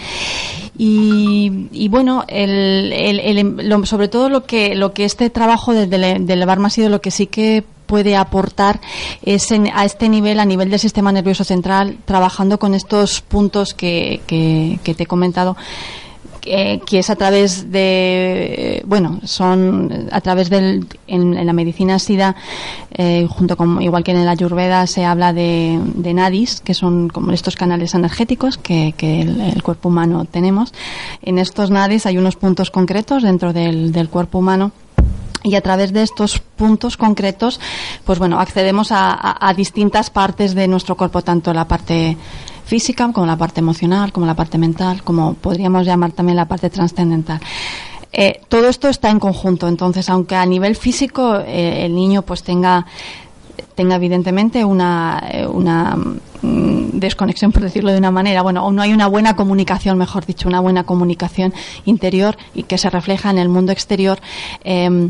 Y, 0.77 1.87
bueno, 1.89 2.25
el, 2.27 3.85
sobre 3.85 4.07
todo 4.07 4.29
lo 4.29 4.45
que 4.45 4.75
lo 4.75 4.93
que 4.93 5.05
este 5.05 5.29
trabajo 5.29 5.73
de, 5.73 5.87
de, 5.87 6.43
ha 6.43 6.69
sido 6.69 6.89
lo 6.89 6.99
que 6.99 7.11
sí 7.11 7.27
que 7.27 7.63
puede 7.93 8.15
aportar 8.15 8.81
es 9.21 9.51
a 9.51 9.85
este 9.85 10.09
nivel, 10.09 10.39
a 10.39 10.45
nivel 10.45 10.71
del 10.71 10.79
sistema 10.79 11.11
nervioso 11.11 11.43
central, 11.43 11.97
trabajando 12.05 12.57
con 12.57 12.73
estos 12.73 13.21
puntos 13.21 13.75
que, 13.75 14.19
que, 14.25 14.95
te 14.95 15.03
he 15.03 15.05
comentado. 15.05 15.55
Que, 16.41 16.81
es 16.91 17.09
a 17.11 17.15
través 17.15 17.71
de 17.71 18.81
bueno 18.85 19.21
son 19.23 20.09
a 20.11 20.19
través 20.21 20.49
del 20.49 20.87
en, 21.07 21.45
la 21.45 21.53
medicina 21.53 21.99
sida 21.99 22.35
eh, 22.91 23.27
junto 23.29 23.55
con 23.55 23.81
igual 23.81 24.03
que 24.03 24.11
en 24.11 24.25
la 24.25 24.31
ayurveda 24.31 24.85
se 24.87 25.05
habla 25.05 25.31
de, 25.31 25.79
nadis 26.13 26.59
que 26.59 26.73
son 26.73 27.07
como 27.07 27.31
estos 27.31 27.55
canales 27.55 27.93
energéticos 27.93 28.57
que, 28.57 28.93
el, 28.99 29.63
cuerpo 29.63 29.87
humano 29.87 30.25
tenemos 30.25 30.73
en 31.21 31.39
estos 31.39 31.69
nadis 31.69 32.05
hay 32.07 32.17
unos 32.17 32.35
puntos 32.35 32.71
concretos 32.71 33.23
dentro 33.23 33.53
del, 33.53 33.93
del 33.93 34.09
cuerpo 34.09 34.39
humano 34.39 34.73
y 35.43 35.55
a 35.55 35.61
través 35.61 35.93
de 35.93 36.03
estos 36.03 36.39
puntos 36.39 36.97
concretos, 36.97 37.59
pues 38.05 38.17
bueno, 38.19 38.39
accedemos 38.39 38.89
a, 38.91 39.53
distintas 39.55 40.09
partes 40.09 40.55
de 40.55 40.67
nuestro 40.67 40.95
cuerpo, 40.95 41.21
tanto 41.21 41.53
la 41.53 41.67
parte 41.67 42.17
física 42.65 43.11
como 43.11 43.27
la 43.27 43.37
parte 43.37 43.59
emocional, 43.59 44.11
como 44.11 44.25
la 44.25 44.35
parte 44.35 44.57
mental, 44.57 45.03
como 45.03 45.33
podríamos 45.33 45.85
llamar 45.85 46.13
también 46.13 46.37
la 46.37 46.47
parte 46.47 46.69
trascendental. 46.69 47.39
Eh, 48.11 48.41
todo 48.47 48.69
esto 48.69 48.89
está 48.89 49.09
en 49.09 49.19
conjunto, 49.19 49.67
entonces, 49.67 50.09
aunque 50.09 50.35
a 50.35 50.45
nivel 50.45 50.75
físico 50.75 51.39
eh, 51.39 51.85
el 51.85 51.95
niño 51.95 52.21
pues 52.21 52.43
tenga 52.43 52.85
tenga 53.75 53.95
evidentemente 53.95 54.63
una, 54.63 55.23
eh, 55.31 55.47
mm, 55.47 56.72
desconexión, 56.93 57.51
por 57.51 57.63
decirlo 57.63 57.91
de 57.91 57.97
una 57.97 58.11
manera, 58.11 58.41
bueno, 58.41 58.65
o 58.65 58.71
no 58.71 58.81
hay 58.81 58.93
una 58.93 59.07
buena 59.07 59.35
comunicación, 59.35 59.97
mejor 59.97 60.25
dicho, 60.25 60.47
una 60.47 60.59
buena 60.59 60.83
comunicación 60.83 61.53
interior 61.85 62.37
y 62.53 62.63
que 62.63 62.77
se 62.77 62.89
refleja 62.89 63.29
en 63.29 63.37
el 63.37 63.49
mundo 63.49 63.71
exterior. 63.71 64.19
Eh, 64.63 65.09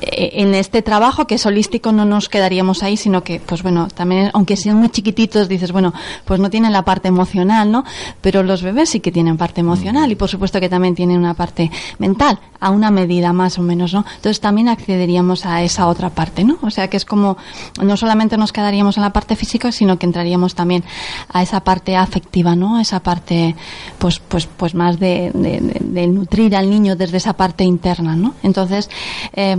en 0.00 0.54
este 0.54 0.82
trabajo 0.82 1.26
que 1.26 1.34
es 1.34 1.46
holístico 1.46 1.92
no 1.92 2.04
nos 2.04 2.28
quedaríamos 2.28 2.82
ahí, 2.82 2.96
sino 2.96 3.22
que, 3.22 3.40
pues 3.40 3.62
bueno, 3.62 3.88
también, 3.88 4.30
aunque 4.32 4.56
sean 4.56 4.76
muy 4.76 4.88
chiquititos, 4.88 5.48
dices, 5.48 5.72
bueno, 5.72 5.92
pues 6.24 6.40
no 6.40 6.50
tienen 6.50 6.72
la 6.72 6.82
parte 6.82 7.08
emocional, 7.08 7.70
¿no? 7.70 7.84
Pero 8.20 8.42
los 8.42 8.62
bebés 8.62 8.90
sí 8.90 9.00
que 9.00 9.12
tienen 9.12 9.36
parte 9.36 9.60
emocional 9.60 10.10
y 10.10 10.14
por 10.14 10.28
supuesto 10.28 10.60
que 10.60 10.68
también 10.68 10.94
tienen 10.94 11.18
una 11.18 11.34
parte 11.34 11.70
mental, 11.98 12.38
a 12.60 12.70
una 12.70 12.90
medida 12.90 13.32
más 13.32 13.58
o 13.58 13.62
menos, 13.62 13.92
¿no? 13.92 14.04
Entonces 14.16 14.40
también 14.40 14.68
accederíamos 14.68 15.44
a 15.44 15.62
esa 15.62 15.86
otra 15.88 16.10
parte, 16.10 16.44
¿no? 16.44 16.58
O 16.62 16.70
sea 16.70 16.88
que 16.88 16.96
es 16.96 17.04
como, 17.04 17.36
no 17.82 17.96
solamente 17.96 18.36
nos 18.36 18.52
quedaríamos 18.52 18.96
en 18.96 19.02
la 19.02 19.12
parte 19.12 19.36
física, 19.36 19.72
sino 19.72 19.98
que 19.98 20.06
entraríamos 20.06 20.54
también 20.54 20.84
a 21.32 21.42
esa 21.42 21.60
parte 21.60 21.96
afectiva, 21.96 22.56
¿no? 22.56 22.80
Esa 22.80 23.00
parte, 23.00 23.54
pues, 23.98 24.20
pues, 24.20 24.46
pues 24.46 24.74
más 24.74 24.98
de, 24.98 25.30
de, 25.34 26.06
nutrir 26.06 26.54
al 26.56 26.70
niño 26.70 26.96
desde 26.96 27.16
esa 27.16 27.34
parte 27.34 27.64
interna, 27.64 28.16
¿no? 28.16 28.34
Entonces, 28.42 28.88
eh, 29.32 29.56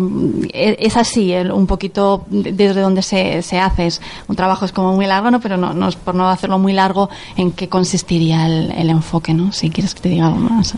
es 0.54 0.98
así, 0.98 1.34
un 1.34 1.68
poquito 1.68 2.26
desde 2.30 2.82
donde 2.82 3.02
se, 3.02 3.42
se 3.42 3.60
hace. 3.60 3.88
Es, 3.88 4.02
un 4.28 4.36
trabajo 4.36 4.66
es 4.66 4.72
como 4.72 4.96
muy 4.96 5.06
largo, 5.06 5.32
¿no? 5.32 5.40
Pero 5.40 5.58
no, 5.58 5.74
no 5.74 5.90
por 6.04 6.16
no 6.16 6.30
hacerlo 6.30 6.60
muy 6.60 6.74
largo, 6.74 7.10
¿en 7.36 7.52
qué 7.52 7.70
consistiría 7.70 8.48
el, 8.48 8.90
enfoque, 8.90 9.34
¿no? 9.34 9.52
Si 9.52 9.70
quieres 9.70 9.94
que 9.96 10.02
te 10.02 10.10
diga 10.10 10.28
algo 10.28 10.40
más. 10.40 10.76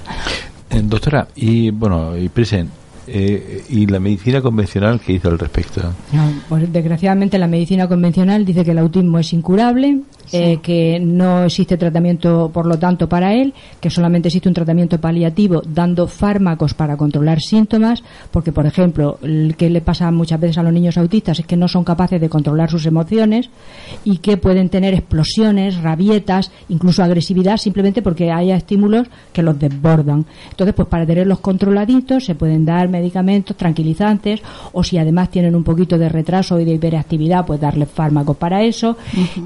Eh, 0.69 0.81
doctora, 0.83 1.27
y 1.35 1.71
bueno, 1.71 2.15
y 2.17 2.29
present, 2.29 2.69
eh, 3.11 3.63
¿Y 3.69 3.87
la 3.87 3.99
medicina 3.99 4.39
convencional 4.39 4.99
qué 4.99 5.13
dice 5.13 5.27
al 5.27 5.39
respecto? 5.39 5.81
pues 6.47 6.71
desgraciadamente 6.71 7.39
la 7.39 7.47
medicina 7.47 7.87
convencional 7.87 8.45
dice 8.45 8.63
que 8.63 8.71
el 8.71 8.77
autismo 8.77 9.17
es 9.17 9.33
incurable, 9.33 10.01
eh, 10.31 10.59
que 10.61 10.99
no 10.99 11.43
existe 11.45 11.77
tratamiento, 11.77 12.49
por 12.53 12.65
lo 12.65 12.77
tanto, 12.77 13.09
para 13.09 13.33
él, 13.33 13.53
que 13.79 13.89
solamente 13.89 14.27
existe 14.27 14.47
un 14.47 14.55
tratamiento 14.55 14.99
paliativo 14.99 15.61
dando 15.65 16.07
fármacos 16.07 16.73
para 16.73 16.97
controlar 16.97 17.39
síntomas, 17.41 18.03
porque, 18.31 18.51
por 18.51 18.65
ejemplo, 18.65 19.17
el 19.23 19.55
que 19.57 19.69
le 19.69 19.81
pasa 19.81 20.11
muchas 20.11 20.39
veces 20.39 20.57
a 20.57 20.63
los 20.63 20.73
niños 20.73 20.97
autistas 20.97 21.39
es 21.39 21.45
que 21.45 21.57
no 21.57 21.67
son 21.67 21.83
capaces 21.83 22.21
de 22.21 22.29
controlar 22.29 22.69
sus 22.69 22.85
emociones 22.85 23.49
y 24.03 24.17
que 24.17 24.37
pueden 24.37 24.69
tener 24.69 24.93
explosiones, 24.93 25.81
rabietas, 25.81 26.51
incluso 26.69 27.03
agresividad, 27.03 27.57
simplemente 27.57 28.01
porque 28.01 28.31
haya 28.31 28.55
estímulos 28.55 29.07
que 29.33 29.43
los 29.43 29.59
desbordan. 29.59 30.25
Entonces, 30.51 30.73
pues 30.75 30.87
para 30.87 31.05
tenerlos 31.05 31.39
controladitos 31.39 32.25
se 32.25 32.35
pueden 32.35 32.65
dar 32.65 32.89
medicamentos 32.89 33.55
tranquilizantes 33.57 34.41
o 34.73 34.83
si 34.83 34.97
además 34.97 35.29
tienen 35.29 35.55
un 35.55 35.63
poquito 35.63 35.97
de 35.97 36.09
retraso 36.09 36.59
y 36.59 36.65
de 36.65 36.73
hiperactividad, 36.73 37.45
pues 37.45 37.59
darles 37.59 37.89
fármacos 37.89 38.37
para 38.37 38.63
eso. 38.63 38.97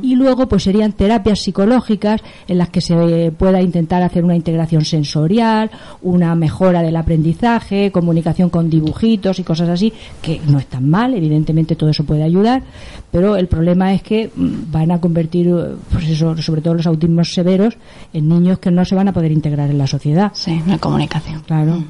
Y 0.01 0.15
luego, 0.15 0.47
pues 0.47 0.63
serían 0.73 0.93
terapias 0.93 1.39
psicológicas 1.39 2.21
en 2.47 2.57
las 2.57 2.69
que 2.69 2.81
se 2.81 3.31
pueda 3.37 3.61
intentar 3.61 4.01
hacer 4.01 4.23
una 4.23 4.35
integración 4.35 4.83
sensorial, 4.83 5.69
una 6.01 6.33
mejora 6.33 6.81
del 6.81 6.95
aprendizaje, 6.95 7.91
comunicación 7.91 8.49
con 8.49 8.71
dibujitos 8.71 9.37
y 9.37 9.43
cosas 9.43 9.69
así, 9.69 9.93
que 10.19 10.41
no 10.47 10.57
están 10.57 10.89
mal, 10.89 11.13
evidentemente 11.13 11.75
todo 11.75 11.91
eso 11.91 12.05
puede 12.05 12.23
ayudar, 12.23 12.63
pero 13.11 13.35
el 13.35 13.45
problema 13.45 13.93
es 13.93 14.01
que 14.01 14.31
mm, 14.35 14.71
van 14.71 14.89
a 14.89 14.99
convertir, 14.99 15.53
pues 15.91 16.09
eso, 16.09 16.35
sobre 16.41 16.61
todo 16.61 16.73
los 16.73 16.87
autismos 16.87 17.31
severos, 17.31 17.77
en 18.11 18.27
niños 18.27 18.57
que 18.57 18.71
no 18.71 18.83
se 18.83 18.95
van 18.95 19.09
a 19.09 19.13
poder 19.13 19.31
integrar 19.31 19.69
en 19.69 19.77
la 19.77 19.85
sociedad. 19.85 20.31
Sí, 20.33 20.59
la 20.65 20.79
comunicación. 20.79 21.41
Claro. 21.41 21.83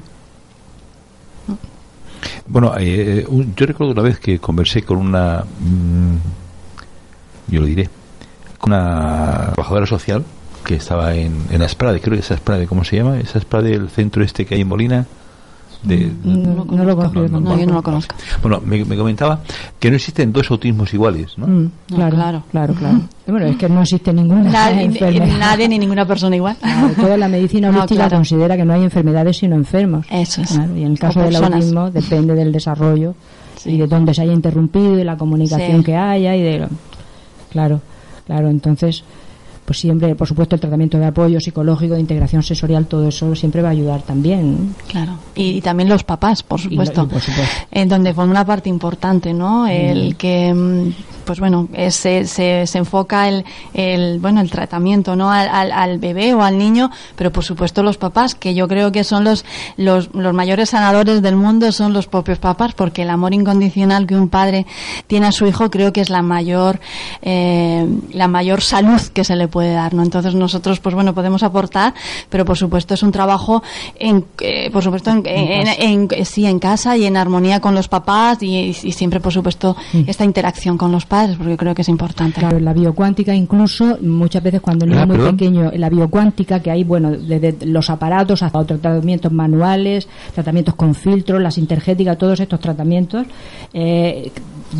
Mm. 1.46 1.54
Bueno, 2.48 2.74
eh, 2.78 3.26
yo 3.56 3.64
recuerdo 3.64 3.94
una 3.94 4.02
vez 4.02 4.18
que 4.18 4.38
conversé 4.38 4.82
con 4.82 4.98
una, 4.98 5.42
mm, 5.42 6.16
yo 7.50 7.60
lo 7.60 7.66
diré, 7.66 7.88
una 8.66 9.50
trabajadora 9.54 9.86
social 9.86 10.24
que 10.64 10.76
estaba 10.76 11.14
en, 11.14 11.46
en 11.50 11.62
Asprade, 11.62 12.00
creo 12.00 12.14
que 12.14 12.20
es 12.20 12.30
Asprade, 12.30 12.66
¿cómo 12.66 12.84
se 12.84 12.96
llama? 12.96 13.18
Es 13.18 13.36
Asprade, 13.36 13.74
el 13.74 13.88
centro 13.90 14.24
este 14.24 14.46
que 14.46 14.54
hay 14.54 14.62
en 14.62 14.68
Molina. 14.68 15.06
De, 15.82 16.10
no, 16.24 16.64
lo 16.82 16.96
conozco, 16.96 17.28
no, 17.28 17.58
yo 17.58 17.66
no 17.66 17.74
lo 17.74 17.82
conozco. 17.82 18.16
Bueno, 18.40 18.62
me, 18.64 18.96
comentaba 18.96 19.40
que 19.78 19.90
no 19.90 19.96
existen 19.96 20.32
dos 20.32 20.50
autismos 20.50 20.94
iguales, 20.94 21.36
¿no? 21.36 21.46
Mm, 21.46 21.70
claro, 21.88 22.16
claro, 22.16 22.42
claro, 22.50 22.74
claro. 22.74 23.00
Bueno, 23.26 23.44
es 23.44 23.56
que 23.58 23.68
no 23.68 23.82
existe 23.82 24.10
ninguna 24.14 24.44
nadie, 24.50 24.84
enfermedad. 24.84 25.38
Nadie 25.38 25.68
ni 25.68 25.78
ninguna 25.78 26.06
persona 26.06 26.36
igual. 26.36 26.56
toda 26.98 27.18
la 27.18 27.28
medicina 27.28 27.68
holística 27.74 28.08
considera 28.08 28.56
que 28.56 28.64
no 28.64 28.72
hay 28.72 28.82
enfermedades 28.82 29.36
sino 29.36 29.56
enfermos. 29.56 30.06
Eso 30.10 30.40
es. 30.40 30.58
y 30.74 30.84
en 30.84 30.92
el 30.92 30.98
caso 30.98 31.20
del 31.20 31.36
autismo 31.36 31.90
depende 31.90 32.34
del 32.34 32.50
desarrollo 32.50 33.14
y 33.66 33.76
de 33.76 33.86
dónde 33.86 34.14
se 34.14 34.22
haya 34.22 34.32
interrumpido 34.32 34.98
y 34.98 35.04
la 35.04 35.18
comunicación 35.18 35.82
que 35.84 35.96
haya 35.96 36.34
y 36.34 36.42
de... 36.42 36.68
Claro. 37.50 37.82
Claro, 38.26 38.48
entonces, 38.48 39.04
pues 39.64 39.78
siempre, 39.78 40.14
por 40.14 40.28
supuesto, 40.28 40.54
el 40.54 40.60
tratamiento 40.60 40.98
de 40.98 41.06
apoyo 41.06 41.40
psicológico, 41.40 41.94
de 41.94 42.00
integración 42.00 42.42
sensorial, 42.42 42.86
todo 42.86 43.08
eso 43.08 43.34
siempre 43.34 43.62
va 43.62 43.68
a 43.68 43.72
ayudar 43.72 44.02
también. 44.02 44.74
Claro, 44.88 45.18
y, 45.34 45.60
también 45.60 45.88
los 45.88 46.04
papás, 46.04 46.42
por 46.42 46.60
supuesto, 46.60 47.08
en 47.70 47.88
donde 47.88 48.12
fue 48.12 48.24
una 48.24 48.44
parte 48.44 48.68
importante, 48.68 49.32
¿no? 49.32 49.66
El 49.66 50.16
que 50.16 50.52
mm, 50.52 50.92
pues 51.24 51.40
bueno, 51.40 51.68
se, 51.90 52.26
se, 52.26 52.66
se, 52.66 52.78
enfoca 52.78 53.28
el, 53.28 53.44
el, 53.72 54.18
bueno, 54.20 54.40
el 54.40 54.50
tratamiento, 54.50 55.16
¿no? 55.16 55.30
Al, 55.30 55.72
al, 55.72 55.98
bebé 55.98 56.34
o 56.34 56.42
al 56.42 56.58
niño, 56.58 56.90
pero 57.16 57.32
por 57.32 57.44
supuesto 57.44 57.82
los 57.82 57.96
papás, 57.96 58.34
que 58.34 58.54
yo 58.54 58.68
creo 58.68 58.92
que 58.92 59.04
son 59.04 59.24
los, 59.24 59.44
los, 59.76 60.14
los 60.14 60.34
mayores 60.34 60.70
sanadores 60.70 61.22
del 61.22 61.36
mundo, 61.36 61.72
son 61.72 61.92
los 61.92 62.06
propios 62.06 62.38
papás, 62.38 62.74
porque 62.74 63.02
el 63.02 63.10
amor 63.10 63.34
incondicional 63.34 64.06
que 64.06 64.16
un 64.16 64.28
padre 64.28 64.66
tiene 65.06 65.26
a 65.26 65.32
su 65.32 65.46
hijo 65.46 65.70
creo 65.70 65.92
que 65.92 66.00
es 66.00 66.10
la 66.10 66.22
mayor, 66.22 66.80
eh, 67.22 67.86
la 68.12 68.28
mayor 68.28 68.60
salud 68.60 69.00
que 69.12 69.24
se 69.24 69.36
le 69.36 69.48
puede 69.54 69.72
dar, 69.72 69.94
¿no? 69.94 70.02
Entonces 70.02 70.34
nosotros, 70.34 70.80
pues 70.80 70.96
bueno, 70.96 71.14
podemos 71.14 71.44
aportar, 71.44 71.94
pero 72.28 72.44
por 72.44 72.58
supuesto 72.58 72.94
es 72.94 73.04
un 73.04 73.12
trabajo 73.12 73.62
en, 73.94 74.24
eh, 74.40 74.68
por 74.72 74.82
supuesto, 74.82 75.12
en, 75.12 75.22
en, 75.26 76.08
en, 76.10 76.26
sí, 76.26 76.44
en 76.44 76.58
casa 76.58 76.96
y 76.96 77.04
en 77.04 77.16
armonía 77.16 77.60
con 77.60 77.72
los 77.72 77.86
papás 77.86 78.42
y, 78.42 78.74
y 78.82 78.92
siempre, 78.92 79.20
por 79.20 79.32
supuesto, 79.32 79.76
mm. 79.92 80.02
esta 80.08 80.24
interacción 80.24 80.76
con 80.76 80.90
los 80.90 81.06
padres 81.06 81.36
porque 81.36 81.56
creo 81.56 81.72
que 81.72 81.82
es 81.82 81.88
importante. 81.88 82.40
Claro, 82.40 82.56
en 82.56 82.64
la 82.64 82.72
biocuántica 82.72 83.32
incluso, 83.32 83.96
muchas 84.00 84.42
veces 84.42 84.60
cuando 84.60 84.86
el 84.86 84.90
niño 84.90 85.02
es 85.02 85.08
muy 85.08 85.30
pequeño, 85.30 85.70
en 85.72 85.80
la 85.80 85.88
biocuántica, 85.88 86.58
que 86.58 86.72
hay, 86.72 86.82
bueno, 86.82 87.12
desde 87.12 87.64
los 87.64 87.88
aparatos 87.90 88.42
hasta 88.42 88.58
otros 88.58 88.80
tratamientos 88.80 89.30
manuales, 89.30 90.08
tratamientos 90.34 90.74
con 90.74 90.96
filtros, 90.96 91.40
las 91.40 91.58
intergéticas, 91.58 92.18
todos 92.18 92.40
estos 92.40 92.58
tratamientos, 92.58 93.24
eh, 93.72 94.32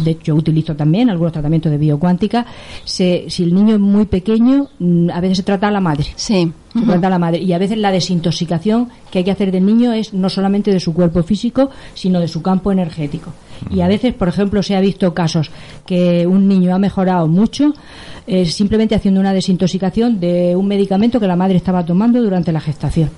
de 0.03 0.11
hecho 0.11 0.25
yo 0.25 0.35
utilizo 0.35 0.75
también 0.75 1.11
algunos 1.11 1.33
tratamientos 1.33 1.71
de 1.71 1.79
biocuántica, 1.79 2.45
si 2.85 3.29
el 3.39 3.55
niño 3.55 3.75
es 3.75 3.81
muy 3.81 4.07
pequeño, 4.07 4.64
mm, 4.79 5.11
a 5.11 5.21
veces 5.21 5.39
se 5.39 5.43
trata 5.43 5.69
a 5.69 5.71
la 5.71 5.81
madre. 5.81 6.07
Sí. 6.17 6.53
Se 6.73 6.81
trata 6.81 7.07
a 7.07 7.11
la 7.11 7.19
madre. 7.19 7.39
Y 7.39 7.53
a 7.53 7.59
veces 7.59 7.79
la 7.79 7.93
desintoxicación 7.93 8.89
que 9.11 9.19
hay 9.19 9.25
que 9.25 9.31
hacer 9.31 9.53
del 9.53 9.65
niño 9.65 9.93
es 9.93 10.13
no 10.13 10.29
solamente 10.29 10.73
de 10.73 10.81
su 10.81 10.93
cuerpo 10.93 11.23
físico, 11.23 11.71
sino 11.95 12.21
de 12.21 12.29
su 12.29 12.43
campo 12.43 12.73
energético. 12.73 13.33
Y 13.71 13.81
a 13.81 13.89
veces, 13.89 14.15
por 14.15 14.29
ejemplo, 14.29 14.63
se 14.63 14.75
ha 14.75 14.81
visto 14.81 15.15
casos 15.15 15.51
que 15.87 16.27
un 16.27 16.49
niño 16.49 16.75
ha 16.75 16.79
mejorado 16.79 17.29
mucho 17.29 17.73
eh, 18.27 18.47
simplemente 18.47 18.95
haciendo 18.95 19.21
una 19.21 19.33
desintoxicación 19.33 20.19
de 20.19 20.57
un 20.57 20.67
medicamento 20.67 21.21
que 21.21 21.27
la 21.27 21.37
madre 21.37 21.57
estaba 21.57 21.85
tomando 21.85 22.23
durante 22.23 22.53
la 22.53 22.61
gestación. 22.61 23.11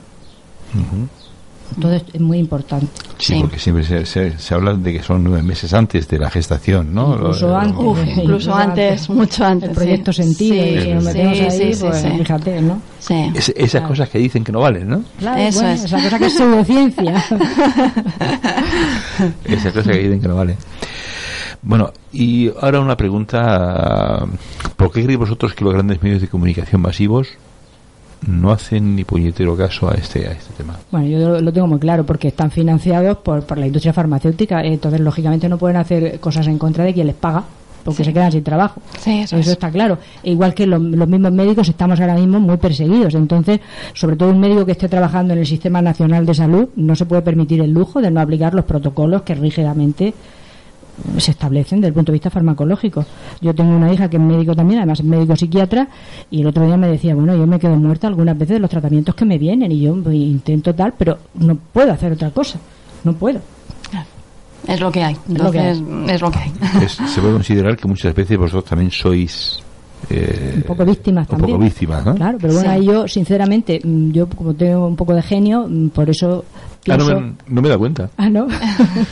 Entonces 1.74 2.02
es 2.12 2.20
muy 2.20 2.38
importante. 2.38 2.86
Sí, 3.18 3.38
porque 3.40 3.58
siempre 3.58 3.84
se, 3.84 4.06
se, 4.06 4.54
habla 4.54 4.74
de 4.74 4.92
que 4.92 5.02
son 5.02 5.24
nueve 5.24 5.42
meses 5.42 5.72
antes 5.74 6.06
de 6.08 6.18
la 6.18 6.30
gestación, 6.30 6.94
¿no? 6.94 7.14
Incluso 7.14 7.56
antes. 7.56 8.18
incluso 8.18 8.54
antes, 8.54 9.10
mucho 9.10 9.44
antes. 9.44 9.70
El 9.70 9.74
proyecto 9.74 10.12
sentido, 10.12 10.64
y 10.66 10.80
si 10.80 10.94
nos 10.94 11.04
metemos 11.04 11.40
ahí, 11.40 11.74
pues 11.78 12.06
fíjate, 12.18 12.62
¿no? 12.62 12.80
esas 13.08 13.82
cosas 13.82 14.08
que 14.08 14.18
dicen 14.18 14.44
que 14.44 14.52
no 14.52 14.60
valen, 14.60 14.88
¿no? 14.88 15.02
Claro, 15.18 15.40
Eso 15.40 15.66
es. 15.66 15.84
Esa 15.84 16.02
cosa 16.02 16.18
que 16.18 16.26
es 16.26 16.34
pseudociencia. 16.34 17.14
esas 19.44 19.72
cosas 19.72 19.92
que 19.92 19.98
dicen 19.98 20.20
que 20.20 20.28
no 20.28 20.36
valen. 20.36 20.56
Bueno, 21.62 21.92
y 22.12 22.50
ahora 22.60 22.80
una 22.80 22.96
pregunta. 22.96 24.24
¿Por 24.76 24.92
qué 24.92 25.02
creéis 25.02 25.18
vosotros 25.18 25.54
que 25.54 25.64
los 25.64 25.72
grandes 25.72 26.02
medios 26.02 26.20
de 26.20 26.28
comunicación 26.28 26.80
masivos 26.80 27.28
no 28.26 28.50
hacen 28.50 28.96
ni 28.96 29.04
puñetero 29.04 29.56
caso 29.56 29.90
a 29.90 29.94
este 29.94 30.26
a 30.26 30.32
este 30.32 30.52
tema. 30.54 30.76
Bueno, 30.90 31.06
yo 31.06 31.40
lo, 31.40 31.52
tengo 31.52 31.66
muy 31.66 31.78
claro 31.78 32.04
porque 32.04 32.28
están 32.28 32.50
financiados 32.50 33.18
por, 33.18 33.44
por 33.44 33.58
la 33.58 33.66
industria 33.66 33.92
farmacéutica, 33.92 34.62
entonces 34.62 35.00
lógicamente 35.00 35.48
no 35.48 35.58
pueden 35.58 35.76
hacer 35.76 36.18
cosas 36.20 36.46
en 36.46 36.58
contra 36.58 36.84
de 36.84 36.94
quien 36.94 37.06
les 37.06 37.16
paga 37.16 37.44
porque 37.86 38.02
se 38.02 38.12
quedan 38.12 38.32
sin 38.32 38.42
trabajo. 38.42 38.82
eso, 39.06 39.36
está 39.36 39.70
claro. 39.70 39.98
E 40.24 40.32
igual 40.32 40.52
que 40.54 40.66
los 40.66 40.80
mismos 40.80 41.30
médicos 41.30 41.68
estamos 41.68 42.00
ahora 42.00 42.16
mismo 42.16 42.40
muy 42.40 42.56
perseguidos. 42.56 43.14
Entonces, 43.14 43.60
sobre 43.94 44.16
todo 44.16 44.30
un 44.30 44.40
médico 44.40 44.66
que 44.66 44.72
esté 44.72 44.88
trabajando 44.88 45.34
en 45.34 45.38
el 45.38 45.46
Sistema 45.46 45.80
Nacional 45.80 46.26
de 46.26 46.34
Salud 46.34 46.68
no 46.74 46.96
se 46.96 47.06
puede 47.06 47.22
permitir 47.22 47.60
el 47.60 47.70
lujo 47.70 48.02
de 48.02 48.10
no 48.10 48.20
aplicar 48.20 48.54
los 48.54 48.64
protocolos 48.64 49.22
que 49.22 49.36
rígidamente 49.36 50.14
se 51.18 51.30
establecen 51.30 51.80
desde 51.80 51.88
el 51.88 51.94
punto 51.94 52.12
de 52.12 52.14
vista 52.14 52.30
farmacológico. 52.30 53.04
Yo 53.40 53.54
tengo 53.54 53.76
una 53.76 53.92
hija 53.92 54.08
que 54.08 54.16
es 54.16 54.22
médico 54.22 54.54
también, 54.54 54.80
además 54.80 55.00
es 55.00 55.06
médico 55.06 55.36
psiquiatra, 55.36 55.88
y 56.30 56.40
el 56.40 56.46
otro 56.46 56.66
día 56.66 56.76
me 56.76 56.88
decía, 56.88 57.14
bueno, 57.14 57.36
yo 57.36 57.46
me 57.46 57.58
quedo 57.58 57.76
muerta 57.76 58.06
algunas 58.06 58.36
veces 58.36 58.54
de 58.54 58.60
los 58.60 58.70
tratamientos 58.70 59.14
que 59.14 59.24
me 59.24 59.38
vienen 59.38 59.72
y 59.72 59.80
yo 59.80 59.94
intento 60.12 60.74
tal, 60.74 60.94
pero 60.96 61.18
no 61.34 61.56
puedo 61.56 61.92
hacer 61.92 62.12
otra 62.12 62.30
cosa, 62.30 62.58
no 63.04 63.12
puedo. 63.12 63.40
Es 64.66 64.80
lo 64.80 64.90
que 64.90 65.04
hay, 65.04 65.16
entonces 65.28 65.80
es 66.08 66.20
lo 66.20 66.30
que 66.30 66.38
hay. 66.38 66.52
se 66.88 67.20
puede 67.20 67.34
considerar 67.34 67.76
que 67.76 67.86
muchas 67.86 68.12
veces 68.12 68.36
vosotros 68.36 68.64
también 68.64 68.90
sois 68.90 69.62
eh, 70.10 70.54
un 70.56 70.62
poco 70.62 70.84
víctimas 70.84 71.28
un 71.30 71.38
poco 71.38 71.58
víctimas, 71.58 72.04
¿no? 72.04 72.14
Claro, 72.14 72.38
pero 72.40 72.54
bueno, 72.54 72.80
yo 72.82 73.08
sinceramente, 73.08 73.80
mm, 73.82 74.10
yo 74.10 74.28
como 74.28 74.54
tengo 74.54 74.86
un 74.86 74.96
poco 74.96 75.14
de 75.14 75.22
genio, 75.22 75.66
mm, 75.68 75.88
por 75.88 76.10
eso 76.10 76.44
Ah, 76.88 76.96
pienso, 76.96 77.14
no, 77.14 77.20
me, 77.20 77.32
no 77.48 77.62
me 77.62 77.68
da 77.68 77.78
cuenta. 77.78 78.10
Ah, 78.16 78.28
no. 78.28 78.46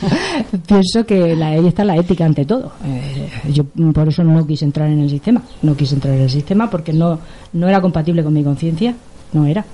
Pienso 0.67 1.05
que 1.05 1.35
la, 1.35 1.47
ahí 1.47 1.67
está 1.67 1.83
la 1.83 1.95
ética 1.97 2.25
ante 2.25 2.45
todo. 2.45 2.71
Eh, 2.85 3.29
yo 3.51 3.63
por 3.93 4.07
eso 4.07 4.23
no 4.23 4.45
quise 4.47 4.65
entrar 4.65 4.89
en 4.89 4.99
el 5.01 5.09
sistema. 5.09 5.41
No 5.61 5.75
quise 5.75 5.95
entrar 5.95 6.13
en 6.15 6.21
el 6.21 6.29
sistema 6.29 6.69
porque 6.69 6.93
no, 6.93 7.19
no 7.53 7.67
era 7.67 7.81
compatible 7.81 8.23
con 8.23 8.33
mi 8.33 8.43
conciencia. 8.43 8.95
No 9.33 9.45
era. 9.45 9.65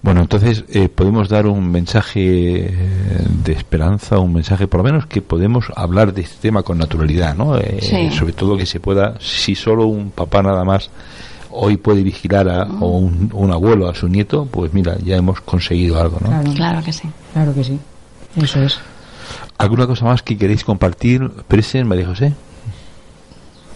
Bueno, 0.00 0.22
entonces 0.22 0.64
eh, 0.68 0.88
podemos 0.88 1.28
dar 1.28 1.46
un 1.46 1.70
mensaje 1.70 2.66
eh, 2.66 2.70
de 3.44 3.52
esperanza, 3.52 4.18
un 4.18 4.32
mensaje 4.32 4.66
por 4.66 4.78
lo 4.78 4.84
menos 4.84 5.06
que 5.06 5.22
podemos 5.22 5.66
hablar 5.76 6.12
de 6.12 6.22
este 6.22 6.36
tema 6.40 6.62
con 6.62 6.78
naturalidad, 6.78 7.36
¿no? 7.36 7.56
Eh, 7.58 7.78
Sí. 7.82 8.10
Sobre 8.16 8.32
todo 8.32 8.56
que 8.56 8.66
se 8.66 8.80
pueda, 8.80 9.14
si 9.20 9.54
solo 9.54 9.86
un 9.86 10.10
papá 10.10 10.42
nada 10.42 10.64
más 10.64 10.90
hoy 11.52 11.76
puede 11.76 12.02
vigilar 12.02 12.48
a, 12.48 12.64
un 12.64 13.50
abuelo 13.52 13.88
a 13.88 13.94
su 13.94 14.08
nieto, 14.08 14.46
pues 14.50 14.72
mira, 14.72 14.96
ya 15.04 15.16
hemos 15.16 15.40
conseguido 15.40 16.00
algo, 16.00 16.18
¿no? 16.20 16.28
Claro, 16.28 16.52
Claro 16.54 16.82
que 16.82 16.92
sí. 16.92 17.08
claro 17.32 17.54
que 17.54 17.64
sí. 17.64 17.78
Eso 18.36 18.62
es. 18.62 18.78
¿Alguna 19.58 19.86
cosa 19.86 20.04
más 20.04 20.22
que 20.22 20.36
queréis 20.36 20.64
compartir, 20.64 21.30
Presen, 21.46 21.86
María 21.86 22.06
José? 22.06 22.32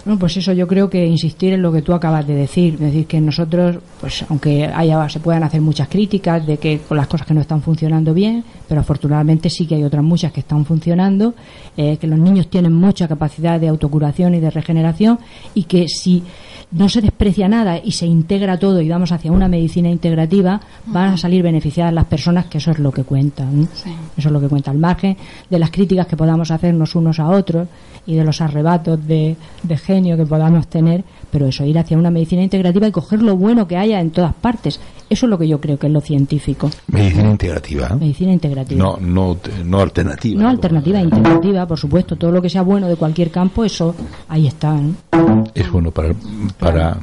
Bueno, 0.06 0.20
pues 0.20 0.36
eso 0.36 0.52
yo 0.52 0.68
creo 0.68 0.88
que 0.88 1.04
insistir 1.04 1.52
en 1.54 1.62
lo 1.62 1.72
que 1.72 1.82
tú 1.82 1.92
acabas 1.92 2.24
de 2.24 2.36
decir, 2.36 2.74
es 2.74 2.80
decir, 2.80 3.06
que 3.06 3.20
nosotros, 3.20 3.78
pues 4.00 4.24
aunque 4.28 4.64
haya, 4.64 5.08
se 5.08 5.18
puedan 5.18 5.42
hacer 5.42 5.60
muchas 5.60 5.88
críticas 5.88 6.46
de 6.46 6.58
que 6.58 6.78
con 6.78 6.96
las 6.96 7.08
cosas 7.08 7.26
que 7.26 7.34
no 7.34 7.40
están 7.40 7.60
funcionando 7.60 8.14
bien, 8.14 8.44
pero 8.68 8.82
afortunadamente 8.82 9.50
sí 9.50 9.66
que 9.66 9.74
hay 9.74 9.82
otras 9.82 10.04
muchas 10.04 10.30
que 10.30 10.38
están 10.38 10.64
funcionando, 10.64 11.34
eh, 11.76 11.96
que 11.96 12.06
los 12.06 12.20
niños 12.20 12.48
tienen 12.48 12.72
mucha 12.72 13.08
capacidad 13.08 13.58
de 13.58 13.66
autocuración 13.66 14.36
y 14.36 14.38
de 14.38 14.48
regeneración 14.48 15.18
y 15.54 15.64
que 15.64 15.88
si 15.88 16.22
no 16.70 16.88
se 16.88 17.00
desprecia 17.00 17.48
nada 17.48 17.80
y 17.82 17.92
se 17.92 18.06
integra 18.06 18.58
todo 18.58 18.80
y 18.80 18.88
vamos 18.88 19.10
hacia 19.10 19.32
una 19.32 19.48
medicina 19.48 19.88
integrativa, 19.88 20.60
van 20.86 21.14
a 21.14 21.16
salir 21.16 21.42
beneficiadas 21.42 21.92
las 21.92 22.06
personas, 22.06 22.46
que 22.46 22.58
eso 22.58 22.70
es 22.70 22.78
lo 22.78 22.92
que 22.92 23.02
cuenta. 23.02 23.44
¿no? 23.44 23.66
Sí. 23.74 23.90
Eso 24.16 24.28
es 24.28 24.32
lo 24.32 24.40
que 24.40 24.48
cuenta 24.48 24.70
al 24.70 24.78
margen 24.78 25.16
de 25.50 25.58
las 25.58 25.70
críticas 25.70 26.06
que 26.06 26.16
podamos 26.16 26.50
hacernos 26.50 26.94
unos 26.94 27.18
a 27.18 27.28
otros 27.28 27.66
y 28.06 28.14
de 28.14 28.24
los 28.24 28.40
arrebatos 28.40 29.04
de, 29.06 29.36
de 29.62 29.76
genio 29.96 30.16
que 30.16 30.26
podamos 30.26 30.66
tener, 30.68 31.04
pero 31.30 31.46
eso, 31.46 31.64
ir 31.64 31.78
hacia 31.78 31.96
una 31.96 32.10
medicina 32.10 32.42
integrativa 32.42 32.86
y 32.86 32.92
coger 32.92 33.22
lo 33.22 33.36
bueno 33.36 33.66
que 33.66 33.76
haya 33.76 34.00
en 34.00 34.10
todas 34.10 34.34
partes. 34.34 34.78
Eso 35.08 35.26
es 35.26 35.30
lo 35.30 35.38
que 35.38 35.48
yo 35.48 35.60
creo 35.60 35.78
que 35.78 35.86
es 35.86 35.92
lo 35.92 36.00
científico. 36.00 36.70
Medicina 36.88 37.30
integrativa. 37.30 37.88
¿eh? 37.88 37.96
Medicina 37.98 38.32
integrativa. 38.32 38.82
No, 38.82 38.98
no, 39.00 39.38
no 39.64 39.80
alternativa. 39.80 40.42
No 40.42 40.48
alternativa, 40.48 41.00
integrativa, 41.00 41.66
por 41.66 41.78
supuesto. 41.78 42.16
Todo 42.16 42.30
lo 42.32 42.42
que 42.42 42.50
sea 42.50 42.62
bueno 42.62 42.88
de 42.88 42.96
cualquier 42.96 43.30
campo, 43.30 43.64
eso 43.64 43.94
ahí 44.28 44.46
está. 44.46 44.74
¿no? 44.74 45.44
Es 45.54 45.70
bueno 45.70 45.90
para, 45.92 46.12
para, 46.58 46.98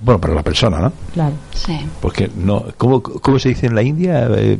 bueno, 0.00 0.20
para 0.20 0.34
la 0.34 0.42
persona, 0.42 0.78
¿no? 0.80 0.92
Claro. 1.14 1.34
Sí. 1.54 1.78
Porque 2.00 2.30
no, 2.36 2.64
¿cómo, 2.76 3.02
cómo 3.02 3.38
se 3.38 3.48
dice 3.48 3.66
en 3.66 3.74
la 3.74 3.82
India? 3.82 4.28
Eh, 4.36 4.58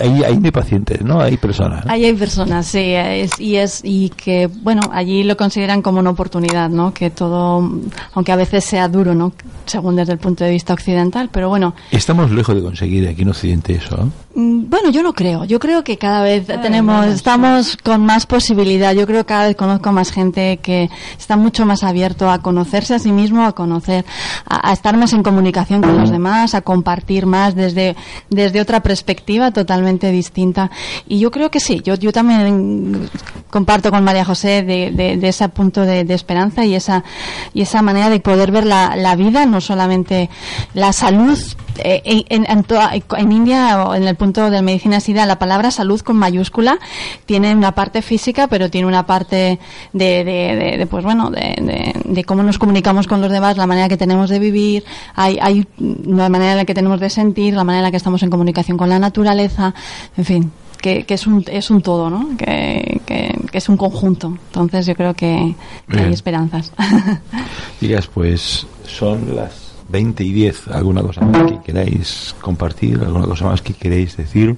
ahí, 0.00 0.22
ahí 0.24 0.36
no 0.38 0.46
hay 0.46 0.50
pacientes, 0.50 1.02
¿no? 1.02 1.20
Hay 1.20 1.36
personas. 1.36 1.84
¿no? 1.84 1.92
Ahí 1.92 2.04
hay 2.04 2.14
personas, 2.14 2.66
sí, 2.66 2.92
es, 2.94 3.38
y 3.40 3.56
es 3.56 3.80
y 3.82 4.10
que 4.10 4.48
bueno, 4.62 4.82
allí 4.92 5.24
lo 5.24 5.36
consideran 5.36 5.82
como 5.82 6.00
una 6.00 6.10
oportunidad, 6.10 6.68
¿no? 6.70 6.92
Que 6.94 7.10
todo, 7.10 7.70
aunque 8.14 8.32
a 8.32 8.36
veces 8.36 8.64
sea 8.64 8.88
duro, 8.88 9.14
¿no? 9.14 9.32
Según 9.66 9.96
desde 9.96 10.12
el 10.12 10.18
punto 10.18 10.44
de 10.44 10.50
vista 10.50 10.72
occidental, 10.72 11.28
pero 11.32 11.48
bueno, 11.48 11.74
Estamos 11.90 12.30
lejos 12.30 12.54
de 12.54 12.62
conseguir 12.62 13.08
aquí 13.08 13.22
en 13.22 13.28
Occidente 13.28 13.74
eso. 13.74 13.96
¿no? 13.96 14.12
Mm, 14.34 14.68
Bueno, 14.68 14.90
yo 14.90 15.02
no 15.02 15.12
creo. 15.12 15.44
Yo 15.44 15.58
creo 15.58 15.82
que 15.84 15.96
cada 15.96 16.22
vez 16.22 16.48
Ay, 16.50 16.58
tenemos, 16.60 17.06
estamos 17.06 17.76
con 17.76 18.04
más 18.04 18.26
posibilidad. 18.26 18.92
Yo 18.94 19.06
creo 19.06 19.20
que 19.20 19.26
cada 19.26 19.46
vez 19.46 19.56
conozco 19.56 19.90
más 19.92 20.10
gente 20.12 20.58
que 20.58 20.90
está 21.18 21.36
mucho 21.36 21.64
más 21.66 21.82
abierto 21.82 22.30
a 22.30 22.38
conocerse 22.40 22.94
a 22.94 22.98
sí 22.98 23.12
mismo, 23.12 23.44
a 23.44 23.52
conocer, 23.52 24.04
a, 24.46 24.70
a 24.70 24.72
estar 24.72 24.96
más 24.96 25.12
en 25.12 25.22
comunicación 25.22 25.80
con 25.82 25.96
los 25.98 26.10
demás, 26.10 26.54
a 26.54 26.60
compartir 26.60 27.26
más 27.26 27.54
desde, 27.54 27.96
desde 28.30 28.60
otra 28.60 28.80
perspectiva 28.82 29.50
totalmente 29.50 29.63
distinta. 30.10 30.70
Y 31.08 31.18
yo 31.18 31.30
creo 31.30 31.50
que 31.50 31.60
sí. 31.60 31.80
Yo, 31.84 31.94
yo 31.94 32.12
también 32.12 33.08
comparto 33.50 33.90
con 33.90 34.02
María 34.04 34.24
José 34.24 34.62
de, 34.62 34.90
de- 34.90 35.16
de 35.16 35.28
ese 35.28 35.48
punto 35.48 35.82
de, 35.82 36.04
de 36.04 36.14
esperanza 36.14 36.64
y 36.64 36.74
esa, 36.74 37.04
y 37.52 37.62
esa 37.62 37.82
manera 37.82 38.10
de 38.10 38.20
poder 38.20 38.50
ver 38.50 38.66
la, 38.66 38.96
la 38.96 39.16
vida, 39.16 39.46
no 39.46 39.60
solamente 39.60 40.28
la 40.74 40.92
salud, 40.92 41.38
eh, 41.78 42.24
en, 42.28 42.46
en, 42.48 42.64
toda- 42.64 42.92
en 42.94 43.32
India 43.32 43.84
o 43.84 43.94
en 43.94 44.04
el 44.04 44.14
punto 44.16 44.50
de 44.50 44.62
medicina 44.62 45.00
SIDA 45.00 45.26
la 45.26 45.38
palabra 45.38 45.70
salud 45.70 46.00
con 46.00 46.16
mayúscula 46.16 46.78
tiene 47.26 47.54
una 47.54 47.72
parte 47.72 48.02
física 48.02 48.46
pero 48.48 48.70
tiene 48.70 48.86
una 48.86 49.06
parte 49.06 49.58
de, 49.92 50.24
de, 50.24 50.56
de- 50.56 50.78
de, 50.78 50.86
pues 50.86 51.04
bueno 51.04 51.30
de, 51.30 51.40
de- 51.60 51.94
de 52.04 52.24
cómo 52.24 52.42
nos 52.42 52.58
comunicamos 52.58 53.06
con 53.06 53.20
los 53.20 53.30
demás 53.30 53.56
la 53.56 53.66
manera 53.66 53.88
que 53.88 53.96
tenemos 53.96 54.30
de 54.30 54.38
vivir 54.38 54.84
hay, 55.14 55.38
hay 55.40 55.66
la 55.78 56.28
manera 56.28 56.52
en 56.52 56.58
la 56.58 56.64
que 56.64 56.74
tenemos 56.74 57.00
de 57.00 57.10
sentir 57.10 57.54
la 57.54 57.64
manera 57.64 57.80
en 57.80 57.84
la 57.84 57.90
que 57.90 57.96
estamos 57.96 58.22
en 58.22 58.30
comunicación 58.30 58.76
con 58.78 58.88
la 58.88 58.98
naturaleza 58.98 59.74
en 60.16 60.24
fin 60.24 60.52
que, 60.80 61.04
que 61.04 61.14
es 61.14 61.26
un 61.26 61.42
es 61.50 61.70
un 61.70 61.80
todo 61.80 62.10
no 62.10 62.36
que, 62.36 63.00
que, 63.06 63.34
que 63.50 63.56
es 63.58 63.68
un 63.70 63.78
conjunto. 63.78 64.36
Entonces 64.48 64.84
yo 64.84 64.94
creo 64.94 65.14
que, 65.14 65.54
que 65.90 65.98
hay 65.98 66.12
esperanzas. 66.12 66.72
Digas, 67.80 68.06
pues 68.06 68.66
son 68.86 69.34
las 69.34 69.63
20 69.88 70.24
y 70.24 70.32
10. 70.32 70.68
¿Alguna 70.68 71.02
cosa 71.02 71.20
más 71.22 71.50
que 71.50 71.60
queráis 71.60 72.34
compartir? 72.40 73.00
¿Alguna 73.00 73.26
cosa 73.26 73.46
más 73.46 73.62
que 73.62 73.74
queréis 73.74 74.16
decir? 74.16 74.56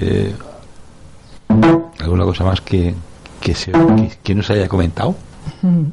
Eh, 0.00 0.32
¿Alguna 2.00 2.24
cosa 2.24 2.44
más 2.44 2.60
que, 2.60 2.94
que, 3.40 3.54
se, 3.54 3.72
que, 3.72 4.12
que 4.22 4.34
no 4.34 4.42
se 4.42 4.54
haya 4.54 4.68
comentado? 4.68 5.14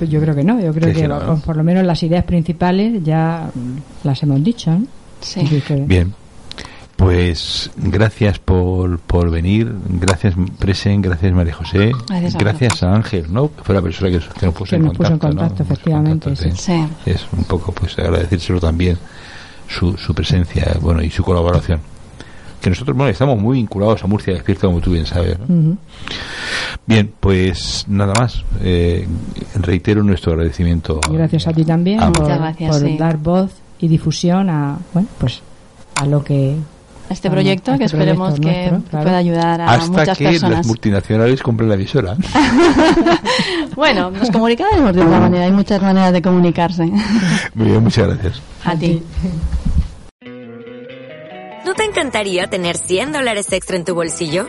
Pues 0.00 0.08
yo 0.08 0.18
creo 0.18 0.34
que 0.34 0.42
no. 0.42 0.58
Yo 0.58 0.72
creo 0.72 0.94
Que 0.94 1.06
por, 1.06 1.42
por 1.42 1.56
lo 1.56 1.62
menos 1.62 1.84
las 1.84 2.02
ideas 2.02 2.24
principales 2.24 3.04
ya 3.04 3.50
las 4.02 4.22
hemos 4.22 4.42
dicho. 4.42 4.70
¿no? 4.70 4.86
sí 5.20 5.62
Bien. 5.86 6.14
Pues 7.00 7.70
gracias 7.78 8.38
por, 8.38 8.98
por 8.98 9.30
venir, 9.30 9.72
gracias 9.88 10.34
Presen, 10.58 11.00
gracias 11.00 11.32
María 11.32 11.54
José, 11.54 11.92
Gracias 12.06 12.34
a 12.34 12.38
gracias 12.38 12.82
a 12.82 12.94
Ángel, 12.94 13.32
¿no? 13.32 13.50
Que 13.56 13.62
fue 13.64 13.74
la 13.74 13.80
persona 13.80 14.10
que, 14.10 14.18
que 14.38 14.44
nos 14.46 14.54
puso 14.54 14.70
Que 14.70 14.76
en 14.76 14.82
nos 14.84 14.96
puso 14.98 15.12
en 15.12 15.18
contacto. 15.18 15.54
puso 15.54 15.62
en 15.62 15.72
efectivamente, 15.72 16.24
contacto, 16.28 16.56
sí. 16.56 16.72
Sí. 17.04 17.10
Es 17.10 17.26
un 17.32 17.44
poco 17.44 17.72
pues 17.72 17.98
agradecérselo 17.98 18.60
también 18.60 18.98
su, 19.66 19.96
su 19.96 20.14
presencia, 20.14 20.76
bueno, 20.82 21.02
y 21.02 21.08
su 21.10 21.24
colaboración. 21.24 21.80
Que 22.60 22.68
nosotros, 22.68 22.94
bueno, 22.94 23.10
estamos 23.10 23.38
muy 23.40 23.56
vinculados 23.56 24.04
a 24.04 24.06
Murcia 24.06 24.34
Despierta, 24.34 24.66
como 24.66 24.82
tú 24.82 24.90
bien 24.92 25.06
sabes. 25.06 25.38
Bien, 26.84 27.10
pues 27.18 27.86
nada 27.88 28.12
más. 28.18 28.44
Eh, 28.60 29.08
reitero 29.54 30.02
nuestro 30.02 30.32
agradecimiento. 30.32 31.00
Y 31.10 31.14
gracias 31.14 31.46
a 31.46 31.52
ti 31.54 31.64
también 31.64 32.00
Ah, 32.00 32.12
por, 32.12 32.24
Muchas 32.24 32.38
gracias, 32.38 32.70
por 32.76 32.86
sí. 32.86 32.96
dar 32.98 33.16
voz 33.16 33.50
y 33.78 33.88
difusión 33.88 34.50
a 34.50 34.76
bueno 34.92 35.08
pues 35.16 35.40
a 35.94 36.04
lo 36.04 36.22
que 36.22 36.56
este 37.10 37.28
a- 37.28 37.30
proyecto 37.30 37.72
a 37.72 37.78
que 37.78 37.84
este 37.84 37.96
esperemos 37.96 38.34
proyecto 38.38 38.48
que 38.64 38.70
nuestro, 38.70 38.90
claro. 38.90 39.04
pueda 39.04 39.16
ayudar 39.18 39.60
a 39.60 39.70
Hasta 39.72 39.86
muchas 39.90 40.18
que 40.18 40.24
las 40.24 40.32
personas. 40.32 40.66
multinacionales 40.66 41.42
compren 41.42 41.68
la 41.68 41.74
emisora. 41.74 42.16
Bueno, 43.76 44.10
nos 44.10 44.30
comunicaremos 44.30 44.94
de 44.94 45.02
otra 45.02 45.20
manera, 45.20 45.44
hay 45.44 45.52
muchas 45.52 45.80
maneras 45.80 46.12
de 46.12 46.20
comunicarse. 46.20 46.84
Muy 47.54 47.66
bien, 47.68 47.82
muchas 47.82 48.08
gracias. 48.08 48.42
A 48.64 48.76
ti. 48.76 49.02
¿No 51.64 51.74
te 51.74 51.84
encantaría 51.84 52.48
tener 52.48 52.76
100 52.76 53.12
dólares 53.12 53.52
extra 53.52 53.76
en 53.76 53.84
tu 53.84 53.94
bolsillo? 53.94 54.48